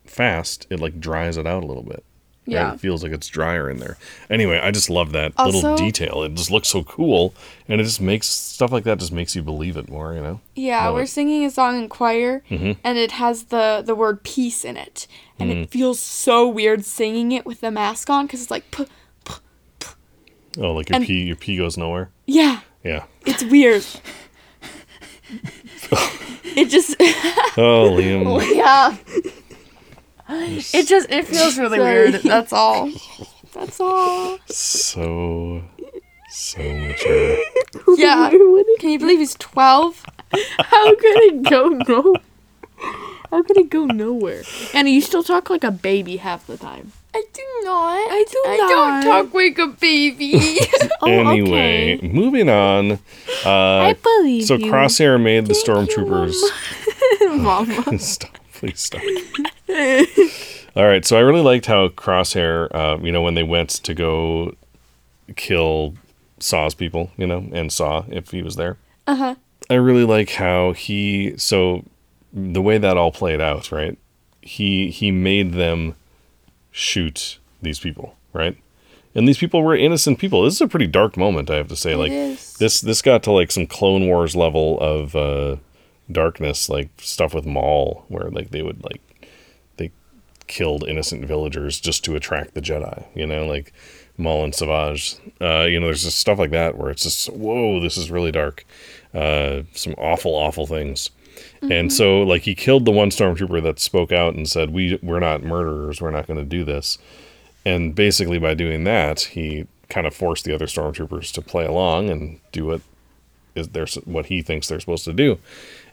fast, 0.07 0.67
it 0.71 0.81
like 0.81 0.99
dries 1.01 1.37
it 1.37 1.47
out 1.47 1.63
a 1.63 1.67
little 1.67 1.83
bit. 1.83 2.03
Right? 2.47 2.53
Yeah. 2.55 2.73
it 2.75 2.81
feels 2.81 3.03
like 3.03 3.13
it's 3.13 3.29
drier 3.29 3.71
in 3.71 3.79
there. 3.79 3.97
Anyway, 4.29 4.59
I 4.59 4.71
just 4.73 4.91
love 4.91 5.13
that 5.13 5.39
little 5.39 5.77
detail. 5.77 6.23
It 6.25 6.35
just 6.35 6.51
looks 6.51 6.69
so 6.69 6.83
cool, 6.83 7.35
and 7.69 7.81
it 7.81 7.85
just 7.85 8.01
makes 8.01 8.27
stuff 8.27 8.73
like 8.73 8.85
that 8.85 8.99
just 8.99 9.13
makes 9.13 9.37
you 9.37 9.43
believe 9.43 9.77
it 9.77 9.89
more. 9.89 10.13
You 10.15 10.21
know? 10.23 10.41
Yeah, 10.55 10.87
Love 10.87 10.95
we're 10.95 11.03
it. 11.03 11.09
singing 11.09 11.45
a 11.45 11.51
song 11.51 11.79
in 11.81 11.89
choir, 11.89 12.43
Mhm. 12.51 12.77
and 12.83 12.99
it 12.99 13.13
has 13.13 13.45
the 13.45 13.83
the 13.85 13.95
word 13.95 14.23
peace 14.25 14.65
in 14.65 14.77
it, 14.77 15.07
and 15.39 15.51
Mm. 15.51 15.63
it 15.65 15.71
feels 15.71 16.01
so 16.01 16.49
weird 16.49 16.85
singing 16.85 17.31
it 17.33 17.47
with 17.47 17.61
the 17.61 17.71
mask 17.71 18.11
on 18.11 18.27
because 18.27 18.43
it's 18.43 18.51
like, 18.51 18.71
p- 18.71 18.87
Oh, 20.59 20.73
like 20.73 20.91
your 20.91 20.97
And- 20.97 21.07
pee, 21.07 21.23
your 21.23 21.37
pee 21.37 21.57
goes 21.57 21.79
nowhere. 21.79 22.11
yeah, 22.27 22.61
Yeah. 22.85 23.05
it's 23.25 23.43
weird. 23.43 23.87
it 26.45 26.67
just, 26.69 26.95
Oh, 27.57 27.97
Liam. 27.97 28.55
yeah. 28.55 28.95
It 30.35 30.87
just 30.87 31.11
it 31.11 31.27
feels 31.27 31.59
really 31.59 31.79
Sorry. 31.79 32.11
weird. 32.11 32.15
That's 32.23 32.53
all. 32.53 32.91
That's 33.53 33.81
all. 33.81 34.39
so, 34.47 35.63
so 36.31 36.63
mature. 36.63 37.39
Yeah. 37.97 38.31
Can 38.81 38.91
you 38.91 38.99
believe 38.99 39.19
he's 39.19 39.35
twelve? 39.35 40.05
How 40.59 40.95
could 40.97 41.17
it 41.23 41.43
go 41.43 41.69
no? 41.69 42.15
How 43.31 43.43
could 43.43 43.57
it 43.57 43.71
go 43.71 43.87
nowhere? 43.87 44.43
And 44.75 44.89
you 44.89 45.01
still 45.01 45.23
talk 45.23 45.49
like 45.51 45.65
a 45.65 45.71
baby 45.71 46.17
half 46.19 46.47
the 46.47 46.57
time. 46.57 46.93
I 47.15 47.23
do 47.33 47.43
not. 47.65 48.11
I 48.11 48.25
do 48.31 48.43
I 48.47 48.57
not. 48.57 48.69
don't 48.69 49.05
talk 49.05 49.35
like 49.35 49.59
a 49.59 49.67
baby. 49.69 50.59
Oh, 51.05 51.09
anyway, 51.09 51.97
okay. 51.99 52.09
moving 52.09 52.49
on. 52.49 52.93
Uh, 53.45 53.49
I 53.51 53.97
believe 54.01 54.45
so 54.45 54.55
you. 54.55 54.71
Crosshair 54.71 55.21
made 55.21 55.47
the 55.47 55.53
stormtroopers. 55.55 56.37
Mama. 57.43 57.99
stop, 57.99 58.39
please 58.55 58.79
stop. 58.79 59.03
All 60.77 60.87
right, 60.87 61.05
so 61.05 61.17
I 61.17 61.21
really 61.21 61.43
liked 61.43 61.67
how 61.67 61.89
Crosshair, 61.89 62.69
uh, 62.75 62.99
you 63.03 63.13
know, 63.13 63.23
when 63.23 63.35
they 63.35 63.43
went 63.43 63.71
to 63.71 63.95
go 63.95 64.55
kill 65.37 65.95
Saw's 66.39 66.75
people, 66.75 67.11
you 67.17 67.27
know, 67.27 67.49
and 67.53 67.73
Saw 67.73 68.05
if 68.09 68.31
he 68.31 68.43
was 68.43 68.57
there. 68.57 68.79
uh 69.07 69.15
huh. 69.15 69.35
I 69.71 69.75
really 69.75 70.05
like 70.05 70.31
how 70.31 70.73
he 70.73 71.35
so 71.39 71.85
the 72.33 72.61
way 72.61 72.79
that 72.79 72.97
all 72.97 73.13
played 73.13 73.41
out, 73.41 73.71
right? 73.71 73.99
He 74.41 74.91
he 74.91 75.11
made 75.11 75.53
them 75.53 75.95
shoot 76.71 77.39
these 77.61 77.79
people, 77.79 78.17
right? 78.33 78.57
And 79.15 79.29
these 79.29 79.39
people 79.39 79.63
were 79.63 79.77
innocent 79.77 80.19
people. 80.19 80.43
This 80.43 80.55
is 80.55 80.61
a 80.61 80.69
pretty 80.69 80.87
dark 80.87 81.17
moment, 81.17 81.51
I 81.51 81.57
have 81.57 81.69
to 81.69 81.77
say. 81.77 81.95
like 81.95 82.13
is. 82.13 82.55
this 82.55 82.81
this 82.81 83.03
got 83.03 83.23
to 83.25 83.33
like 83.33 83.51
some 83.51 83.67
Clone 83.67 84.07
Wars 84.07 84.35
level 84.35 84.79
of 84.81 85.15
uh 85.15 85.57
darkness, 86.11 86.69
like 86.69 86.89
stuff 86.99 87.35
with 87.35 87.47
Maul, 87.47 88.05
where 88.09 88.31
like 88.31 88.51
they 88.51 88.63
would 88.63 88.83
like 88.85 89.01
killed 90.47 90.85
innocent 90.89 91.25
villagers 91.25 91.81
just 91.81 92.05
to 92.05 92.17
attract 92.17 92.55
the 92.55 92.61
Jedi, 92.61 93.05
you 93.15 93.27
know, 93.27 93.47
like 93.47 93.73
Maul 94.17 94.45
and 94.45 94.55
Savage. 94.55 95.17
Uh, 95.41 95.67
you 95.69 95.81
know, 95.81 95.87
there's 95.87 96.05
just 96.05 96.19
stuff 96.19 96.39
like 96.39 96.51
that 96.51 96.77
where 96.77 96.91
it's 96.91 97.03
just 97.03 97.29
whoa, 97.31 97.81
this 97.81 97.97
is 97.97 98.11
really 98.11 98.33
dark. 98.33 98.65
Uh, 99.15 99.63
some 99.73 99.95
awful, 99.99 100.35
awful 100.35 100.67
things. 100.67 101.11
And 101.63 101.93
so, 101.93 102.23
like, 102.23 102.43
he 102.43 102.55
killed 102.55 102.85
the 102.85 102.91
one 102.91 103.11
stormtrooper 103.11 103.63
that 103.63 103.79
spoke 103.79 104.11
out 104.11 104.35
and 104.35 104.49
said, 104.49 104.71
"We 104.71 104.99
we're 105.03 105.21
not 105.21 105.43
murderers. 105.43 106.01
We're 106.01 106.11
not 106.11 106.27
going 106.27 106.39
to 106.39 106.45
do 106.45 106.65
this." 106.65 106.99
And 107.65 107.95
basically, 107.95 108.39
by 108.39 108.55
doing 108.55 108.85
that, 108.85 109.21
he 109.21 109.67
kind 109.89 110.07
of 110.07 110.15
forced 110.15 110.45
the 110.45 110.55
other 110.55 110.67
stormtroopers 110.67 111.33
to 111.33 111.43
play 111.43 111.65
along 111.65 112.11
and 112.11 112.41
do 112.51 112.67
what 112.67 112.81
is 113.55 113.69
their 113.69 113.87
what 114.05 114.27
he 114.27 114.43
thinks 114.43 114.69
they're 114.69 114.81
supposed 114.81 115.05
to 115.05 115.13
do. 115.13 115.39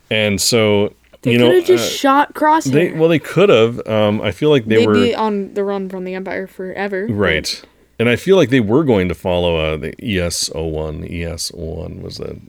And 0.09 0.41
so, 0.41 0.93
They 1.21 1.37
could 1.37 1.55
have 1.55 1.65
just 1.65 1.91
uh, 1.91 1.95
shot 1.97 2.33
Crosshair. 2.33 2.71
they 2.71 2.91
well, 2.93 3.09
they 3.09 3.19
could 3.19 3.49
have. 3.49 3.85
Um, 3.87 4.21
I 4.21 4.31
feel 4.31 4.49
like 4.49 4.65
they 4.65 4.77
They'd 4.77 4.87
were 4.87 4.93
be 4.93 5.13
on 5.15 5.53
the 5.53 5.63
run 5.63 5.89
from 5.89 6.05
the 6.05 6.15
Empire 6.15 6.47
forever. 6.47 7.07
Right. 7.09 7.61
And 7.99 8.07
I 8.07 8.15
feel 8.15 8.37
like 8.37 8.49
they 8.49 8.61
were 8.61 8.85
going 8.85 9.09
to 9.09 9.15
follow 9.15 9.57
uh, 9.57 9.75
the 9.75 9.91
ES01. 9.97 11.11
ES01 11.11 12.01
was 12.01 12.17
the 12.17 12.39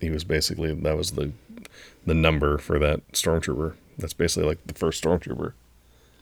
he 0.00 0.10
was 0.10 0.24
basically 0.24 0.74
that 0.74 0.96
was 0.96 1.12
the 1.12 1.32
the 2.04 2.14
number 2.14 2.58
for 2.58 2.78
that 2.78 3.06
stormtrooper. 3.12 3.74
That's 3.98 4.12
basically 4.12 4.48
like 4.48 4.58
the 4.66 4.74
first 4.74 5.02
stormtrooper. 5.02 5.52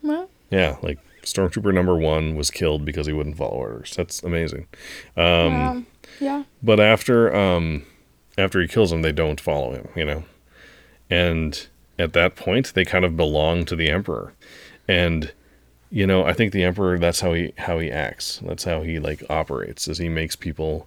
Well, 0.02 0.28
Yeah, 0.50 0.76
like 0.82 0.98
stormtrooper 1.22 1.74
number 1.74 1.96
1 1.96 2.36
was 2.36 2.50
killed 2.50 2.84
because 2.84 3.06
he 3.06 3.12
wouldn't 3.12 3.36
follow 3.36 3.56
orders. 3.56 3.94
That's 3.96 4.22
amazing. 4.22 4.66
Um 5.16 5.54
um, 5.60 5.86
yeah. 6.20 6.44
but 6.62 6.78
after 6.80 7.34
um 7.34 7.84
after 8.36 8.60
he 8.60 8.68
kills 8.68 8.92
him 8.92 9.02
they 9.02 9.12
don't 9.12 9.40
follow 9.40 9.72
him, 9.72 9.88
you 9.96 10.04
know. 10.04 10.24
And 11.10 11.66
at 11.98 12.12
that 12.12 12.36
point 12.36 12.74
they 12.74 12.84
kind 12.84 13.04
of 13.04 13.16
belong 13.16 13.64
to 13.66 13.76
the 13.76 13.88
emperor. 13.90 14.32
And 14.86 15.32
you 15.90 16.06
know, 16.06 16.24
I 16.24 16.34
think 16.34 16.52
the 16.52 16.64
emperor 16.64 16.98
that's 16.98 17.20
how 17.20 17.32
he 17.32 17.52
how 17.58 17.78
he 17.78 17.90
acts. 17.90 18.40
That's 18.44 18.64
how 18.64 18.82
he 18.82 18.98
like 18.98 19.22
operates. 19.30 19.88
Is 19.88 19.98
he 19.98 20.08
makes 20.08 20.36
people 20.36 20.86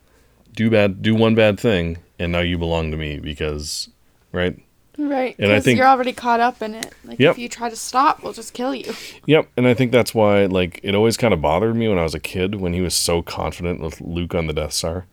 do 0.54 0.70
bad 0.70 1.02
do 1.02 1.16
one 1.16 1.34
bad 1.36 1.60
thing 1.60 1.98
and 2.20 2.32
now 2.32 2.40
you 2.40 2.58
belong 2.58 2.92
to 2.92 2.98
me 2.98 3.20
because 3.20 3.90
right? 4.32 4.58
Right. 4.98 5.36
And 5.40 5.48
I 5.48 5.56
Because 5.56 5.64
think- 5.66 5.78
you're 5.80 5.88
already 5.88 6.14
caught 6.14 6.40
up 6.42 6.62
in 6.62 6.76
it. 6.76 6.94
Like 7.04 7.18
Yep. 7.20 7.32
if 7.32 7.38
you 7.40 7.50
try 7.50 7.70
to 7.70 7.76
stop, 7.76 8.22
we'll 8.22 8.34
just 8.34 8.54
kill 8.54 8.76
you. 8.76 8.94
Yep, 9.26 9.48
and 9.58 9.66
I 9.68 9.74
think 9.74 9.92
that's 9.92 10.14
why 10.14 10.46
like 10.46 10.80
it 10.84 10.94
always 10.94 11.18
kind 11.18 11.34
of 11.34 11.42
bothered 11.42 11.76
me 11.76 11.88
when 11.88 11.98
I 11.98 12.04
was 12.04 12.14
a 12.14 12.20
kid 12.20 12.56
when 12.56 12.74
he 12.74 12.82
was 12.82 12.94
so 12.94 13.22
confident 13.22 13.80
with 13.82 14.02
Luke 14.02 14.36
on 14.36 14.48
the 14.48 14.54
Death 14.54 14.74
Star. 14.74 15.06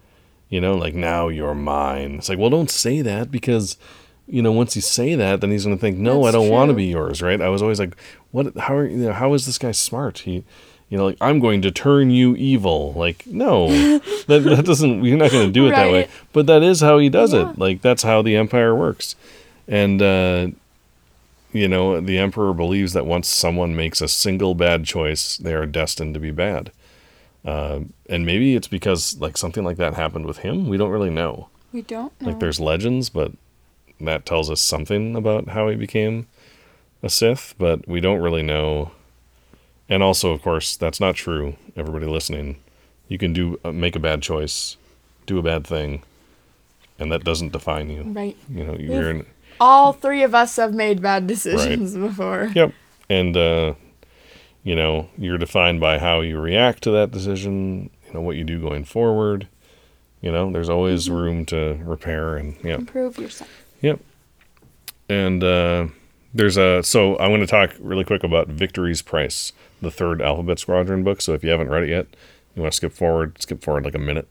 You 0.50 0.60
know, 0.60 0.74
like 0.76 0.94
now 0.94 1.28
you're 1.28 1.54
mine. 1.54 2.16
It's 2.16 2.28
like, 2.28 2.38
well, 2.38 2.50
don't 2.50 2.70
say 2.70 3.00
that 3.02 3.30
because 3.30 3.76
you 4.28 4.42
know 4.42 4.52
once 4.52 4.76
you 4.76 4.82
say 4.82 5.14
that, 5.14 5.40
then 5.40 5.50
he's 5.50 5.64
going 5.64 5.76
to 5.76 5.80
think, 5.80 5.98
no, 5.98 6.24
I 6.24 6.30
don't 6.30 6.48
want 6.50 6.68
to 6.70 6.74
be 6.74 6.84
yours, 6.86 7.22
right? 7.22 7.40
I 7.40 7.48
was 7.48 7.62
always 7.62 7.78
like, 7.80 7.96
what? 8.30 8.56
How 8.56 8.76
are 8.76 8.86
you 8.86 8.96
know, 8.98 9.12
how 9.12 9.32
is 9.34 9.46
this 9.46 9.58
guy 9.58 9.72
smart? 9.72 10.18
He, 10.20 10.44
you 10.90 10.96
know, 10.98 11.06
like 11.06 11.16
I'm 11.20 11.38
going 11.40 11.62
to 11.62 11.70
turn 11.70 12.10
you 12.10 12.34
evil. 12.36 12.92
Like 12.94 13.26
no, 13.26 13.68
that 14.26 14.40
that 14.44 14.64
doesn't. 14.64 15.04
You're 15.04 15.16
not 15.18 15.30
going 15.30 15.46
to 15.46 15.52
do 15.52 15.66
it 15.66 15.70
that 15.70 15.90
way. 15.92 16.08
But 16.32 16.46
that 16.46 16.62
is 16.62 16.80
how 16.80 16.98
he 16.98 17.08
does 17.08 17.32
Yeah. 17.32 17.50
it. 17.50 17.58
Like 17.58 17.82
that's 17.82 18.02
how 18.02 18.22
the 18.22 18.36
Empire 18.36 18.74
works, 18.74 19.16
and. 19.66 20.00
uh 20.02 20.48
you 21.50 21.66
know, 21.66 21.98
the 21.98 22.18
emperor 22.18 22.52
believes 22.52 22.92
that 22.92 23.06
once 23.06 23.26
someone 23.26 23.74
makes 23.74 24.02
a 24.02 24.06
single 24.06 24.54
bad 24.54 24.84
choice, 24.84 25.38
they 25.38 25.54
are 25.54 25.64
destined 25.64 26.12
to 26.12 26.20
be 26.20 26.30
bad. 26.30 26.70
Uh, 27.42 27.80
and 28.10 28.26
maybe 28.26 28.54
it's 28.54 28.68
because 28.68 29.18
like 29.18 29.38
something 29.38 29.64
like 29.64 29.78
that 29.78 29.94
happened 29.94 30.26
with 30.26 30.38
him. 30.38 30.68
We 30.68 30.76
don't 30.76 30.90
really 30.90 31.08
know. 31.08 31.48
We 31.72 31.80
don't 31.80 32.12
know. 32.20 32.28
Like 32.28 32.38
there's 32.38 32.60
legends, 32.60 33.08
but 33.08 33.32
that 34.00 34.26
tells 34.26 34.50
us 34.50 34.60
something 34.60 35.16
about 35.16 35.48
how 35.48 35.68
he 35.68 35.76
became 35.76 36.26
a 37.02 37.08
Sith, 37.08 37.54
but 37.58 37.86
we 37.88 38.00
don't 38.00 38.20
really 38.20 38.42
know. 38.42 38.92
And 39.88 40.02
also, 40.02 40.32
of 40.32 40.42
course, 40.42 40.76
that's 40.76 41.00
not 41.00 41.14
true. 41.14 41.56
Everybody 41.76 42.06
listening, 42.06 42.58
you 43.08 43.18
can 43.18 43.32
do 43.32 43.58
uh, 43.64 43.72
make 43.72 43.96
a 43.96 44.00
bad 44.00 44.22
choice, 44.22 44.76
do 45.26 45.38
a 45.38 45.42
bad 45.42 45.66
thing, 45.66 46.02
and 46.98 47.10
that 47.10 47.24
doesn't 47.24 47.52
define 47.52 47.90
you. 47.90 48.02
right. 48.02 48.36
You 48.48 48.64
know, 48.64 48.74
you're 48.74 49.10
in. 49.10 49.26
All 49.60 49.92
three 49.92 50.22
of 50.22 50.34
us 50.34 50.56
have 50.56 50.74
made 50.74 51.02
bad 51.02 51.26
decisions 51.26 51.96
before. 51.96 52.50
Yep. 52.54 52.72
And 53.08 53.36
uh, 53.36 53.74
you 54.62 54.74
know, 54.74 55.08
you're 55.16 55.38
defined 55.38 55.80
by 55.80 55.98
how 55.98 56.20
you 56.20 56.38
react 56.38 56.82
to 56.82 56.90
that 56.92 57.10
decision. 57.10 57.90
You 58.06 58.14
know 58.14 58.20
what 58.20 58.36
you 58.36 58.44
do 58.44 58.60
going 58.60 58.84
forward. 58.84 59.48
You 60.20 60.32
know, 60.32 60.50
there's 60.50 60.68
always 60.68 61.08
room 61.08 61.46
to 61.46 61.78
repair 61.84 62.36
and 62.36 62.56
yeah. 62.62 62.74
Improve 62.74 63.18
yourself. 63.18 63.48
Yep. 63.80 64.00
And 65.08 65.42
uh, 65.42 65.88
there's 66.34 66.56
a 66.56 66.82
so 66.82 67.16
I 67.16 67.28
want 67.28 67.40
to 67.40 67.46
talk 67.46 67.74
really 67.78 68.04
quick 68.04 68.24
about 68.24 68.48
Victory's 68.48 69.02
Price, 69.02 69.52
the 69.80 69.90
third 69.90 70.20
Alphabet 70.20 70.58
Squadron 70.58 71.02
book. 71.04 71.20
So 71.20 71.34
if 71.34 71.42
you 71.42 71.50
haven't 71.50 71.70
read 71.70 71.84
it 71.84 71.90
yet, 71.90 72.06
you 72.54 72.62
want 72.62 72.72
to 72.72 72.76
skip 72.76 72.92
forward, 72.92 73.40
skip 73.40 73.62
forward 73.62 73.84
like 73.84 73.94
a 73.94 73.98
minute. 73.98 74.28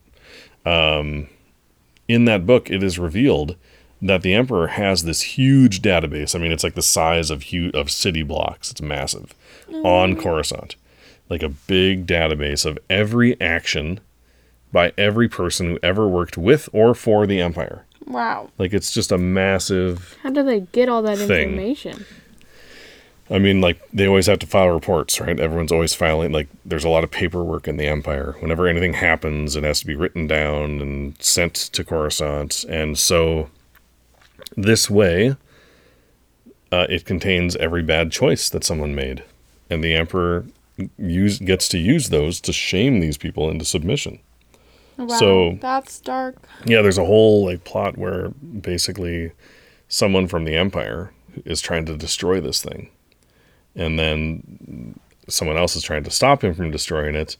Um, 0.66 1.30
in 2.08 2.26
that 2.26 2.46
book, 2.46 2.70
it 2.70 2.84
is 2.84 3.00
revealed 3.00 3.56
that 4.02 4.22
the 4.22 4.34
Emperor 4.34 4.68
has 4.68 5.04
this 5.04 5.22
huge 5.22 5.82
database. 5.82 6.36
I 6.36 6.40
mean, 6.40 6.52
it's 6.52 6.64
like 6.64 6.76
the 6.76 6.82
size 6.82 7.32
of 7.32 7.46
hu- 7.46 7.72
of 7.74 7.90
city 7.90 8.24
blocks. 8.24 8.72
It's 8.72 8.82
massive 8.82 9.34
on 9.84 10.16
Coruscant, 10.16 10.76
like 11.30 11.42
a 11.42 11.50
big 11.50 12.06
database 12.06 12.66
of 12.66 12.78
every 12.90 13.40
action 13.42 14.00
by 14.72 14.94
every 14.98 15.28
person 15.28 15.68
who 15.68 15.80
ever 15.82 16.08
worked 16.08 16.38
with 16.38 16.70
or 16.74 16.94
for 16.94 17.26
the 17.26 17.42
Empire. 17.42 17.86
Wow. 18.08 18.50
Like 18.58 18.74
it's 18.74 18.92
just 18.92 19.12
a 19.12 19.18
massive. 19.18 20.18
How 20.24 20.30
do 20.30 20.44
they 20.44 20.62
get 20.62 20.90
all 20.90 21.02
that 21.04 21.18
Thing. 21.18 21.50
information? 21.50 22.06
I 23.30 23.40
mean, 23.40 23.60
like 23.60 23.82
they 23.92 24.08
always 24.08 24.28
have 24.28 24.40
to 24.40 24.48
file 24.48 24.70
reports, 24.70 25.20
right? 25.20 25.38
Everyone's 25.38 25.72
always 25.72 25.94
filing. 25.94 26.32
Like 26.32 26.48
there's 26.64 26.86
a 26.86 26.90
lot 26.90 27.04
of 27.04 27.12
paperwork 27.12 27.68
in 27.68 27.76
the 27.76 27.86
Empire. 27.86 28.36
Whenever 28.40 28.68
anything 28.68 28.94
happens, 28.94 29.56
it 29.56 29.64
has 29.64 29.82
to 29.82 29.86
be 29.86 29.96
written 29.96 30.28
down 30.28 30.80
and 30.80 31.22
sent 31.22 31.54
to 31.56 31.84
Coruscant. 31.84 32.64
And 32.70 32.98
so, 32.98 33.50
this 34.56 34.90
way, 34.90 35.36
uh, 36.72 36.88
it 36.90 37.04
contains 37.06 37.58
every 37.58 37.84
bad 37.84 38.12
choice 38.14 38.50
that 38.50 38.64
someone 38.64 38.96
made, 38.96 39.24
and 39.70 39.84
the 39.84 39.94
Emperor 39.94 40.46
use 40.98 41.40
gets 41.40 41.68
to 41.70 41.78
use 41.78 42.10
those 42.10 42.40
to 42.42 42.54
shame 42.54 43.02
these 43.02 43.18
people 43.18 43.50
into 43.50 43.66
submission. 43.66 44.20
Wow. 44.98 45.08
So- 45.18 45.58
that's 45.62 46.00
dark. 46.00 46.36
Yeah, 46.66 46.82
there's 46.82 46.98
a 46.98 47.06
whole 47.06 47.46
like 47.46 47.64
plot 47.64 47.98
where 47.98 48.30
basically 48.30 49.32
someone 49.88 50.28
from 50.28 50.44
the 50.44 50.56
Empire 50.56 51.12
is 51.46 51.62
trying 51.62 51.86
to 51.86 51.96
destroy 51.98 52.42
this 52.42 52.62
thing. 52.62 52.90
And 53.76 54.00
then 54.00 55.00
someone 55.30 55.58
else 55.58 55.76
is 55.76 55.84
trying 55.84 56.04
to 56.04 56.12
stop 56.12 56.44
him 56.44 56.54
from 56.56 56.72
destroying 56.72 57.16
it, 57.16 57.38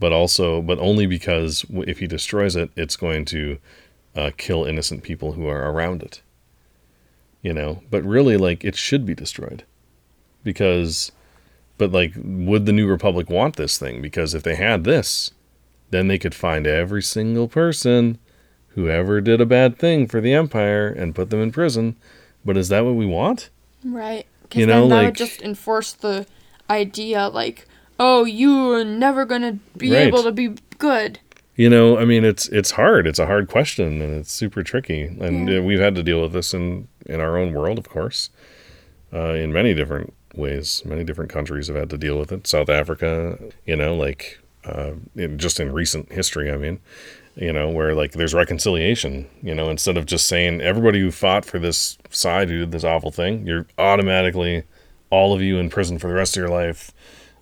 but 0.00 0.12
also 0.12 0.60
but 0.60 0.78
only 0.80 1.06
because 1.06 1.64
if 1.70 1.98
he 2.00 2.06
destroys 2.06 2.56
it, 2.56 2.70
it's 2.76 2.96
going 2.96 3.24
to 3.26 3.58
uh, 4.16 4.30
kill 4.36 4.64
innocent 4.64 5.02
people 5.02 5.32
who 5.32 5.46
are 5.46 5.70
around 5.70 6.02
it. 6.02 6.20
You 7.42 7.52
know, 7.52 7.82
but 7.90 8.02
really 8.02 8.36
like 8.36 8.64
it 8.64 8.74
should 8.74 9.06
be 9.06 9.14
destroyed. 9.14 9.62
Because 10.42 11.12
but 11.76 11.92
like 11.92 12.12
would 12.16 12.66
the 12.66 12.72
new 12.72 12.88
republic 12.88 13.30
want 13.30 13.54
this 13.56 13.78
thing 13.78 14.02
because 14.02 14.34
if 14.34 14.42
they 14.42 14.56
had 14.56 14.82
this, 14.82 15.30
then 15.90 16.08
they 16.08 16.18
could 16.18 16.34
find 16.34 16.66
every 16.66 17.02
single 17.02 17.48
person 17.48 18.18
who 18.68 18.88
ever 18.88 19.20
did 19.20 19.40
a 19.40 19.46
bad 19.46 19.78
thing 19.78 20.06
for 20.06 20.20
the 20.20 20.32
empire 20.32 20.88
and 20.88 21.14
put 21.14 21.30
them 21.30 21.40
in 21.40 21.50
prison. 21.50 21.96
But 22.44 22.56
is 22.56 22.68
that 22.68 22.84
what 22.84 22.94
we 22.94 23.06
want? 23.06 23.50
Right. 23.84 24.26
Because 24.42 24.66
know, 24.66 24.80
then 24.82 24.88
that 24.90 24.94
like- 24.94 25.06
would 25.06 25.14
just 25.16 25.42
enforce 25.42 25.92
the 25.92 26.26
idea, 26.70 27.28
like, 27.28 27.66
oh, 27.98 28.24
you're 28.24 28.84
never 28.84 29.24
gonna 29.24 29.58
be 29.76 29.90
Right. 29.90 30.06
able 30.06 30.22
to 30.22 30.32
be 30.32 30.54
good. 30.78 31.18
You 31.56 31.68
know, 31.68 31.98
I 31.98 32.04
mean, 32.04 32.24
it's 32.24 32.46
it's 32.50 32.70
hard. 32.72 33.06
It's 33.08 33.18
a 33.18 33.26
hard 33.26 33.48
question, 33.48 34.00
and 34.00 34.14
it's 34.14 34.30
super 34.30 34.62
tricky. 34.62 35.02
And 35.02 35.50
uh, 35.50 35.62
we've 35.62 35.80
had 35.80 35.96
to 35.96 36.04
deal 36.04 36.22
with 36.22 36.32
this 36.32 36.54
in 36.54 36.86
in 37.06 37.20
our 37.20 37.36
own 37.36 37.52
world, 37.52 37.78
of 37.78 37.88
course, 37.88 38.30
uh, 39.12 39.32
in 39.32 39.52
many 39.52 39.74
different 39.74 40.14
ways. 40.36 40.82
Many 40.84 41.02
different 41.02 41.32
countries 41.32 41.66
have 41.66 41.76
had 41.76 41.90
to 41.90 41.98
deal 41.98 42.16
with 42.16 42.30
it. 42.30 42.46
South 42.46 42.68
Africa, 42.68 43.38
you 43.66 43.74
know, 43.74 43.96
like 43.96 44.38
uh, 44.68 44.94
in, 45.16 45.38
just 45.38 45.60
in 45.60 45.72
recent 45.72 46.12
history. 46.12 46.50
I 46.50 46.56
mean, 46.56 46.80
you 47.36 47.52
know, 47.52 47.68
where 47.70 47.94
like 47.94 48.12
there's 48.12 48.34
reconciliation. 48.34 49.28
You 49.42 49.54
know, 49.54 49.70
instead 49.70 49.96
of 49.96 50.06
just 50.06 50.28
saying 50.28 50.60
everybody 50.60 51.00
who 51.00 51.10
fought 51.10 51.44
for 51.44 51.58
this 51.58 51.98
side 52.10 52.48
who 52.48 52.58
did 52.60 52.72
this 52.72 52.84
awful 52.84 53.10
thing, 53.10 53.46
you're 53.46 53.66
automatically 53.78 54.64
all 55.10 55.34
of 55.34 55.40
you 55.40 55.58
in 55.58 55.70
prison 55.70 55.98
for 55.98 56.08
the 56.08 56.14
rest 56.14 56.36
of 56.36 56.40
your 56.40 56.50
life. 56.50 56.92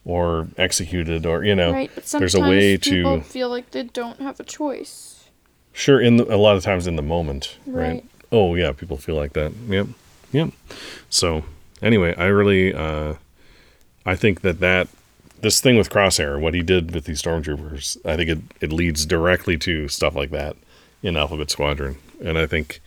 Or 0.08 0.46
executed, 0.56 1.26
or 1.26 1.42
you 1.42 1.56
know, 1.56 1.72
right. 1.72 1.90
There's 1.96 2.36
a 2.36 2.40
way 2.40 2.78
people 2.78 3.18
to 3.18 3.24
feel 3.24 3.48
like 3.48 3.72
they 3.72 3.82
don't 3.82 4.20
have 4.20 4.38
a 4.38 4.44
choice. 4.44 5.24
Sure, 5.72 6.00
in 6.00 6.16
the, 6.18 6.32
a 6.32 6.38
lot 6.38 6.54
of 6.54 6.62
times 6.62 6.86
in 6.86 6.94
the 6.94 7.02
moment, 7.02 7.58
right. 7.66 7.88
Right. 7.88 8.04
Oh 8.30 8.54
yeah, 8.54 8.70
people 8.70 8.98
feel 8.98 9.16
like 9.16 9.32
that. 9.32 9.50
Yep, 9.68 9.88
yep. 10.30 10.50
So 11.10 11.42
anyway, 11.82 12.14
I 12.14 12.26
really, 12.26 12.72
uh, 12.72 13.14
I 14.04 14.14
think 14.14 14.42
that 14.42 14.60
that 14.60 14.86
this 15.46 15.60
thing 15.60 15.76
with 15.76 15.90
Crosshair, 15.90 16.40
what 16.40 16.54
he 16.54 16.62
did 16.62 16.92
with 16.92 17.04
these 17.04 17.22
stormtroopers, 17.22 17.96
I 18.04 18.16
think 18.16 18.30
it 18.30 18.38
it 18.60 18.72
leads 18.72 19.06
directly 19.06 19.56
to 19.58 19.86
stuff 19.86 20.16
like 20.16 20.30
that 20.30 20.56
in 21.04 21.16
Alphabet 21.16 21.50
Squadron, 21.50 21.98
and 22.20 22.36
I 22.36 22.46
think, 22.46 22.80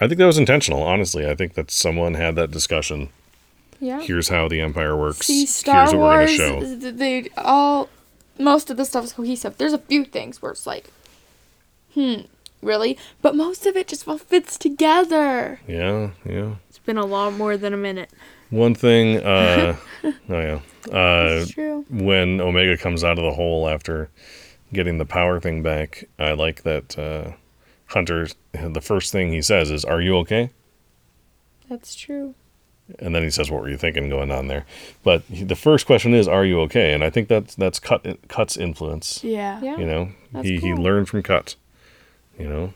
I 0.00 0.08
think 0.08 0.18
that 0.18 0.26
was 0.26 0.36
intentional. 0.36 0.82
Honestly, 0.82 1.28
I 1.30 1.36
think 1.36 1.54
that 1.54 1.70
someone 1.70 2.14
had 2.14 2.34
that 2.34 2.50
discussion. 2.50 3.10
Yeah. 3.78 4.00
Here's 4.00 4.28
how 4.28 4.48
the 4.48 4.60
Empire 4.60 4.96
works. 4.96 5.26
See, 5.26 5.46
Star 5.46 5.82
Here's 5.82 5.92
what 5.92 6.00
Wars, 6.00 6.38
we're 6.38 6.48
gonna 6.50 6.80
show. 6.80 6.90
they 6.90 7.28
all, 7.36 7.88
most 8.36 8.68
of 8.68 8.76
the 8.76 8.84
stuff 8.84 9.04
is 9.04 9.12
cohesive. 9.12 9.56
There's 9.58 9.72
a 9.72 9.78
few 9.78 10.04
things 10.04 10.42
where 10.42 10.50
it's 10.50 10.66
like, 10.66 10.90
hmm, 11.94 12.22
really? 12.62 12.98
But 13.20 13.36
most 13.36 13.64
of 13.64 13.76
it 13.76 13.86
just 13.86 14.08
all 14.08 14.18
fits 14.18 14.58
together. 14.58 15.60
Yeah, 15.68 16.10
yeah. 16.24 16.56
It's 16.68 16.80
been 16.80 16.98
a 16.98 17.06
lot 17.06 17.34
more 17.34 17.56
than 17.56 17.72
a 17.72 17.76
minute. 17.76 18.10
One 18.50 18.74
thing. 18.74 19.18
Uh, 19.18 19.76
oh 20.04 20.12
yeah. 20.28 20.60
Uh, 20.90 21.44
true. 21.48 21.84
when 21.90 22.40
Omega 22.40 22.76
comes 22.76 23.04
out 23.04 23.18
of 23.18 23.24
the 23.24 23.32
hole 23.32 23.68
after 23.68 24.08
getting 24.72 24.98
the 24.98 25.04
power 25.04 25.38
thing 25.40 25.62
back, 25.62 26.04
I 26.18 26.32
like 26.32 26.62
that 26.62 26.98
uh, 26.98 27.32
Hunter. 27.86 28.28
The 28.52 28.80
first 28.80 29.12
thing 29.12 29.32
he 29.32 29.42
says 29.42 29.70
is, 29.70 29.84
"Are 29.84 30.00
you 30.00 30.16
okay?" 30.18 30.50
That's 31.68 31.94
true. 31.94 32.34
And 32.98 33.14
then 33.14 33.22
he 33.22 33.30
says, 33.30 33.50
"What 33.50 33.62
were 33.62 33.68
you 33.70 33.76
thinking 33.78 34.08
going 34.08 34.30
on 34.30 34.48
there?" 34.48 34.66
But 35.04 35.22
he, 35.22 35.44
the 35.44 35.54
first 35.56 35.86
question 35.86 36.14
is, 36.14 36.26
"Are 36.28 36.44
you 36.44 36.60
okay?" 36.62 36.92
And 36.92 37.04
I 37.04 37.10
think 37.10 37.28
that's 37.28 37.54
that's 37.54 37.78
cut 37.78 38.04
Cut's 38.28 38.56
influence. 38.56 39.22
Yeah. 39.22 39.60
Yeah. 39.62 39.76
You 39.78 39.86
know, 39.86 40.08
That's 40.32 40.48
he 40.48 40.58
he 40.58 40.74
learned 40.74 41.08
from 41.08 41.22
Cut. 41.22 41.54
You 42.38 42.48
know, 42.48 42.74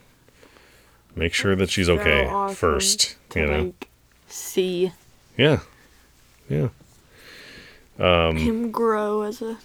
make 1.14 1.34
sure 1.34 1.56
that 1.56 1.70
she's 1.70 1.86
So 1.86 1.98
okay 1.98 2.26
awesome 2.26 2.54
first. 2.54 3.16
to, 3.30 3.40
You 3.40 3.46
know, 3.46 3.62
like, 3.64 3.88
see 4.28 4.92
yeah, 5.36 5.60
yeah, 6.48 6.68
Um, 7.98 8.36
him 8.36 8.70
grow 8.70 9.22
as 9.22 9.40
a 9.42 9.58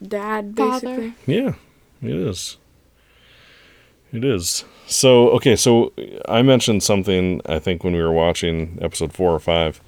dad, 0.00 0.54
Father. 0.56 1.14
Yeah, 1.26 1.54
it 2.02 2.14
is. 2.14 2.56
It 4.12 4.24
is. 4.24 4.64
So, 4.86 5.30
okay, 5.30 5.56
so 5.56 5.92
I 6.28 6.42
mentioned 6.42 6.82
something, 6.82 7.40
I 7.44 7.58
think, 7.58 7.84
when 7.84 7.92
we 7.92 8.00
were 8.00 8.12
watching 8.12 8.78
episode 8.80 9.12
four 9.12 9.32
or 9.32 9.40
five 9.40 9.80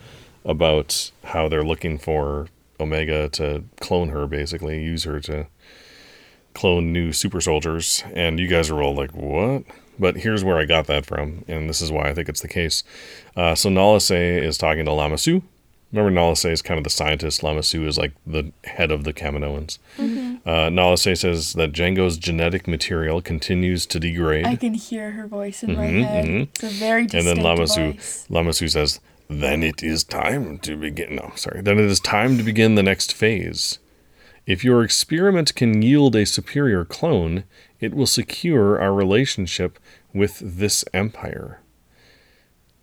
about 0.44 1.12
how 1.24 1.48
they're 1.48 1.64
looking 1.64 1.98
for 1.98 2.48
Omega 2.80 3.28
to 3.30 3.64
clone 3.80 4.08
her, 4.08 4.26
basically, 4.26 4.82
use 4.82 5.04
her 5.04 5.20
to 5.20 5.46
clone 6.52 6.92
new 6.92 7.12
super 7.12 7.40
soldiers. 7.40 8.02
And 8.12 8.38
you 8.40 8.48
guys 8.48 8.70
are 8.70 8.82
all 8.82 8.94
like, 8.94 9.12
what? 9.12 9.62
But 9.98 10.16
here's 10.18 10.44
where 10.44 10.58
I 10.58 10.64
got 10.64 10.86
that 10.88 11.06
from, 11.06 11.44
and 11.48 11.68
this 11.68 11.80
is 11.80 11.90
why 11.90 12.08
I 12.08 12.14
think 12.14 12.28
it's 12.28 12.40
the 12.40 12.48
case. 12.48 12.82
Uh, 13.36 13.54
so, 13.54 13.68
Nala 13.68 14.00
Se 14.00 14.44
is 14.44 14.58
talking 14.58 14.84
to 14.84 14.92
Lama 14.92 15.16
Su. 15.16 15.42
Remember, 15.90 16.10
Nala 16.10 16.36
Se 16.36 16.52
is 16.52 16.60
kind 16.60 16.76
of 16.76 16.84
the 16.84 16.90
scientist. 16.90 17.42
Lama 17.42 17.62
Su 17.62 17.86
is 17.86 17.96
like 17.96 18.12
the 18.26 18.52
head 18.64 18.90
of 18.90 19.04
the 19.04 19.12
Kaminoans. 19.14 19.78
Uh, 20.44 20.68
Nala 20.68 20.98
Se 20.98 21.14
says 21.14 21.54
that 21.54 21.72
Jango's 21.72 22.18
genetic 22.18 22.68
material 22.68 23.22
continues 23.22 23.86
to 23.86 23.98
degrade. 23.98 24.44
I 24.46 24.56
can 24.56 24.74
hear 24.74 25.12
her 25.12 25.26
voice 25.26 25.62
in 25.62 25.74
my 25.76 25.86
Mhm, 25.86 26.04
head. 26.04 26.24
mhm. 26.26 26.42
It's 26.54 26.62
a 26.62 26.66
very 26.68 27.02
and 27.02 27.26
then 27.26 27.38
Lama 27.40 27.66
Su, 27.66 27.92
voice. 27.92 28.26
Lama 28.28 28.52
Su 28.52 28.68
says, 28.68 29.00
"Then 29.28 29.62
it 29.62 29.82
is 29.82 30.04
time 30.04 30.58
to 30.58 30.76
begin." 30.76 31.16
No, 31.16 31.32
sorry. 31.36 31.62
Then 31.62 31.78
it 31.78 31.86
is 31.86 32.00
time 32.00 32.36
to 32.36 32.42
begin 32.44 32.74
the 32.74 32.82
next 32.82 33.14
phase. 33.14 33.78
If 34.46 34.62
your 34.64 34.82
experiment 34.82 35.54
can 35.54 35.80
yield 35.80 36.14
a 36.16 36.26
superior 36.26 36.84
clone, 36.84 37.44
it 37.80 37.94
will 37.94 38.06
secure 38.06 38.78
our 38.78 38.92
relationship 38.92 39.78
with 40.12 40.38
this 40.42 40.84
empire. 40.92 41.60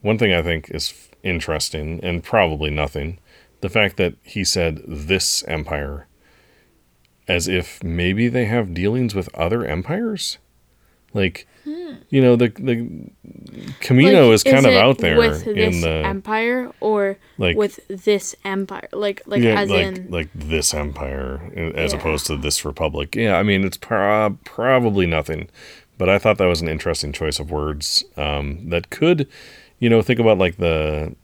One 0.02 0.18
thing 0.20 0.34
I 0.34 0.42
think 0.44 0.70
is 0.72 0.92
interesting, 1.26 2.00
and 2.04 2.24
probably 2.24 2.70
nothing, 2.70 3.20
the 3.62 3.70
fact 3.70 3.98
that 3.98 4.14
he 4.24 4.44
said 4.44 4.82
this 4.88 5.44
empire, 5.48 6.08
as 7.28 7.48
if 7.48 7.84
maybe 7.84 8.28
they 8.28 8.46
have 8.46 8.74
dealings 8.74 9.14
with 9.16 9.34
other 9.36 9.66
empires. 9.66 10.38
Like, 11.14 11.48
you 11.66 12.22
know, 12.22 12.36
the 12.36 12.50
the 12.50 12.76
Kamino 13.80 14.28
Like, 14.28 14.34
is 14.34 14.44
kind 14.44 14.66
of 14.66 14.74
it 14.74 14.78
out 14.78 14.98
there 14.98 15.18
with 15.18 15.48
in 15.48 15.56
this 15.56 15.82
the 15.82 16.04
empire 16.06 16.72
or 16.82 17.18
like 17.38 17.56
with 17.56 17.80
this 17.88 18.36
empire. 18.44 18.90
Like 18.92 19.22
like 19.26 19.42
yeah, 19.42 19.62
as 19.62 19.70
like 19.70 19.86
in 19.86 20.12
like 20.12 20.30
this 20.36 20.74
empire 20.74 21.52
as 21.74 21.94
Yeah. 21.94 22.00
opposed 22.00 22.28
to 22.28 22.36
this 22.38 22.66
republic. 22.66 23.16
Yeah, 23.16 23.38
I 23.38 23.44
mean 23.44 23.64
it's 23.64 23.78
prob 23.78 24.44
probably 24.44 25.06
nothing, 25.08 25.48
but 25.98 26.10
I 26.10 26.20
thought 26.20 26.38
that 26.38 26.48
was 26.48 26.62
an 26.62 26.68
interesting 26.68 27.14
choice 27.14 27.40
of 27.40 27.50
words 27.50 28.04
um, 28.18 28.70
that 28.70 28.90
could, 28.90 29.28
you 29.80 29.90
know, 29.90 30.02
think 30.02 30.20
about 30.20 30.38
like 30.38 30.58
the 30.58 31.16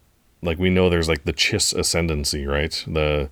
like 0.41 0.57
we 0.57 0.69
know 0.69 0.89
there's 0.89 1.09
like 1.09 1.23
the 1.23 1.33
Chiss 1.33 1.75
ascendancy, 1.75 2.45
right? 2.45 2.83
The 2.87 3.29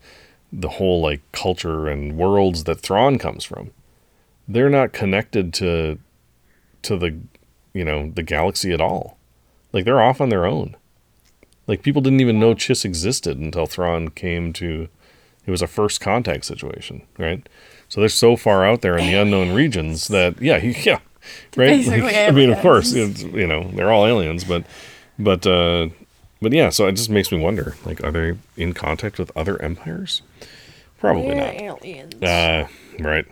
the 0.51 0.70
whole 0.70 1.01
like 1.01 1.22
culture 1.32 1.88
and 1.88 2.17
worlds 2.17 2.63
that 2.63 2.80
Thrawn 2.80 3.17
comes 3.17 3.43
from. 3.43 3.72
They're 4.47 4.70
not 4.70 4.93
connected 4.93 5.53
to 5.55 5.99
to 6.84 6.97
the 6.97 7.20
you 7.74 7.84
know 7.84 8.11
the 8.13 8.24
galaxy 8.24 8.72
at 8.72 8.82
all. 8.82 9.17
Like 9.74 9.86
they're 9.86 10.01
off 10.01 10.22
on 10.22 10.30
their 10.30 10.45
own. 10.45 10.76
Like 11.67 11.84
people 11.84 12.01
didn't 12.01 12.22
even 12.22 12.39
know 12.39 12.55
Chiss 12.55 12.84
existed 12.84 13.38
until 13.38 13.65
Thrawn 13.65 14.09
came 14.09 14.53
to. 14.53 14.89
It 15.45 15.51
was 15.51 15.61
a 15.61 15.67
first 15.67 15.99
contact 15.99 16.45
situation, 16.45 17.03
right? 17.17 17.47
So 17.88 17.99
they're 17.99 18.09
so 18.09 18.36
far 18.36 18.65
out 18.65 18.82
there 18.82 18.97
in 18.97 19.07
the 19.07 19.15
unknown 19.15 19.51
regions 19.51 20.07
that 20.09 20.41
yeah, 20.41 20.57
yeah, 20.63 20.99
right. 21.55 21.86
Like, 21.86 22.03
I 22.15 22.32
mean, 22.32 22.51
of 22.51 22.59
course, 22.59 22.93
it's, 22.93 23.24
you 23.24 23.47
know 23.47 23.70
they're 23.74 23.91
all 23.91 24.05
aliens, 24.05 24.43
but 24.43 24.63
but 25.20 25.45
uh, 25.45 25.89
but 26.41 26.53
yeah. 26.53 26.70
So 26.70 26.88
it 26.88 26.93
just 26.93 27.09
makes 27.09 27.32
me 27.32 27.39
wonder, 27.39 27.76
like, 27.86 28.03
are 28.03 28.11
they 28.11 28.38
in 28.57 28.74
contact 28.74 29.20
with 29.20 29.36
other 29.36 29.61
empires? 29.61 30.22
Probably 30.97 31.36
not. 31.36 31.53
aliens. 31.53 32.22
Uh, 32.22 32.67
right. 32.99 33.26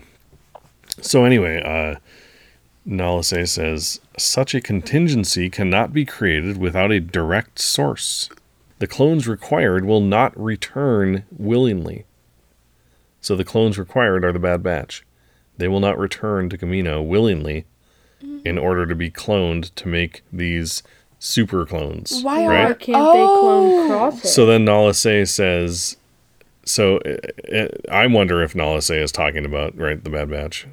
So 1.02 1.26
anyway, 1.26 1.62
uh, 1.62 2.00
Nala 2.86 3.24
Se 3.24 3.46
says 3.46 4.00
such 4.18 4.56
a 4.56 4.62
contingency 4.62 5.50
cannot 5.50 5.94
be 5.94 6.06
created 6.06 6.58
without 6.58 6.92
a 6.92 7.00
direct 7.00 7.60
source. 7.60 8.30
The 8.80 8.88
clones 8.88 9.28
required 9.28 9.86
will 9.86 10.02
not 10.02 10.40
return 10.40 11.24
willingly. 11.36 12.06
So 13.22 13.36
the 13.36 13.44
clones 13.44 13.78
required 13.78 14.24
are 14.24 14.32
the 14.32 14.40
Bad 14.40 14.64
Batch. 14.64 15.04
They 15.58 15.68
will 15.68 15.80
not 15.80 15.98
return 15.98 16.50
to 16.50 16.58
Kamino 16.58 17.06
willingly 17.06 17.66
in 18.46 18.58
order 18.58 18.86
to 18.86 18.96
be 18.96 19.12
cloned 19.12 19.74
to 19.76 19.88
make 19.88 20.22
these 20.32 20.84
super 21.20 21.66
clones. 21.66 22.22
Why 22.24 22.42
why 22.44 22.48
right? 22.48 22.72
are- 22.72 22.74
can't 22.76 22.86
they 23.14 23.24
clone 23.24 23.92
Oh. 23.92 24.12
Crosshair? 24.12 24.26
So 24.26 24.46
then 24.46 24.66
Nala 24.66 24.94
Se 24.94 25.26
says, 25.26 25.98
so 26.66 26.98
uh, 27.00 27.56
uh, 27.56 27.68
I 27.92 28.08
wonder 28.08 28.42
if 28.44 28.56
Nala 28.56 28.82
Se 28.82 29.00
is 29.02 29.12
talking 29.12 29.46
about, 29.46 29.78
right, 29.78 30.04
the 30.04 30.10
Bad 30.10 30.30
Batch. 30.30 30.68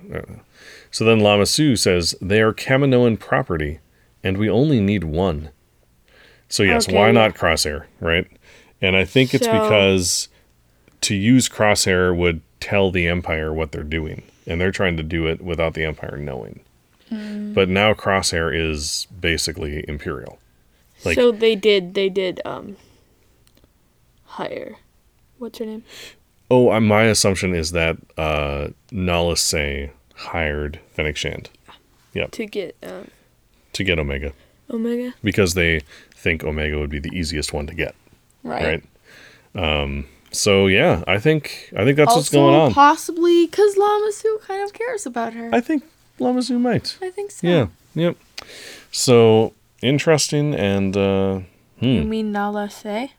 So 0.91 1.05
then 1.05 1.21
Lama 1.21 1.47
Su 1.47 1.77
says, 1.77 2.15
they 2.21 2.41
are 2.41 2.53
Kaminoan 2.53 3.19
property, 3.19 3.81
and 4.23 4.37
we 4.39 4.49
only 4.49 4.81
need 4.81 5.05
one. 5.05 5.51
So 6.49 6.63
yes, 6.63 6.87
Okay, 6.89 6.97
why 6.97 7.11
not 7.11 7.35
Crosshair, 7.35 7.85
right? 8.01 8.27
And 8.81 8.97
I 8.97 9.05
think 9.05 9.35
it's 9.35 9.47
So- 9.47 9.53
because 9.53 10.29
to 11.01 11.15
use 11.15 11.49
Crosshair 11.49 12.17
would 12.17 12.43
tell 12.61 12.91
the 12.91 13.07
Empire 13.09 13.53
what 13.53 13.73
they're 13.73 13.83
doing, 13.83 14.23
and 14.47 14.61
they're 14.61 14.71
trying 14.71 14.97
to 14.97 15.03
do 15.03 15.27
it 15.27 15.41
without 15.43 15.75
the 15.75 15.85
Empire 15.85 16.17
knowing. 16.17 16.61
But 17.55 17.69
now 17.69 17.95
Crosshair 17.95 18.55
is 18.55 19.07
basically 19.21 19.85
Imperial. 19.89 20.39
like- 21.05 21.15
so 21.17 21.31
they 21.33 21.55
did 21.55 21.95
they 21.95 22.09
did 22.09 22.41
um 22.45 22.77
hire 24.25 24.77
what's 25.39 25.59
her 25.59 25.67
name? 25.67 25.85
Oh, 26.51 26.71
uh, 26.71 26.81
my 26.81 27.05
assumption 27.05 27.55
is 27.55 27.73
that 27.73 27.97
uh, 28.19 28.69
Nala 28.91 29.37
Se 29.37 29.91
hired 30.15 30.79
Fennec 30.93 31.17
Shand 31.17 31.51
To 32.33 32.47
get 32.47 32.77
um 32.83 33.09
to 33.73 33.83
get 33.85 33.99
Omega 33.99 34.33
Omega. 34.71 35.15
because 35.23 35.55
they 35.55 35.81
think 36.15 36.45
Omega 36.45 36.79
would 36.79 36.91
be 36.91 36.99
the 37.01 37.11
easiest 37.17 37.53
one 37.53 37.67
to 37.67 37.75
get, 37.75 37.95
right. 38.45 38.83
right? 39.55 39.83
Um, 39.83 40.07
so 40.31 40.67
yeah, 40.69 41.03
I 41.09 41.19
think 41.19 41.73
I 41.77 41.85
think 41.85 41.97
that's 41.97 42.09
also, 42.11 42.19
what's 42.19 42.31
going 42.31 42.55
on. 42.55 42.73
possibly 42.73 43.47
because 43.47 43.77
Lama 43.77 44.12
Su 44.12 44.41
kind 44.47 44.62
of 44.62 44.73
cares 44.73 45.07
about 45.07 45.33
her. 45.35 45.51
I 45.53 45.61
think 45.61 45.83
Lama 46.19 46.43
Su 46.43 46.59
might. 46.59 46.97
I 47.03 47.11
think 47.11 47.31
so. 47.31 47.47
Yeah. 47.47 47.67
Yep. 47.95 48.17
So 48.91 49.53
interesting 49.83 50.55
and 50.55 50.97
uh, 50.97 51.41
You 51.81 52.03
hmm, 52.03 52.09
mean 52.09 52.33
Nala 52.33 52.71
Se? 52.71 53.12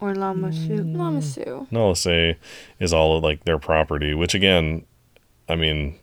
Or 0.00 0.14
Lama 0.14 0.52
Su? 0.52 0.76
Lamasu. 0.76 1.70
Nala 1.70 1.96
Se 1.96 2.36
is 2.78 2.92
all 2.92 3.20
like 3.20 3.44
their 3.44 3.58
property, 3.58 4.12
which 4.14 4.34
again, 4.34 4.84
I 5.48 5.56
mean, 5.56 5.98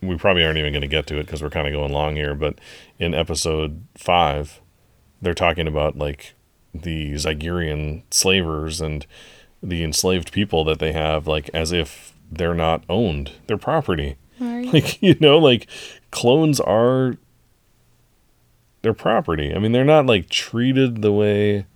we 0.00 0.16
probably 0.16 0.44
aren't 0.44 0.58
even 0.58 0.72
going 0.72 0.82
to 0.82 0.88
get 0.88 1.06
to 1.06 1.18
it 1.18 1.26
because 1.26 1.42
we're 1.42 1.50
kind 1.50 1.68
of 1.68 1.72
going 1.72 1.92
long 1.92 2.16
here. 2.16 2.34
But 2.34 2.58
in 2.98 3.14
episode 3.14 3.84
five, 3.96 4.60
they're 5.20 5.34
talking 5.34 5.68
about 5.68 5.96
like 5.96 6.34
the 6.74 7.12
Zygerian 7.12 8.02
slavers 8.10 8.80
and 8.80 9.06
the 9.62 9.84
enslaved 9.84 10.32
people 10.32 10.64
that 10.64 10.80
they 10.80 10.92
have, 10.92 11.28
like 11.28 11.48
as 11.54 11.70
if 11.70 12.12
they're 12.30 12.54
not 12.54 12.82
owned, 12.88 13.32
they're 13.46 13.56
property. 13.56 14.16
Like 14.40 15.00
you 15.02 15.16
know, 15.20 15.38
like 15.38 15.66
clones 16.10 16.60
are 16.60 17.16
their 18.82 18.94
property. 18.94 19.54
I 19.54 19.58
mean, 19.58 19.72
they're 19.72 19.84
not 19.84 20.06
like 20.06 20.28
treated 20.28 21.02
the 21.02 21.12
way 21.12 21.66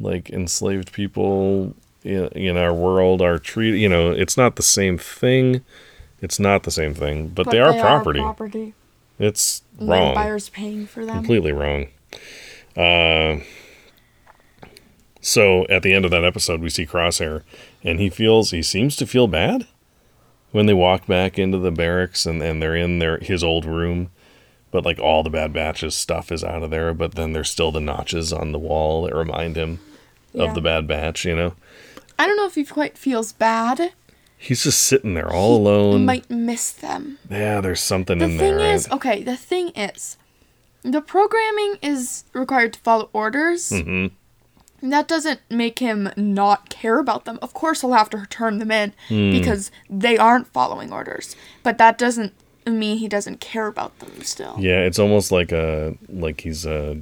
like 0.00 0.30
enslaved 0.30 0.92
people 0.92 1.74
in, 2.02 2.26
in 2.28 2.56
our 2.56 2.72
world 2.72 3.22
are 3.22 3.38
treated. 3.38 3.80
You 3.80 3.88
know, 3.88 4.10
it's 4.10 4.36
not 4.36 4.56
the 4.56 4.62
same 4.62 4.98
thing. 4.98 5.64
It's 6.20 6.38
not 6.38 6.62
the 6.62 6.70
same 6.70 6.94
thing, 6.94 7.28
but, 7.28 7.50
they, 7.50 7.60
are, 7.60 7.74
property. 7.74 8.20
property. 8.20 8.74
It's 9.18 9.62
The 9.78 9.86
wrong. 9.86 10.08
Empire's 10.10 10.48
paying 10.48 10.86
for 10.86 11.04
them. 11.04 11.16
Completely 11.16 11.52
wrong. 11.52 11.88
Uh, 12.76 13.40
so 15.20 15.66
at 15.66 15.82
the 15.82 15.92
end 15.92 16.04
of 16.04 16.10
that 16.12 16.24
episode, 16.24 16.60
we 16.60 16.70
see 16.70 16.86
Crosshair, 16.86 17.42
and 17.82 18.00
he 18.00 18.08
feels 18.08 18.52
he 18.52 18.62
seems 18.62 18.96
to 18.96 19.06
feel 19.06 19.26
bad 19.26 19.66
when 20.54 20.66
they 20.66 20.72
walk 20.74 21.06
back 21.08 21.36
into 21.36 21.58
the 21.58 21.72
barracks 21.72 22.26
and, 22.26 22.40
and 22.40 22.62
they're 22.62 22.76
in 22.76 23.00
their 23.00 23.18
his 23.18 23.42
old 23.42 23.64
room, 23.64 24.10
but 24.70 24.84
like 24.84 25.00
all 25.00 25.24
the 25.24 25.30
Bad 25.30 25.52
Batch's 25.52 25.96
stuff 25.96 26.30
is 26.30 26.44
out 26.44 26.62
of 26.62 26.70
there, 26.70 26.94
but 26.94 27.16
then 27.16 27.32
there's 27.32 27.50
still 27.50 27.72
the 27.72 27.80
notches 27.80 28.32
on 28.32 28.52
the 28.52 28.58
wall 28.58 29.02
that 29.02 29.14
remind 29.16 29.56
him 29.56 29.80
Yeah. 30.32 30.44
of 30.44 30.54
the 30.54 30.60
Bad 30.60 30.86
Batch. 30.86 31.24
You 31.24 31.34
know, 31.34 31.54
I 32.18 32.26
don't 32.26 32.36
know 32.36 32.46
if 32.46 32.54
he 32.54 32.64
quite 32.64 32.96
feels 32.96 33.32
bad. 33.32 33.92
he's 34.38 34.62
just 34.62 34.80
sitting 34.80 35.14
there 35.14 35.32
all 35.32 35.56
alone. 35.56 36.00
He 36.00 36.06
might 36.06 36.30
miss 36.30 36.70
them. 36.70 37.18
yeah, 37.28 37.60
there's 37.60 37.80
something 37.80 38.18
The 38.18 38.26
in 38.26 38.36
there. 38.36 38.52
The 38.54 38.58
thing 38.60 38.70
is, 38.74 38.88
okay, 38.92 39.22
the 39.24 39.36
thing 39.36 39.70
is, 39.70 40.16
the 40.82 41.00
programming 41.00 41.76
is 41.82 42.24
required 42.32 42.74
to 42.74 42.80
follow 42.80 43.10
orders. 43.12 43.70
hmm 43.70 44.06
That 44.90 45.08
doesn't 45.08 45.40
make 45.50 45.78
him 45.78 46.10
not 46.16 46.68
care 46.68 46.98
about 46.98 47.24
them. 47.24 47.38
Of 47.40 47.54
course, 47.54 47.80
he'll 47.80 47.92
have 47.94 48.10
to 48.10 48.26
turn 48.28 48.58
them 48.58 48.70
in 48.70 48.92
Hmm. 49.08 49.30
because 49.32 49.70
they 49.88 50.18
aren't 50.18 50.46
following 50.48 50.92
orders. 50.92 51.34
But 51.62 51.78
that 51.78 51.96
doesn't 51.96 52.34
mean 52.66 52.98
he 52.98 53.08
doesn't 53.08 53.40
care 53.40 53.66
about 53.66 53.98
them 53.98 54.22
still. 54.22 54.56
Yeah, 54.58 54.80
it's 54.80 54.98
almost 54.98 55.32
like 55.32 55.52
a 55.52 55.96
like 56.08 56.42
he's 56.42 56.66
a 56.66 56.98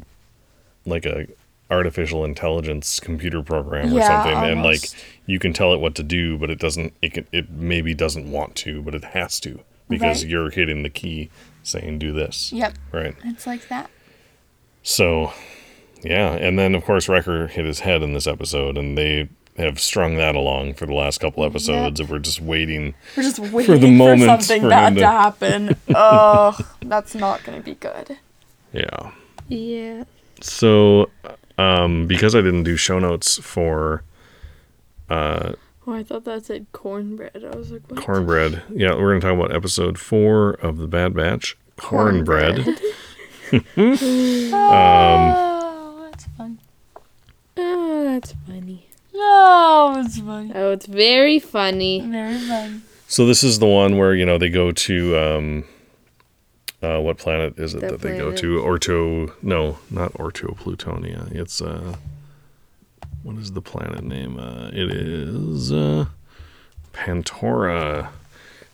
like 0.86 1.04
a 1.06 1.26
artificial 1.70 2.24
intelligence 2.24 3.00
computer 3.00 3.42
program 3.42 3.92
or 3.92 3.96
Yeah, 3.98 4.22
something, 4.22 4.50
and 4.50 4.62
like 4.62 4.82
you 5.26 5.38
can 5.38 5.52
tell 5.52 5.72
it 5.72 5.80
what 5.80 5.94
to 5.96 6.02
do, 6.02 6.38
but 6.38 6.50
it 6.50 6.58
doesn't. 6.58 6.92
It 7.02 7.14
can, 7.14 7.26
it 7.32 7.50
maybe 7.50 7.94
doesn't 7.94 8.30
want 8.30 8.54
to, 8.56 8.82
but 8.82 8.94
it 8.94 9.04
has 9.04 9.40
to 9.40 9.60
because 9.88 10.22
Right. 10.22 10.30
you're 10.30 10.50
hitting 10.50 10.82
the 10.82 10.90
key 10.90 11.30
saying 11.64 11.98
do 11.98 12.12
this. 12.12 12.52
Yep, 12.52 12.74
Right. 12.92 13.14
it's 13.24 13.46
like 13.46 13.68
that. 13.68 13.90
So, 14.82 15.32
yeah, 16.02 16.32
and 16.32 16.58
then 16.58 16.74
of 16.74 16.84
course 16.84 17.08
Wrecker 17.08 17.46
hit 17.48 17.64
his 17.64 17.80
head 17.80 18.02
in 18.02 18.12
this 18.12 18.26
episode, 18.26 18.76
and 18.78 18.96
they 18.98 19.28
have 19.58 19.78
strung 19.80 20.16
that 20.16 20.34
along 20.34 20.74
for 20.74 20.86
the 20.86 20.94
last 20.94 21.20
couple 21.20 21.44
episodes, 21.44 22.00
and 22.00 22.08
we're 22.08 22.18
just 22.18 22.40
waiting. 22.40 22.94
We're 23.16 23.22
just 23.22 23.38
waiting 23.38 23.74
for, 23.74 23.78
the 23.78 23.90
moment 23.90 24.42
something 24.42 24.62
for 24.62 24.68
bad 24.70 24.94
to 24.94 25.00
to- 25.00 25.06
happen. 25.06 25.76
Ugh, 25.94 26.64
that's 26.82 27.14
not 27.14 27.42
gonna 27.44 27.60
be 27.60 27.74
good. 27.74 28.18
Yeah. 28.72 29.12
Yeah. 29.48 30.04
So, 30.40 31.10
um, 31.58 32.06
because 32.06 32.34
I 32.34 32.40
didn't 32.40 32.62
do 32.64 32.76
show 32.76 32.98
notes 32.98 33.38
for 33.38 34.02
uh, 35.10 35.52
Oh, 35.86 35.94
I 35.94 36.02
thought 36.04 36.24
that 36.24 36.46
said 36.46 36.66
cornbread. 36.72 37.44
I 37.44 37.56
was 37.56 37.72
like, 37.72 37.82
what? 37.90 38.00
cornbread, 38.00 38.62
yeah, 38.72 38.94
we're 38.94 39.10
gonna 39.10 39.20
talk 39.20 39.34
about 39.44 39.54
episode 39.54 39.98
four 39.98 40.52
of 40.54 40.78
the 40.78 40.86
Bad 40.86 41.12
Batch, 41.12 41.56
cornbread. 41.76 42.64
that's 43.50 43.60
fun. 43.76 44.50
Oh, 44.54 45.51
that's 48.12 48.34
funny. 48.46 48.86
Oh, 49.14 50.02
it's 50.04 50.18
funny. 50.18 50.52
Oh, 50.54 50.72
it's 50.72 50.86
very 50.86 51.38
funny. 51.38 52.00
Very 52.00 52.38
fun. 52.38 52.82
So 53.08 53.26
this 53.26 53.42
is 53.44 53.58
the 53.58 53.66
one 53.66 53.96
where 53.98 54.14
you 54.14 54.24
know 54.24 54.38
they 54.38 54.48
go 54.48 54.72
to 54.72 55.16
um, 55.18 55.64
uh, 56.82 56.98
what 57.00 57.18
planet 57.18 57.58
is 57.58 57.74
it 57.74 57.80
That 57.82 57.90
that 57.92 58.00
they 58.00 58.16
go 58.16 58.24
planet. 58.32 58.38
to? 58.40 58.60
Orto? 58.60 59.32
No, 59.42 59.78
not 59.90 60.12
Orto 60.18 60.48
Plutonia. 60.54 61.30
It's 61.34 61.60
uh, 61.60 61.96
what 63.22 63.36
is 63.36 63.52
the 63.52 63.60
planet 63.62 64.02
name? 64.02 64.38
Uh, 64.38 64.68
it 64.72 64.90
is 64.90 65.70
uh, 65.72 66.06
Pantora. 66.92 68.08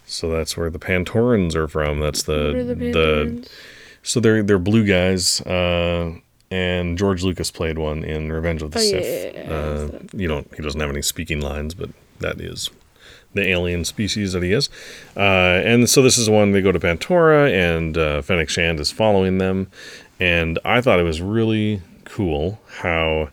So 0.07 0.31
that's 0.31 0.57
where 0.57 0.71
the 0.71 0.79
Pantorans 0.79 1.55
are 1.55 1.69
from. 1.69 2.01
That's 2.01 2.23
the 2.23 2.53
the 2.67 2.75
the 2.75 3.49
so 4.03 4.21
they're 4.21 4.43
they're 4.43 4.59
blue 4.59 4.87
guys. 4.87 5.41
Uh, 5.43 6.15
and 6.51 6.97
George 6.99 7.23
Lucas 7.25 7.51
played 7.51 7.79
one 7.79 8.05
in 8.05 8.33
Revenge 8.33 8.63
of 8.63 8.71
the 8.73 8.79
Oh, 8.79 8.83
yeah, 8.83 8.89
Sith. 8.89 9.35
yeah, 9.35 9.43
yeah, 9.43 9.55
uh, 9.55 9.99
you 10.13 10.29
don't. 10.29 10.53
He 10.57 10.63
doesn't 10.63 10.81
have 10.81 10.91
any 10.91 11.03
speaking 11.03 11.41
lines, 11.41 11.75
but 11.75 11.91
that 12.21 12.41
is 12.41 12.71
the 13.35 13.47
alien 13.47 13.85
species 13.85 14.33
that 14.33 14.43
he 14.43 14.53
is. 14.53 14.71
Uh, 15.17 15.21
and 15.65 15.89
so 15.91 16.01
this 16.03 16.17
is 16.17 16.31
one 16.31 16.53
they 16.53 16.63
go 16.63 16.73
to 16.73 16.81
Pantora, 16.81 17.53
and 17.53 17.97
uh, 17.99 18.23
Fennec 18.23 18.49
Shand 18.49 18.81
is 18.81 18.91
following 18.91 19.39
them. 19.39 19.71
And 20.19 20.59
I 20.65 20.81
thought 20.81 20.99
it 20.99 21.05
was 21.05 21.21
really 21.21 21.83
cool 22.05 22.59
how, 22.79 23.29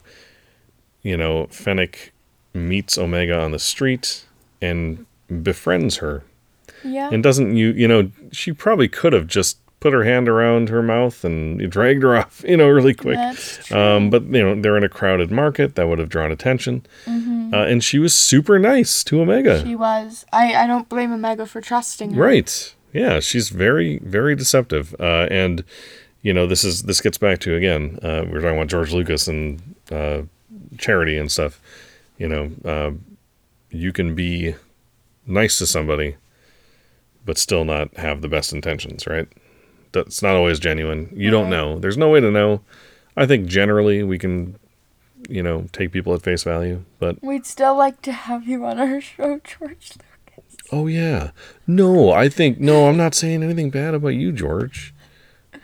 you 1.01 1.15
know, 1.15 1.47
Fennec 1.47 2.11
meets 2.53 2.97
Omega 2.97 3.39
on 3.39 3.51
the 3.51 3.59
street 3.59 4.25
and 4.61 5.05
befriends 5.43 5.97
her 5.97 6.23
Yeah. 6.83 7.09
and 7.11 7.21
doesn't 7.23 7.57
you 7.57 7.71
you 7.71 7.87
know 7.87 8.11
she 8.31 8.53
probably 8.53 8.87
could 8.87 9.11
have 9.11 9.27
just 9.27 9.57
put 9.85 9.93
her 9.93 10.03
hand 10.03 10.27
around 10.27 10.69
her 10.69 10.81
mouth 10.81 11.23
and 11.23 11.69
dragged 11.69 12.01
her 12.01 12.17
off 12.17 12.43
you 12.47 12.57
know 12.57 12.67
really 12.67 12.95
quick. 12.95 13.19
Um, 13.71 14.09
but 14.09 14.23
you 14.23 14.41
know 14.41 14.59
they're 14.59 14.77
in 14.77 14.83
a 14.83 14.89
crowded 14.89 15.29
market. 15.29 15.75
That 15.75 15.87
would 15.87 15.99
have 15.99 16.09
drawn 16.09 16.31
attention. 16.31 16.87
Uh, 17.07 17.57
and 17.57 17.83
she 17.83 17.99
was 17.99 18.15
super 18.15 18.57
nice 18.57 19.03
to 19.03 19.21
omega. 19.21 19.63
She 19.63 19.75
was. 19.75 20.25
I, 20.33 20.55
I 20.55 20.65
don't 20.65 20.89
blame 20.89 21.13
Omega 21.13 21.45
for 21.45 21.61
trusting 21.61 22.15
her. 22.15 22.21
right. 22.21 22.73
Yeah 22.93 23.19
she's 23.19 23.49
very 23.49 23.99
very 23.99 24.35
deceptive. 24.35 24.95
Uh, 24.99 25.27
and 25.29 25.63
you 26.23 26.33
know 26.33 26.47
this 26.47 26.63
is 26.63 26.83
this 26.83 26.99
gets 26.99 27.19
back 27.19 27.37
to 27.41 27.53
again 27.53 27.99
uh, 28.01 28.23
we 28.25 28.31
were 28.31 28.41
talking 28.41 28.57
about 28.57 28.67
george 28.67 28.91
lucas 28.91 29.27
and 29.27 29.75
uh, 29.91 30.23
charity 30.79 31.15
and 31.15 31.31
stuff. 31.31 31.61
You 32.17 32.27
know 32.27 32.51
uh, 32.65 32.91
you 33.69 33.93
can 33.93 34.15
be 34.15 34.55
nice 35.27 35.59
to 35.59 35.67
somebody 35.67 36.15
but 37.23 37.37
still 37.37 37.65
not 37.65 37.95
have 37.97 38.21
the 38.21 38.27
best 38.27 38.51
intentions 38.51 39.05
right 39.05 39.27
that's 39.95 40.21
not 40.21 40.35
always 40.35 40.59
genuine 40.59 41.09
you 41.15 41.31
don't 41.31 41.45
mm-hmm. 41.45 41.51
know 41.51 41.79
there's 41.79 41.97
no 41.97 42.09
way 42.09 42.19
to 42.19 42.29
know 42.29 42.61
i 43.17 43.25
think 43.25 43.47
generally 43.47 44.03
we 44.03 44.19
can 44.19 44.55
you 45.29 45.41
know 45.41 45.65
take 45.71 45.91
people 45.91 46.13
at 46.13 46.21
face 46.21 46.43
value 46.43 46.83
but 46.99 47.21
We'd 47.23 47.45
still 47.45 47.75
like 47.75 48.01
to 48.03 48.11
have 48.11 48.47
you 48.47 48.65
on 48.65 48.79
our 48.79 49.01
show, 49.01 49.39
George 49.43 49.91
Lucas. 49.97 50.57
Oh 50.71 50.87
yeah. 50.87 51.31
No, 51.67 52.11
I 52.11 52.29
think 52.29 52.59
no, 52.59 52.87
I'm 52.87 52.97
not 52.97 53.15
saying 53.15 53.43
anything 53.43 53.69
bad 53.69 53.93
about 53.93 54.09
you, 54.09 54.31
George. 54.31 54.93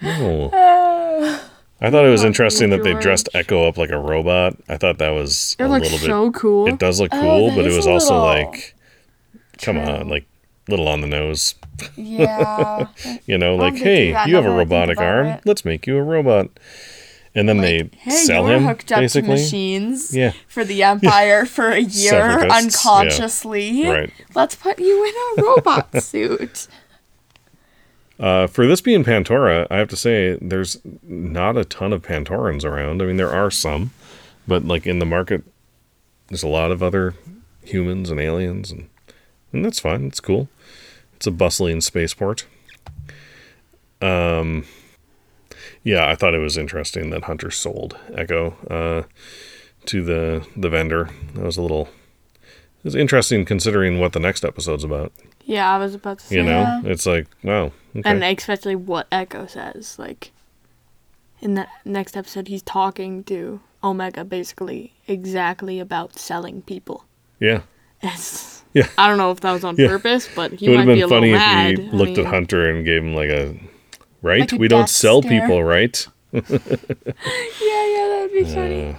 No. 0.02 0.50
I 1.84 1.90
thought 1.90 2.06
it 2.06 2.10
was 2.10 2.24
interesting 2.24 2.70
that 2.70 2.84
they 2.84 2.94
dressed 2.94 3.30
Echo 3.34 3.68
up 3.68 3.78
like 3.78 3.90
a 3.90 3.98
robot. 3.98 4.56
I 4.70 4.78
thought 4.78 5.00
that 5.00 5.10
was 5.10 5.56
It 5.60 5.64
a 5.64 5.68
looks 5.68 5.92
little 5.92 6.08
so 6.08 6.30
bit 6.30 6.40
cool. 6.40 6.68
It 6.68 6.78
does 6.80 7.00
look 7.00 7.14
Oh, 7.14 7.22
cool, 7.22 7.50
that 7.50 7.56
but 7.56 7.66
it 7.66 7.76
was 7.76 7.88
also 7.88 8.18
like 8.20 8.76
come 9.60 9.76
true. 9.76 9.86
on, 9.86 10.08
like 10.10 10.26
little 10.72 10.88
on 10.88 11.02
the 11.02 11.08
nose. 11.08 11.56
Yeah. 11.96 12.88
You 13.26 13.38
know, 13.38 13.56
like, 13.56 13.76
hey, 13.76 14.08
you 14.08 14.14
have 14.16 14.28
a 14.28 14.32
now 14.32 14.32
that 14.32 14.38
I 14.38 14.44
think 14.44 14.58
robotic 14.58 14.98
arm. 15.00 15.28
it. 15.28 15.42
Let's 15.46 15.64
make 15.66 15.86
you 15.88 15.98
a 15.98 16.04
robot. 16.04 16.50
And 17.34 17.48
then 17.48 17.58
they 17.60 17.90
hey, 17.98 18.12
sell 18.12 18.48
him 18.48 18.66
hooked 18.66 18.92
up 18.92 19.00
basically. 19.00 19.28
to 19.38 19.42
machines 19.42 20.14
Yeah. 20.16 20.34
for 20.48 20.66
the 20.66 20.84
Empire 20.94 21.46
for 21.46 21.70
a 21.70 21.80
year 21.80 22.12
Separatists, 22.12 22.84
yeah. 22.86 22.92
unconsciously. 22.92 23.88
Right. 23.88 24.12
Let's 24.36 24.56
put 24.56 24.80
you 24.80 25.06
in 25.06 25.40
a 25.40 25.44
robot 25.48 25.96
suit. 26.04 26.68
Uh, 28.20 28.48
for 28.48 28.68
this 28.68 28.82
being 28.82 29.04
Pantora, 29.04 29.66
I 29.72 29.78
have 29.78 29.88
to 29.90 29.96
say 29.96 30.38
there's 30.42 30.80
not 31.04 31.58
a 31.58 31.66
ton 31.66 31.92
of 31.94 32.02
Pantorans 32.04 32.64
around. 32.64 33.02
I 33.02 33.06
mean, 33.06 33.18
there 33.18 33.32
are 33.34 33.50
some, 33.50 33.92
but 34.48 34.66
like 34.66 34.86
in 34.86 35.00
the 35.00 35.06
market, 35.06 35.44
there's 36.28 36.44
a 36.44 36.48
lot 36.48 36.72
of 36.72 36.84
other 36.84 37.16
humans 37.64 38.10
and 38.12 38.20
aliens, 38.20 38.72
and 38.72 38.90
and 39.54 39.66
that's 39.66 39.80
fine. 39.80 40.06
It's 40.06 40.20
cool. 40.20 40.50
It's 41.22 41.28
a 41.28 41.32
bustling 41.32 41.82
spaceport. 41.82 42.48
Um, 44.02 44.66
yeah, 45.84 46.08
I 46.10 46.16
thought 46.16 46.34
it 46.34 46.40
was 46.40 46.58
interesting 46.58 47.12
that 47.12 47.26
Hunter 47.26 47.52
sold 47.52 47.96
Echo 48.16 48.56
uh, 48.72 49.04
to 49.86 50.04
the 50.04 50.48
the 50.58 50.68
vendor. 50.68 51.12
That 51.36 51.44
was 51.44 51.58
a 51.58 51.62
little. 51.62 51.90
It 52.80 52.86
was 52.86 52.96
interesting 52.96 53.46
considering 53.46 54.00
what 54.00 54.14
the 54.14 54.20
next 54.20 54.44
episode's 54.44 54.84
about. 54.84 55.12
yeah, 55.46 55.72
I 55.72 55.78
was 55.78 55.94
about 55.94 56.18
to 56.18 56.26
say. 56.26 56.38
You 56.38 56.42
know, 56.44 56.62
Yeah. 56.62 56.82
it's 56.86 57.06
like 57.06 57.28
wow. 57.44 57.72
Okay. 57.96 58.10
And 58.10 58.24
especially 58.24 58.76
what 58.76 59.06
Echo 59.12 59.46
says. 59.46 60.00
Like, 60.00 60.32
in 61.40 61.54
the 61.54 61.68
next 61.86 62.18
episode, 62.18 62.48
he's 62.48 62.64
talking 62.64 63.24
to 63.26 63.60
Omega 63.84 64.24
basically 64.26 64.94
exactly 65.08 65.80
about 65.80 66.18
selling 66.18 66.64
people. 66.64 67.06
yeah. 67.40 67.62
It's, 68.02 68.61
Yeah. 68.74 68.88
I 68.98 69.08
don't 69.08 69.18
know 69.18 69.32
if 69.32 69.42
that 69.42 69.52
was 69.52 69.64
on 69.64 69.76
Yeah. 69.78 69.88
purpose, 69.88 70.30
but 70.36 70.54
he 70.54 70.66
it 70.66 70.70
would 70.70 70.78
have 70.80 70.88
might 70.88 70.94
be 70.94 71.00
been 71.02 71.06
a 71.06 71.10
funny 71.10 71.32
little 71.32 71.36
if 71.36 71.40
mad. 71.42 71.78
we 71.78 71.88
I 71.88 71.92
looked 71.92 72.18
mean, 72.18 72.26
at 72.28 72.34
Hunter 72.34 72.70
and 72.70 72.86
gave 72.86 73.04
him 73.04 73.14
like 73.16 73.30
a 73.30 73.56
right. 74.22 74.40
Like 74.42 74.52
a 74.54 74.58
we 74.58 74.68
don't 74.68 74.88
sell 74.90 75.22
stare. 75.22 75.42
people, 75.42 75.64
right? 75.64 76.08
yeah, 76.34 76.42
yeah, 76.42 78.08
that 78.08 78.20
would 78.22 78.34
be 78.34 78.44
funny. 78.46 78.96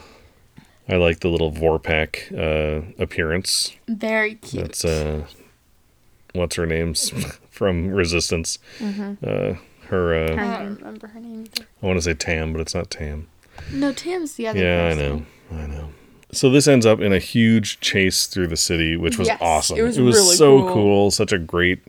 I 0.88 0.96
like 0.96 1.20
the 1.20 1.28
little 1.28 1.50
Vorpak 1.52 2.32
uh, 2.36 2.92
appearance. 3.02 3.74
Very 3.88 4.34
cute. 4.34 4.62
That's 4.62 4.84
uh, 4.84 5.26
what's 6.34 6.56
her 6.56 6.66
name's 6.66 7.10
from 7.50 7.88
Resistance. 7.88 8.58
Uh, 8.80 9.54
her, 9.86 10.14
uh, 10.14 10.32
I 10.32 10.58
don't 10.64 10.76
remember 10.78 11.06
her 11.08 11.20
name 11.20 11.44
either. 11.44 11.66
I 11.82 11.86
want 11.86 11.98
to 11.98 12.02
say 12.02 12.14
Tam, 12.14 12.52
but 12.52 12.60
it's 12.60 12.74
not 12.74 12.90
Tam. 12.90 13.28
No, 13.72 13.92
Tam's 13.92 14.34
the 14.34 14.48
other 14.48 14.58
Yeah, 14.62 14.88
I 14.90 14.94
know, 14.94 15.24
I 15.50 15.66
know. 15.66 15.88
So 16.32 16.48
this 16.50 16.66
ends 16.66 16.86
up 16.86 17.00
in 17.00 17.12
a 17.12 17.18
huge 17.18 17.78
chase 17.80 18.26
through 18.26 18.46
the 18.46 18.56
city, 18.56 18.96
which 18.96 19.18
was 19.18 19.28
Yes, 19.28 19.38
awesome. 19.40 19.78
it 19.78 19.82
was 19.82 19.98
really 20.00 20.34
so 20.34 20.60
cool. 20.62 20.72
cool. 20.72 21.10
Such 21.10 21.32
a 21.32 21.38
great. 21.38 21.80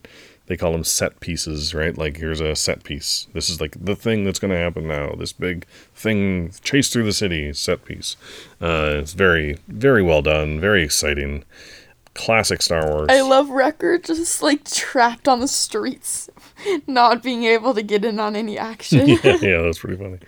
They 0.48 0.58
call 0.58 0.74
them 0.74 0.84
set 0.84 1.22
pieces, 1.22 1.74
right? 1.74 1.98
Like 1.98 2.18
here's 2.18 2.41
a 2.41 2.54
set 2.54 2.84
piece. 2.84 3.28
This 3.34 3.50
is 3.50 3.62
like 3.62 3.78
the 3.80 3.96
thing 3.96 4.26
that's 4.26 4.39
going 4.39 4.52
to 4.52 4.58
happen 4.58 4.86
now. 4.88 5.16
This 5.18 5.32
big 5.32 5.66
thing, 5.96 6.52
chase 6.62 6.89
through 6.89 7.06
the 7.06 7.14
city, 7.14 7.54
set 7.54 7.86
piece. 7.86 8.18
Uh, 8.62 8.98
it's 9.00 9.14
very, 9.14 9.58
very 9.70 10.04
well 10.04 10.22
done. 10.22 10.60
Very 10.60 10.84
exciting. 10.84 11.46
Classic 12.14 12.62
Star 12.62 12.86
Wars. 12.88 13.08
I 13.10 13.22
love 13.22 13.50
Wrecker 13.50 13.98
just 13.98 14.44
like 14.44 14.66
trapped 14.70 15.30
on 15.30 15.39
the 15.39 15.48
streets, 15.48 16.30
not 16.88 17.24
being 17.24 17.46
able 17.46 17.74
to 17.74 17.82
get 17.82 18.04
in 18.04 18.20
on 18.20 18.36
any 18.36 18.58
action. 18.72 19.08
yeah, 19.08 19.38
yeah, 19.41 19.62
that's 19.62 19.80
pretty 19.80 19.96
funny. 19.96 20.20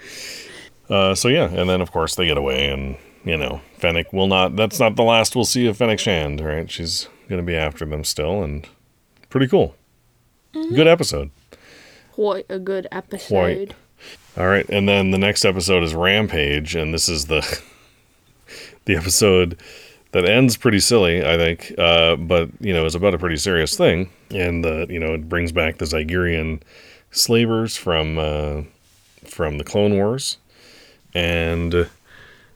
Uh, 0.90 1.14
so 1.14 1.28
yeah, 1.28 1.50
and 1.50 1.70
then 1.70 1.82
of 1.82 1.92
course 1.92 2.16
they 2.16 2.26
get 2.26 2.38
away, 2.38 2.70
and 2.70 2.96
you 3.26 3.38
know, 3.38 3.62
Fennec 3.78 4.14
will 4.14 4.28
not. 4.28 4.56
That's 4.56 4.80
not 4.80 4.96
the 4.96 5.04
last 5.04 5.36
we'll 5.36 5.46
see 5.46 5.66
of 5.68 5.78
Fennec 5.78 6.00
Shand, 6.00 6.40
right? 6.40 6.70
She's 6.70 7.10
gonna 7.28 7.44
be 7.44 7.56
after 7.56 7.84
them 7.86 8.04
still, 8.04 8.44
and 8.44 8.68
pretty 9.30 9.48
cool. 9.48 9.76
Good 10.54 10.88
episode. 10.88 11.32
Quite 12.14 12.46
a 12.48 12.60
good 12.60 12.88
episode. 12.92 13.28
Quite. 13.28 13.74
All 14.38 14.48
right, 14.48 14.68
and 14.70 14.88
then 14.88 15.12
the 15.12 15.18
next 15.18 15.44
episode 15.44 15.84
is 15.84 15.94
Rampage, 15.94 16.76
and 16.76 16.94
this 16.94 17.10
is 17.10 17.26
the 17.26 17.62
the 18.86 18.96
episode 18.96 19.60
that 20.12 20.24
ends 20.24 20.56
pretty 20.56 20.80
silly, 20.80 21.26
I 21.26 21.36
think, 21.36 21.74
uh, 21.78 22.16
but 22.16 22.50
you 22.62 22.74
know, 22.74 22.86
is 22.86 22.96
about 22.96 23.14
a 23.14 23.18
pretty 23.18 23.38
serious 23.38 23.76
thing, 23.76 24.10
and 24.32 24.66
uh, 24.66 24.86
you 24.88 25.00
know, 25.00 25.14
it 25.14 25.28
brings 25.28 25.52
back 25.52 25.78
the 25.78 25.86
Zygerian 25.86 26.62
slavers 27.12 27.76
from 27.76 28.18
uh, 28.18 28.62
from 29.26 29.58
the 29.58 29.64
Clone 29.64 29.96
Wars, 29.96 30.38
and 31.14 31.90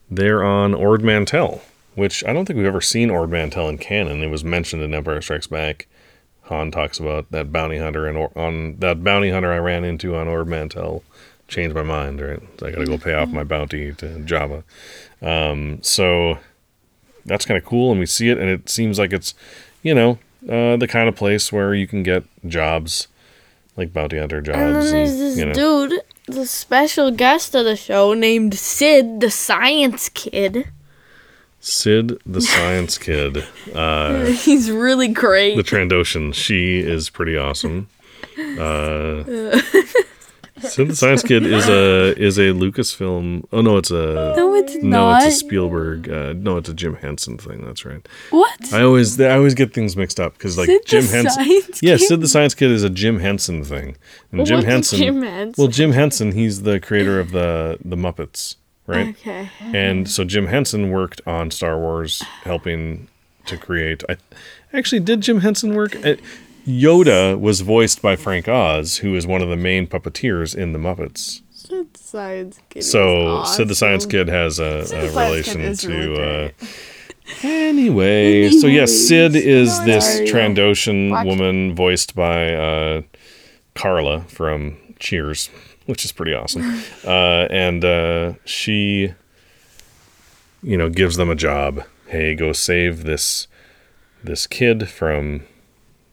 they're 0.09 0.43
on 0.43 0.73
Ord 0.73 1.03
Mantell, 1.03 1.61
which 1.95 2.23
I 2.25 2.33
don't 2.33 2.45
think 2.45 2.57
we've 2.57 2.65
ever 2.65 2.81
seen 2.81 3.09
Ord 3.09 3.29
Mantell 3.29 3.69
in 3.69 3.77
canon. 3.77 4.23
It 4.23 4.29
was 4.29 4.43
mentioned 4.43 4.81
in 4.81 4.93
Empire 4.93 5.21
Strikes 5.21 5.47
Back. 5.47 5.87
Han 6.43 6.71
talks 6.71 6.99
about 6.99 7.29
that 7.31 7.51
bounty 7.51 7.77
hunter 7.77 8.07
and 8.07 8.17
or, 8.17 8.31
on 8.35 8.77
that 8.77 9.03
bounty 9.03 9.29
hunter 9.29 9.51
I 9.51 9.59
ran 9.59 9.83
into 9.83 10.15
on 10.15 10.27
Ord 10.27 10.47
Mantell 10.47 11.03
changed 11.47 11.75
my 11.75 11.83
mind. 11.83 12.21
Right, 12.21 12.41
so 12.59 12.67
I 12.67 12.71
got 12.71 12.79
to 12.79 12.85
go 12.85 12.97
pay 12.97 13.13
off 13.13 13.29
my 13.29 13.43
bounty 13.43 13.93
to 13.93 14.05
Jabba. 14.19 14.63
Um, 15.21 15.79
so 15.83 16.39
that's 17.25 17.45
kind 17.45 17.57
of 17.57 17.65
cool, 17.65 17.91
and 17.91 17.99
we 17.99 18.05
see 18.05 18.29
it, 18.29 18.37
and 18.37 18.49
it 18.49 18.69
seems 18.69 18.97
like 18.97 19.13
it's, 19.13 19.33
you 19.83 19.93
know, 19.93 20.19
uh, 20.49 20.77
the 20.77 20.87
kind 20.87 21.09
of 21.09 21.15
place 21.15 21.51
where 21.51 21.73
you 21.73 21.87
can 21.87 22.03
get 22.03 22.23
jobs, 22.47 23.07
like 23.75 23.93
bounty 23.93 24.17
hunter 24.17 24.41
jobs. 24.41 24.57
And 24.57 24.75
then 24.75 24.81
there's 24.81 25.11
and, 25.11 25.21
this 25.21 25.37
you 25.37 25.45
know. 25.45 25.53
dude, 25.53 26.01
the 26.31 26.45
special 26.45 27.11
guest 27.11 27.55
of 27.55 27.65
the 27.65 27.75
show 27.75 28.13
named 28.13 28.53
Sid, 28.55 29.19
the 29.21 29.29
science 29.31 30.09
kid. 30.09 30.69
Sid, 31.59 32.19
the 32.25 32.41
science 32.41 32.97
kid, 33.07 33.45
uh, 33.73 34.25
He's 34.25 34.71
really 34.71 35.07
great. 35.09 35.55
the 35.57 35.63
Trandoshan. 35.63 36.33
She 36.33 36.79
is 36.79 37.09
pretty 37.09 37.37
awesome. 37.37 37.87
Uh, 38.37 39.23
Sid, 40.61 40.87
the 40.89 40.95
science 40.95 41.23
kid 41.23 41.45
is 41.45 41.67
a 41.67 42.17
is 42.17 42.37
a 42.37 42.49
Lucasfilm. 42.53 43.45
Oh 43.51 43.61
no, 43.61 43.77
it's 43.77 43.91
a 43.91 44.33
no, 44.37 44.55
it's 44.55 44.75
no, 44.75 44.89
not. 44.89 45.23
it's 45.23 45.35
a 45.35 45.39
Spielberg. 45.39 46.09
Uh, 46.09 46.33
no, 46.33 46.57
it's 46.57 46.69
a 46.69 46.73
Jim 46.73 46.95
Henson 46.95 47.37
thing. 47.37 47.63
That's 47.65 47.85
right. 47.85 48.07
what? 48.29 48.73
I 48.73 48.83
always 48.83 49.19
I 49.19 49.35
always 49.35 49.53
get 49.53 49.73
things 49.73 49.95
mixed 49.95 50.19
up 50.19 50.33
because 50.33 50.57
like 50.57 50.67
Sid 50.67 50.81
Jim 50.85 51.03
Henson. 51.05 51.43
Science 51.45 51.79
Yeah, 51.81 51.97
Kid? 51.97 52.07
Sid 52.07 52.21
the 52.21 52.27
Science 52.27 52.53
Kid 52.53 52.71
is 52.71 52.83
a 52.83 52.89
Jim 52.89 53.19
Henson 53.19 53.63
thing, 53.63 53.97
and 54.31 54.45
Jim 54.45 54.63
Henson. 54.63 54.99
Jim 54.99 55.21
Henson? 55.21 55.61
Well, 55.61 55.71
Jim 55.71 55.91
Henson, 55.91 56.31
he's 56.33 56.63
the 56.63 56.79
creator 56.79 57.19
of 57.19 57.31
the 57.31 57.77
the 57.83 57.95
Muppets, 57.95 58.55
right? 58.87 59.09
Okay. 59.09 59.49
And 59.61 60.09
so 60.09 60.23
Jim 60.23 60.47
Henson 60.47 60.91
worked 60.91 61.21
on 61.27 61.51
Star 61.51 61.77
Wars, 61.77 62.21
helping 62.43 63.07
to 63.45 63.57
create. 63.57 64.03
I 64.09 64.17
actually 64.73 64.99
did 65.01 65.21
Jim 65.21 65.41
Henson 65.41 65.73
work. 65.75 65.95
Uh, 66.05 66.15
Yoda 66.69 67.39
was 67.39 67.61
voiced 67.61 68.01
by 68.01 68.15
Frank 68.15 68.47
Oz, 68.47 68.97
who 68.97 69.15
is 69.15 69.25
one 69.25 69.41
of 69.41 69.49
the 69.49 69.55
main 69.57 69.87
puppeteers 69.87 70.55
in 70.55 70.71
the 70.71 70.79
Muppets. 70.79 71.41
Sid 71.49 71.93
the 71.93 71.99
Science 71.99 72.59
Kid. 72.69 72.83
So 72.83 73.41
is 73.41 73.55
Sid 73.55 73.67
the 73.67 73.75
Science. 73.75 74.05
Kid 74.05 74.27
has 74.27 74.59
a, 74.59 74.63
a 74.63 74.77
the 74.81 74.85
Science 74.85 75.11
Kid 75.11 75.15
relation 75.15 75.75
to. 75.75 75.87
really 75.89 76.45
uh, 76.45 76.51
anyway, 77.43 78.49
so 78.51 78.67
yes, 78.67 78.91
Cid 78.93 79.35
is 79.35 79.79
No, 79.79 79.85
this. 79.85 80.19
Trandoshan 80.31 81.09
Watch- 81.09 81.25
woman 81.25 81.73
voiced 81.75 82.15
by 82.15 82.53
uh, 82.53 83.01
Carla 83.73 84.21
from 84.27 84.77
Cheers, 84.99 85.49
which 85.87 86.05
is 86.05 86.11
pretty 86.11 86.33
awesome. 86.35 86.83
uh, 87.03 87.47
and 87.49 87.83
uh, 87.83 88.33
she, 88.45 89.13
you 90.61 90.77
know, 90.77 90.89
gives 90.89 91.15
them 91.17 91.29
a 91.31 91.35
job. 91.35 91.83
Hey, 92.07 92.35
go 92.35 92.53
save 92.53 93.05
this 93.05 93.47
this 94.23 94.45
kid 94.47 94.89
from 94.89 95.45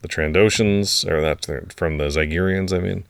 the 0.07 0.15
Trandoshans, 0.15 1.09
or 1.11 1.21
that's 1.21 1.47
from 1.75 1.99
the 1.99 2.05
Zygerians, 2.07 2.73
I 2.73 2.79
mean. 2.81 3.05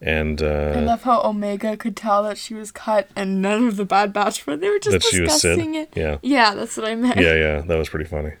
And 0.00 0.42
I 0.42 0.46
uh, 0.46 0.80
love 0.82 1.02
how 1.04 1.22
Omega 1.22 1.76
could 1.76 1.96
tell 1.96 2.24
that 2.24 2.36
she 2.36 2.54
was 2.54 2.72
cut 2.72 3.08
and 3.14 3.40
none 3.40 3.68
of 3.68 3.76
the 3.76 3.84
Bad 3.84 4.12
Batch, 4.12 4.44
were. 4.46 4.56
they 4.56 4.68
were 4.68 4.80
just 4.80 4.90
that 4.92 5.02
she 5.04 5.20
was 5.20 5.40
Cid. 5.40 5.50
discussing 5.56 5.74
it. 5.76 5.92
Yeah. 5.94 6.18
Yeah, 6.22 6.54
that's 6.54 6.76
what 6.76 6.86
I 6.88 6.96
meant. 6.96 7.20
Yeah, 7.20 7.34
yeah, 7.34 7.60
that 7.60 7.76
was 7.78 7.88
pretty 7.88 8.06
funny. 8.06 8.32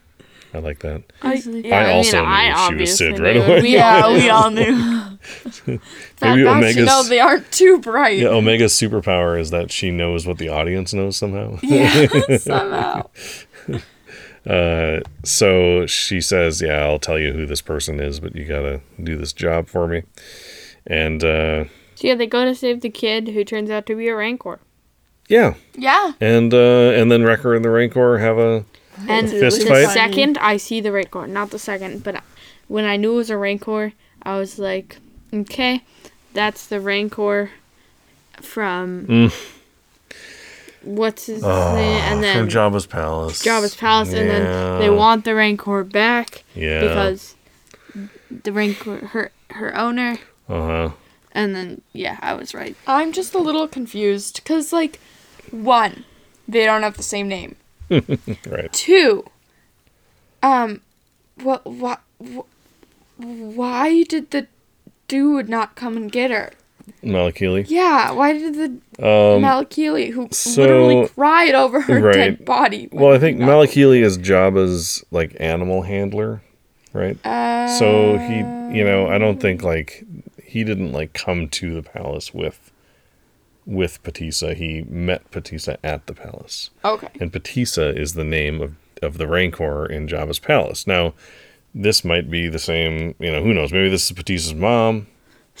I 0.54 0.58
like 0.58 0.80
that. 0.80 1.02
I, 1.22 1.34
Yeah, 1.34 1.78
I 1.78 1.86
mean, 1.86 1.96
also 1.96 2.20
knew 2.20 2.26
I 2.26 2.44
she 2.46 2.50
was 2.52 2.60
obviously 2.60 3.06
Cid 3.06 3.18
right 3.20 3.36
away. 3.38 3.60
We 3.62 3.74
yeah, 3.74 4.00
all 4.02 4.12
we 4.12 4.18
knew. 4.22 4.30
all 4.32 4.50
knew. 4.50 5.18
Bad 6.20 6.34
Maybe 6.34 6.44
Batch, 6.44 6.56
Omega's 6.56 6.76
you 6.76 6.84
know, 6.84 7.02
they 7.04 7.20
aren't 7.20 7.50
too 7.52 7.78
bright. 7.78 8.18
yeah, 8.18 8.28
Omega's 8.30 8.72
superpower 8.74 9.38
is 9.38 9.50
that 9.50 9.70
she 9.70 9.90
knows 9.92 10.26
what 10.26 10.38
the 10.38 10.48
audience 10.48 10.92
knows 10.92 11.16
somehow. 11.16 11.58
Yeah, 11.62 12.06
somehow. 12.38 13.08
Uh, 14.46 15.00
so 15.24 15.86
she 15.86 16.20
says, 16.20 16.60
"Yeah, 16.60 16.84
I'll 16.84 16.98
tell 16.98 17.18
you 17.18 17.32
who 17.32 17.46
this 17.46 17.60
person 17.62 18.00
is, 18.00 18.18
but 18.20 18.34
you 18.34 18.44
gotta 18.44 18.80
do 19.02 19.16
this 19.16 19.32
job 19.32 19.68
for 19.68 19.86
me." 19.86 20.02
And 20.86 21.22
uh, 21.22 21.64
So 21.94 22.08
yeah, 22.08 22.14
they 22.16 22.26
go 22.26 22.44
to 22.44 22.54
save 22.54 22.80
the 22.80 22.90
kid 22.90 23.28
who 23.28 23.44
turns 23.44 23.70
out 23.70 23.86
to 23.86 23.94
be 23.94 24.08
a 24.08 24.16
Rancor. 24.16 24.58
yeah, 25.28 25.54
Yeah. 25.76 26.12
and 26.20 26.52
uh, 26.52 26.90
and 26.98 27.10
then 27.10 27.22
Wrecker 27.22 27.54
and 27.54 27.64
the 27.64 27.70
Rancor 27.70 28.18
have 28.18 28.38
a 28.38 28.64
And 29.08 29.30
Fist 29.30 29.60
the 29.60 29.66
fight? 29.66 29.88
second 29.90 30.36
I 30.38 30.56
see 30.56 30.80
the 30.80 30.90
Rancor, 30.92 31.26
not 31.28 31.50
the 31.50 31.58
second, 31.60 32.02
but 32.02 32.22
when 32.66 32.84
I 32.84 32.96
knew 32.96 33.12
it 33.12 33.16
was 33.16 33.30
a 33.30 33.36
Rancor, 33.36 33.92
I 34.24 34.38
was 34.38 34.58
like, 34.58 34.98
okay, 35.32 35.82
that's 36.34 36.66
the 36.66 36.80
Rancor 36.80 37.50
from 38.40 39.06
Mm. 39.06 39.32
What's 40.84 41.26
his 41.26 41.42
name, 41.42 41.52
and 41.52 42.22
then 42.22 42.36
from 42.36 42.48
Jabba's 42.48 42.86
palace. 42.86 43.42
Jabba's 43.42 43.74
palace, 43.74 44.12
and 44.12 44.28
then 44.28 44.80
they 44.80 44.90
want 44.90 45.24
the 45.24 45.34
Rancor 45.34 45.84
back 45.84 46.44
yeah 46.54 46.80
because 46.80 47.34
the 48.30 48.52
Rancor, 48.52 49.06
her 49.08 49.30
her 49.50 49.76
owner, 49.76 50.18
uh 50.48 50.66
huh 50.66 50.90
and 51.32 51.54
then 51.54 51.80
yeah, 51.92 52.18
I 52.20 52.34
was 52.34 52.54
right. 52.54 52.76
I'm 52.86 53.12
just 53.12 53.34
a 53.34 53.38
little 53.38 53.66
confused 53.66 54.36
because, 54.36 54.72
like, 54.72 55.00
one, 55.50 56.04
they 56.46 56.64
don't 56.64 56.82
have 56.82 56.96
the 56.96 57.02
same 57.02 57.28
name. 57.28 57.56
right 57.90 58.72
Two, 58.72 59.24
um, 60.42 60.80
what, 61.42 61.64
what, 61.66 62.00
why 63.16 64.02
did 64.04 64.30
the 64.30 64.46
dude 65.08 65.48
not 65.48 65.74
come 65.74 65.96
and 65.96 66.12
get 66.12 66.30
her? 66.30 66.52
Malakili. 67.04 67.64
Yeah, 67.68 68.12
why 68.12 68.32
did 68.32 68.54
the 68.54 68.64
Um, 69.04 69.42
Malakili, 69.42 70.10
who 70.12 70.28
so- 70.30 70.60
literally 70.62 71.08
cried 71.08 71.54
over 71.54 71.80
her 71.82 72.00
Right. 72.00 72.14
dead 72.14 72.44
body? 72.44 72.88
well, 72.92 73.12
I 73.12 73.18
think 73.18 73.38
Malakili 73.40 74.02
is 74.02 74.18
Jabba's 74.18 75.04
like 75.10 75.36
animal 75.40 75.82
handler, 75.82 76.42
right? 76.92 77.16
Uh, 77.26 77.66
So 77.78 78.18
he, 78.18 78.36
you 78.76 78.84
know, 78.84 79.06
I 79.08 79.18
don't 79.18 79.40
think 79.40 79.62
like 79.62 80.04
he 80.44 80.64
didn't 80.64 80.92
like 80.92 81.12
come 81.12 81.48
to 81.48 81.74
the 81.74 81.82
palace 81.82 82.32
with 82.34 82.70
with 83.64 84.02
Pateesa. 84.02 84.54
He 84.56 84.84
met 84.88 85.30
Pateesa 85.30 85.76
at 85.84 86.06
the 86.08 86.14
palace, 86.14 86.70
okay. 86.84 87.08
and 87.20 87.32
Pateesa 87.32 87.96
is 87.96 88.14
the 88.14 88.24
name 88.24 88.60
of 88.60 88.74
of 89.02 89.18
the 89.18 89.26
Rancor 89.26 89.84
in 89.86 90.06
Jabba's 90.06 90.38
palace. 90.38 90.86
Now, 90.86 91.14
this 91.74 92.04
might 92.04 92.30
be 92.30 92.48
the 92.48 92.58
same. 92.58 93.14
You 93.18 93.32
know, 93.32 93.42
who 93.42 93.52
knows? 93.54 93.72
Maybe 93.72 93.88
this 93.88 94.08
is 94.10 94.12
Pateesa's 94.16 94.54
mom. 94.54 95.06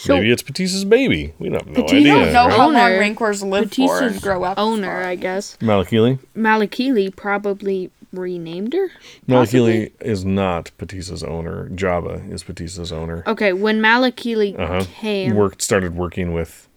So- 0.02 0.16
Maybe 0.16 0.32
it's 0.32 0.42
Pateesa's 0.42 0.84
baby. 0.84 1.32
We 1.38 1.50
have 1.52 1.66
no 1.66 1.82
Pateesa- 1.84 1.92
We 1.92 1.98
idea. 1.98 2.14
don't 2.14 2.32
know 2.32 2.46
right? 2.46 2.50
how 2.56 2.66
long 2.70 2.76
Owner. 2.76 2.98
Rancors 2.98 3.42
live 3.42 3.72
for 3.72 3.98
and 4.02 4.16
Pateesa's 4.16 4.20
grow 4.20 4.42
up. 4.44 4.58
owner, 4.58 5.00
for. 5.02 5.08
I 5.08 5.14
guess. 5.14 5.56
Malakili. 5.60 6.18
Malakili 6.36 7.14
probably 7.14 7.90
renamed 8.12 8.72
her. 8.72 8.88
Malakili 9.28 9.92
is 10.00 10.24
not 10.24 10.70
Pateesa's 10.76 11.22
owner. 11.22 11.68
Jabba 11.70 12.30
is 12.32 12.42
Pateesa's 12.42 12.90
owner. 12.92 13.22
Okay, 13.28 13.52
when 13.52 13.80
Malakili 13.80 14.58
Uh-huh. 14.58 14.84
came, 14.92 15.34
Worked 15.36 15.62
started 15.62 15.94
working 15.94 16.32
with 16.32 16.68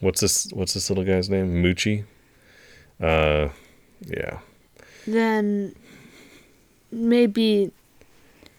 what's 0.00 0.20
this 0.22 0.50
what's 0.52 0.72
this 0.74 0.88
little 0.90 1.04
guy's 1.04 1.28
name? 1.28 1.62
Muchi. 1.62 2.04
Uh 3.00 3.48
yeah. 4.06 4.38
then 5.06 5.74
maybe 6.90 7.70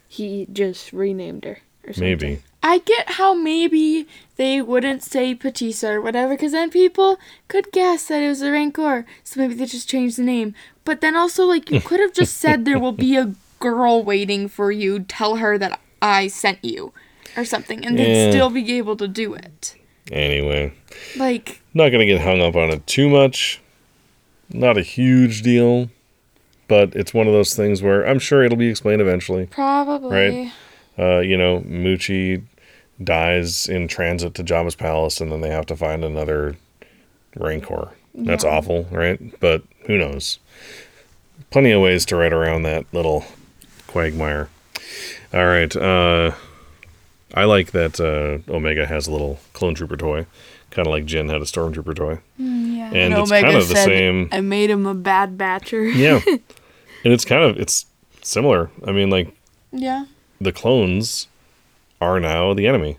he 0.08 0.48
just 0.54 0.94
renamed 0.94 1.44
her 1.46 1.58
or 1.88 1.94
something. 1.94 2.04
Maybe. 2.04 2.40
I 2.68 2.80
get 2.80 3.12
how 3.12 3.36
maybe 3.36 4.08
they 4.38 4.60
wouldn't 4.60 5.04
say 5.04 5.36
Pateesa 5.36 5.88
or 5.94 6.02
whatever, 6.02 6.34
because 6.34 6.52
then 6.54 6.72
people 6.72 7.20
could 7.48 7.72
guess 7.72 8.08
that 8.08 8.24
it 8.24 8.28
was 8.28 8.42
a 8.42 8.52
Rancor. 8.52 9.06
So 9.24 9.40
maybe 9.40 9.54
they 9.54 9.68
just 9.68 9.88
changed 9.88 10.18
the 10.18 10.24
name. 10.24 10.56
But 10.84 11.00
then 11.00 11.16
also, 11.16 11.46
like, 11.46 11.70
you 11.70 11.80
could 11.80 12.00
have 12.00 12.12
just 12.14 12.38
said 12.38 12.66
there 12.66 12.80
will 12.80 12.92
be 12.92 13.16
a 13.18 13.36
girl 13.60 14.04
waiting 14.04 14.48
for 14.48 14.72
you. 14.72 15.00
Tell 15.02 15.36
her 15.36 15.60
that 15.60 15.80
I 16.02 16.28
sent 16.28 16.58
you, 16.66 16.92
or 17.38 17.46
something, 17.46 17.86
and 17.86 18.00
Yeah. 18.00 18.06
they'd 18.06 18.32
still 18.32 18.50
be 18.50 18.74
able 18.78 18.96
to 18.98 19.08
do 19.08 19.36
it. 19.36 19.76
Anyway, 20.12 20.74
Like, 21.16 21.62
not 21.74 21.90
going 21.90 22.00
to 22.08 22.12
get 22.12 22.22
hung 22.22 22.42
up 22.42 22.56
on 22.56 22.72
it 22.72 22.86
too 22.88 23.10
much. 23.10 23.62
Not 24.52 24.76
a 24.78 24.82
huge 24.82 25.42
deal, 25.44 25.90
but 26.68 26.96
it's 26.96 27.14
one 27.14 27.28
of 27.28 27.34
those 27.34 27.56
things 27.56 27.82
where 27.84 28.04
I'm 28.08 28.20
sure 28.20 28.44
it'll 28.44 28.58
be 28.58 28.70
explained 28.70 29.02
eventually. 29.02 29.46
probably. 29.52 30.52
Uh, 30.98 31.20
you 31.20 31.36
know, 31.38 31.60
Muchi 31.68 32.42
dies 33.04 33.68
in 33.68 33.88
transit 33.88 34.34
to 34.36 34.44
Jabba's 34.44 34.76
palace, 34.76 35.20
and 35.22 35.32
then 35.32 35.42
they 35.42 35.50
have 35.50 35.66
to 35.68 35.76
find 35.76 36.04
another 36.04 36.56
Rancor. 37.36 37.90
That's 38.14 38.44
awful, 38.46 38.84
right? 38.92 39.20
But 39.40 39.64
who 39.88 39.98
knows? 39.98 40.40
Plenty 41.52 41.72
of 41.72 41.82
ways 41.82 42.06
to 42.06 42.16
write 42.16 42.32
around 42.34 42.64
that 42.64 42.86
little 42.94 43.26
quagmire. 43.88 44.50
All 45.34 45.46
right. 45.46 45.76
Uh, 45.76 46.32
I 47.34 47.44
like 47.44 47.72
that 47.72 48.00
uh, 48.00 48.50
Omega 48.52 48.86
has 48.86 49.08
a 49.08 49.12
little 49.12 49.40
clone 49.52 49.76
trooper 49.76 49.98
toy, 49.98 50.26
kind 50.72 50.88
of 50.88 50.92
like 50.92 51.06
Jyn 51.06 51.30
had 51.30 51.42
a 51.42 51.46
stormtrooper 51.46 51.94
toy, 51.96 52.20
Yeah. 52.38 52.92
and 52.94 53.14
it's 53.14 53.30
kind 53.32 53.58
of 53.58 53.68
the 53.68 53.76
same. 53.76 54.30
I 54.32 54.40
made 54.40 54.70
him 54.70 54.86
a 54.86 54.94
bad 54.96 55.38
batcher. 55.38 55.94
Yeah, 55.94 56.22
and 56.28 57.14
it's 57.14 57.26
kind 57.26 57.44
of 57.44 57.58
it's 57.60 57.86
similar. 58.22 58.70
I 58.88 58.94
mean, 58.94 59.10
like 59.10 59.36
Yeah. 59.74 60.06
the 60.40 60.54
clones 60.54 61.28
are 62.06 62.20
now 62.20 62.54
the 62.54 62.68
enemy. 62.68 62.98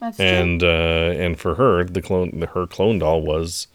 That's 0.00 0.18
and 0.18 0.62
uh, 0.62 1.14
and 1.16 1.38
for 1.38 1.54
her, 1.56 1.84
the 1.84 2.02
clone, 2.02 2.42
her 2.54 2.66
clone 2.66 2.98
doll 2.98 3.20
was, 3.20 3.66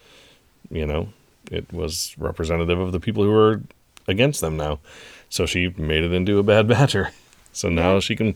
you 0.70 0.84
know, 0.84 1.08
it 1.50 1.72
was 1.72 2.14
representative 2.18 2.78
of 2.78 2.92
the 2.92 3.00
people 3.00 3.22
who 3.22 3.30
were 3.30 3.62
against 4.08 4.40
them 4.40 4.56
now. 4.56 4.80
So 5.28 5.46
she 5.46 5.68
made 5.76 6.04
it 6.04 6.12
into 6.12 6.38
a 6.38 6.42
bad 6.42 6.66
batcher. 6.68 7.10
So 7.52 7.68
now 7.68 8.00
she 8.00 8.16
can 8.16 8.34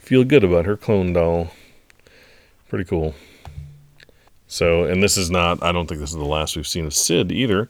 feel 0.00 0.24
good 0.24 0.44
about 0.44 0.64
her 0.64 0.76
clone 0.76 1.12
doll. 1.12 1.50
Pretty 2.68 2.84
cool. 2.84 3.14
So, 4.46 4.84
and 4.84 5.02
this 5.02 5.18
is 5.18 5.30
not, 5.30 5.62
I 5.62 5.72
don't 5.72 5.86
think 5.86 6.00
this 6.00 6.10
is 6.10 6.16
the 6.16 6.24
last 6.24 6.56
we've 6.56 6.66
seen 6.66 6.86
of 6.86 6.94
Cid 6.94 7.30
either. 7.30 7.68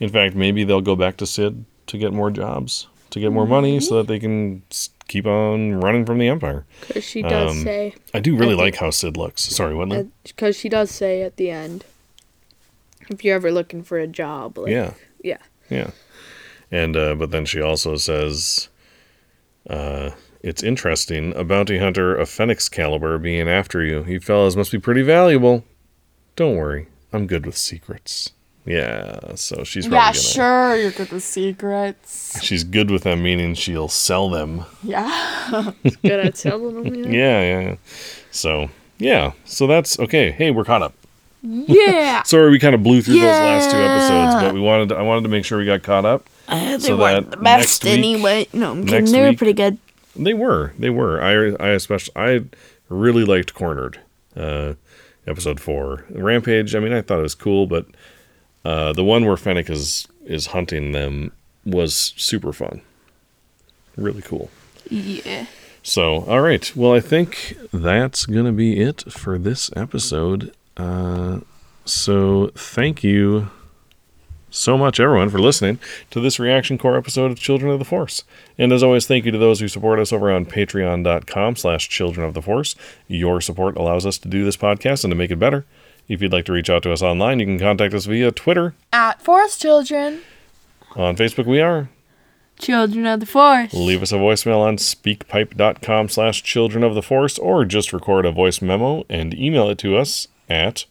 In 0.00 0.08
fact, 0.08 0.34
maybe 0.34 0.64
they'll 0.64 0.80
go 0.80 0.96
back 0.96 1.16
to 1.18 1.26
Cid 1.26 1.64
to 1.86 1.98
get 1.98 2.12
more 2.12 2.32
jobs, 2.32 2.88
to 3.10 3.20
get 3.20 3.32
more 3.32 3.46
money 3.46 3.78
so 3.78 3.96
that 3.96 4.08
they 4.08 4.18
can 4.18 4.62
keep 5.08 5.26
on 5.26 5.80
running 5.80 6.04
from 6.04 6.18
the 6.18 6.28
Empire. 6.28 6.66
Because 6.86 7.04
she 7.04 7.22
does 7.22 7.52
Um, 7.52 7.62
say, 7.62 7.94
I 8.14 8.20
do 8.20 8.36
really 8.36 8.54
I 8.54 8.58
like 8.58 8.76
how 8.76 8.90
Cid 8.90 9.16
looks. 9.16 9.42
Sorry, 9.42 9.74
what? 9.74 10.06
Because 10.24 10.56
she 10.56 10.68
does 10.68 10.90
say 10.90 11.22
at 11.22 11.36
the 11.36 11.50
end, 11.50 11.84
if 13.08 13.24
you're 13.24 13.36
ever 13.36 13.52
looking 13.52 13.82
for 13.82 13.98
a 13.98 14.06
job, 14.06 14.58
like, 14.58 14.70
yeah, 14.70 14.94
yeah. 15.22 15.38
yeah. 15.70 15.90
And 16.70 16.96
uh, 16.96 17.14
but 17.14 17.30
then 17.30 17.44
she 17.46 17.60
also 17.60 17.96
says, 17.96 18.68
uh, 19.70 20.10
"It's 20.42 20.62
interesting 20.62 21.32
a 21.36 21.44
bounty 21.44 21.78
hunter 21.78 22.14
of 22.16 22.28
Fennec's 22.28 22.68
caliber 22.68 23.18
being 23.18 23.48
after 23.48 23.84
you. 23.84 24.04
You 24.04 24.18
fellas 24.20 24.56
must 24.56 24.72
be 24.72 24.78
pretty 24.78 25.02
valuable. 25.02 25.64
Don't 26.34 26.56
worry, 26.56 26.88
I'm 27.12 27.26
good 27.28 27.46
with 27.46 27.56
secrets." 27.56 28.32
Yeah, 28.66 29.36
so 29.36 29.62
she's 29.62 29.86
probably 29.86 29.96
yeah, 29.98 30.12
gonna, 30.12 30.14
sure, 30.18 30.76
you're 30.76 30.90
good 30.90 31.10
with 31.12 31.22
secrets. 31.22 32.42
She's 32.42 32.64
good 32.64 32.90
with 32.90 33.04
them, 33.04 33.22
meaning 33.22 33.54
she'll 33.54 33.88
sell 33.88 34.28
them. 34.28 34.64
Yeah. 34.82 35.72
Good 36.02 36.26
at 36.26 36.36
selling 36.36 36.82
them. 36.82 36.94
Yeah. 37.04 37.10
Yeah, 37.12 37.40
yeah. 37.42 37.60
yeah. 37.60 37.76
So 38.32 38.68
yeah, 38.98 39.32
so 39.44 39.66
that's 39.68 39.98
okay. 40.00 40.32
Hey, 40.32 40.50
we're 40.50 40.64
caught 40.64 40.82
up. 40.82 40.94
Yeah. 41.42 42.22
Sorry, 42.24 42.50
we 42.50 42.58
kind 42.58 42.74
of 42.74 42.82
blew 42.82 43.02
through 43.02 43.14
those 43.14 43.22
last 43.24 43.70
two 43.70 43.76
episodes, 43.76 44.42
but 44.42 44.52
we 44.54 44.60
wanted 44.60 44.88
to, 44.88 44.96
I 44.96 45.02
wanted 45.02 45.22
to 45.22 45.28
make 45.28 45.44
sure 45.44 45.58
we 45.58 45.64
got 45.64 45.82
caught 45.84 46.04
up. 46.04 46.28
Uh, 46.48 46.72
they 46.72 46.78
So 46.80 46.96
weren't 46.96 47.30
the 47.30 47.36
best 47.36 47.84
next 47.84 47.84
week- 47.84 47.98
anyway. 47.98 48.48
No, 48.52 48.72
I'm 48.72 48.84
kidding. 48.86 49.12
They 49.12 49.20
were 49.20 49.28
week- 49.28 49.38
pretty 49.38 49.52
good. 49.52 49.78
They 50.16 50.34
were. 50.34 50.72
They 50.78 50.90
were. 50.90 51.22
I 51.22 51.54
I 51.64 51.68
especially 51.70 52.12
I 52.16 52.42
really 52.88 53.24
liked 53.24 53.54
Cornered. 53.54 54.00
Uh, 54.34 54.74
episode 55.26 55.60
four. 55.60 56.04
Rampage. 56.10 56.74
I 56.74 56.80
mean, 56.80 56.92
I 56.92 57.00
thought 57.02 57.20
it 57.20 57.22
was 57.22 57.34
cool, 57.34 57.66
but 57.66 57.86
uh, 58.66 58.92
the 58.92 59.04
one 59.04 59.24
where 59.24 59.36
Fennec 59.36 59.70
is 59.70 60.08
is 60.24 60.46
hunting 60.46 60.90
them 60.90 61.30
was 61.64 62.12
super 62.16 62.52
fun. 62.52 62.82
Really 63.96 64.22
cool. 64.22 64.50
Yeah. 64.90 65.46
So, 65.84 66.24
all 66.24 66.40
right. 66.40 66.74
Well, 66.74 66.92
I 66.92 66.98
think 66.98 67.56
that's 67.72 68.26
going 68.26 68.44
to 68.44 68.50
be 68.52 68.80
it 68.80 69.04
for 69.12 69.38
this 69.38 69.70
episode. 69.76 70.52
Uh, 70.76 71.40
so, 71.84 72.50
thank 72.56 73.04
you 73.04 73.50
so 74.50 74.76
much, 74.76 74.98
everyone, 74.98 75.30
for 75.30 75.38
listening 75.38 75.78
to 76.10 76.18
this 76.18 76.40
Reaction 76.40 76.76
Core 76.76 76.96
episode 76.96 77.30
of 77.30 77.38
Children 77.38 77.70
of 77.70 77.78
the 77.78 77.84
Force. 77.84 78.24
And 78.58 78.72
as 78.72 78.82
always, 78.82 79.06
thank 79.06 79.24
you 79.24 79.30
to 79.30 79.38
those 79.38 79.60
who 79.60 79.68
support 79.68 80.00
us 80.00 80.12
over 80.12 80.32
on 80.32 80.44
patreon.com 80.44 81.54
slash 81.54 81.88
children 81.88 82.26
of 82.26 82.34
the 82.34 82.42
force. 82.42 82.74
Your 83.06 83.40
support 83.40 83.76
allows 83.76 84.04
us 84.04 84.18
to 84.18 84.28
do 84.28 84.44
this 84.44 84.56
podcast 84.56 85.04
and 85.04 85.12
to 85.12 85.16
make 85.16 85.30
it 85.30 85.38
better. 85.38 85.64
If 86.08 86.22
you'd 86.22 86.32
like 86.32 86.44
to 86.46 86.52
reach 86.52 86.70
out 86.70 86.82
to 86.84 86.92
us 86.92 87.02
online, 87.02 87.40
you 87.40 87.46
can 87.46 87.58
contact 87.58 87.94
us 87.94 88.06
via 88.06 88.30
Twitter. 88.30 88.74
At 88.92 89.20
Force 89.22 89.56
Children. 89.58 90.20
On 90.94 91.16
Facebook, 91.16 91.46
we 91.46 91.60
are. 91.60 91.88
Children 92.58 93.06
of 93.06 93.20
the 93.20 93.26
Force. 93.26 93.74
Leave 93.74 94.02
us 94.02 94.12
a 94.12 94.16
voicemail 94.16 94.60
on 94.60 94.76
speakpipe.com 94.78 96.08
slash 96.08 96.42
children 96.42 96.82
of 96.84 96.94
the 96.94 97.02
force 97.02 97.38
or 97.38 97.64
just 97.66 97.92
record 97.92 98.24
a 98.24 98.32
voice 98.32 98.62
memo 98.62 99.04
and 99.10 99.34
email 99.34 99.68
it 99.68 99.76
to 99.78 99.96
us 99.96 100.28
at 100.48 100.86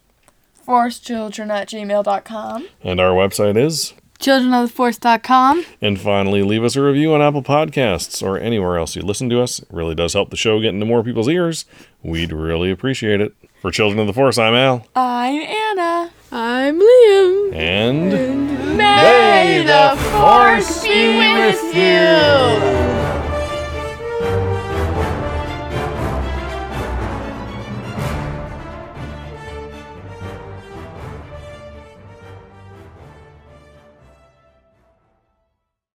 ForceChildren 0.67 1.49
at 1.49 1.69
gmail.com. 1.69 2.67
and 2.83 2.99
our 2.99 3.11
website 3.11 3.57
is 3.57 3.93
ChildrenoftheForce.com. 4.19 5.65
and 5.81 5.99
finally 5.99 6.41
leave 6.43 6.63
us 6.63 6.75
a 6.75 6.81
review 6.81 7.13
on 7.13 7.21
apple 7.21 7.43
podcasts 7.43 8.23
or 8.23 8.37
anywhere 8.39 8.77
else 8.77 8.95
you 8.95 9.01
listen 9.01 9.29
to 9.29 9.41
us 9.41 9.59
it 9.59 9.67
really 9.69 9.93
does 9.95 10.13
help 10.13 10.29
the 10.29 10.35
show 10.37 10.59
get 10.59 10.73
into 10.73 10.85
more 10.85 11.03
people's 11.03 11.27
ears 11.29 11.65
we'd 12.01 12.31
really 12.31 12.71
appreciate 12.71 13.21
it 13.21 13.33
for 13.65 13.71
children 13.71 13.99
of 13.99 14.05
the 14.05 14.13
force 14.13 14.37
i'm 14.37 14.53
al 14.53 14.85
I'm 14.95 15.41
Anna. 15.41 16.11
I'm 16.31 16.79
Liam. 16.79 17.51
and 17.55 18.77
May 18.77 19.63
the 19.65 19.99
Force 20.11 20.83
be 20.83 21.17
with 21.17 21.73
you. 21.73 23.24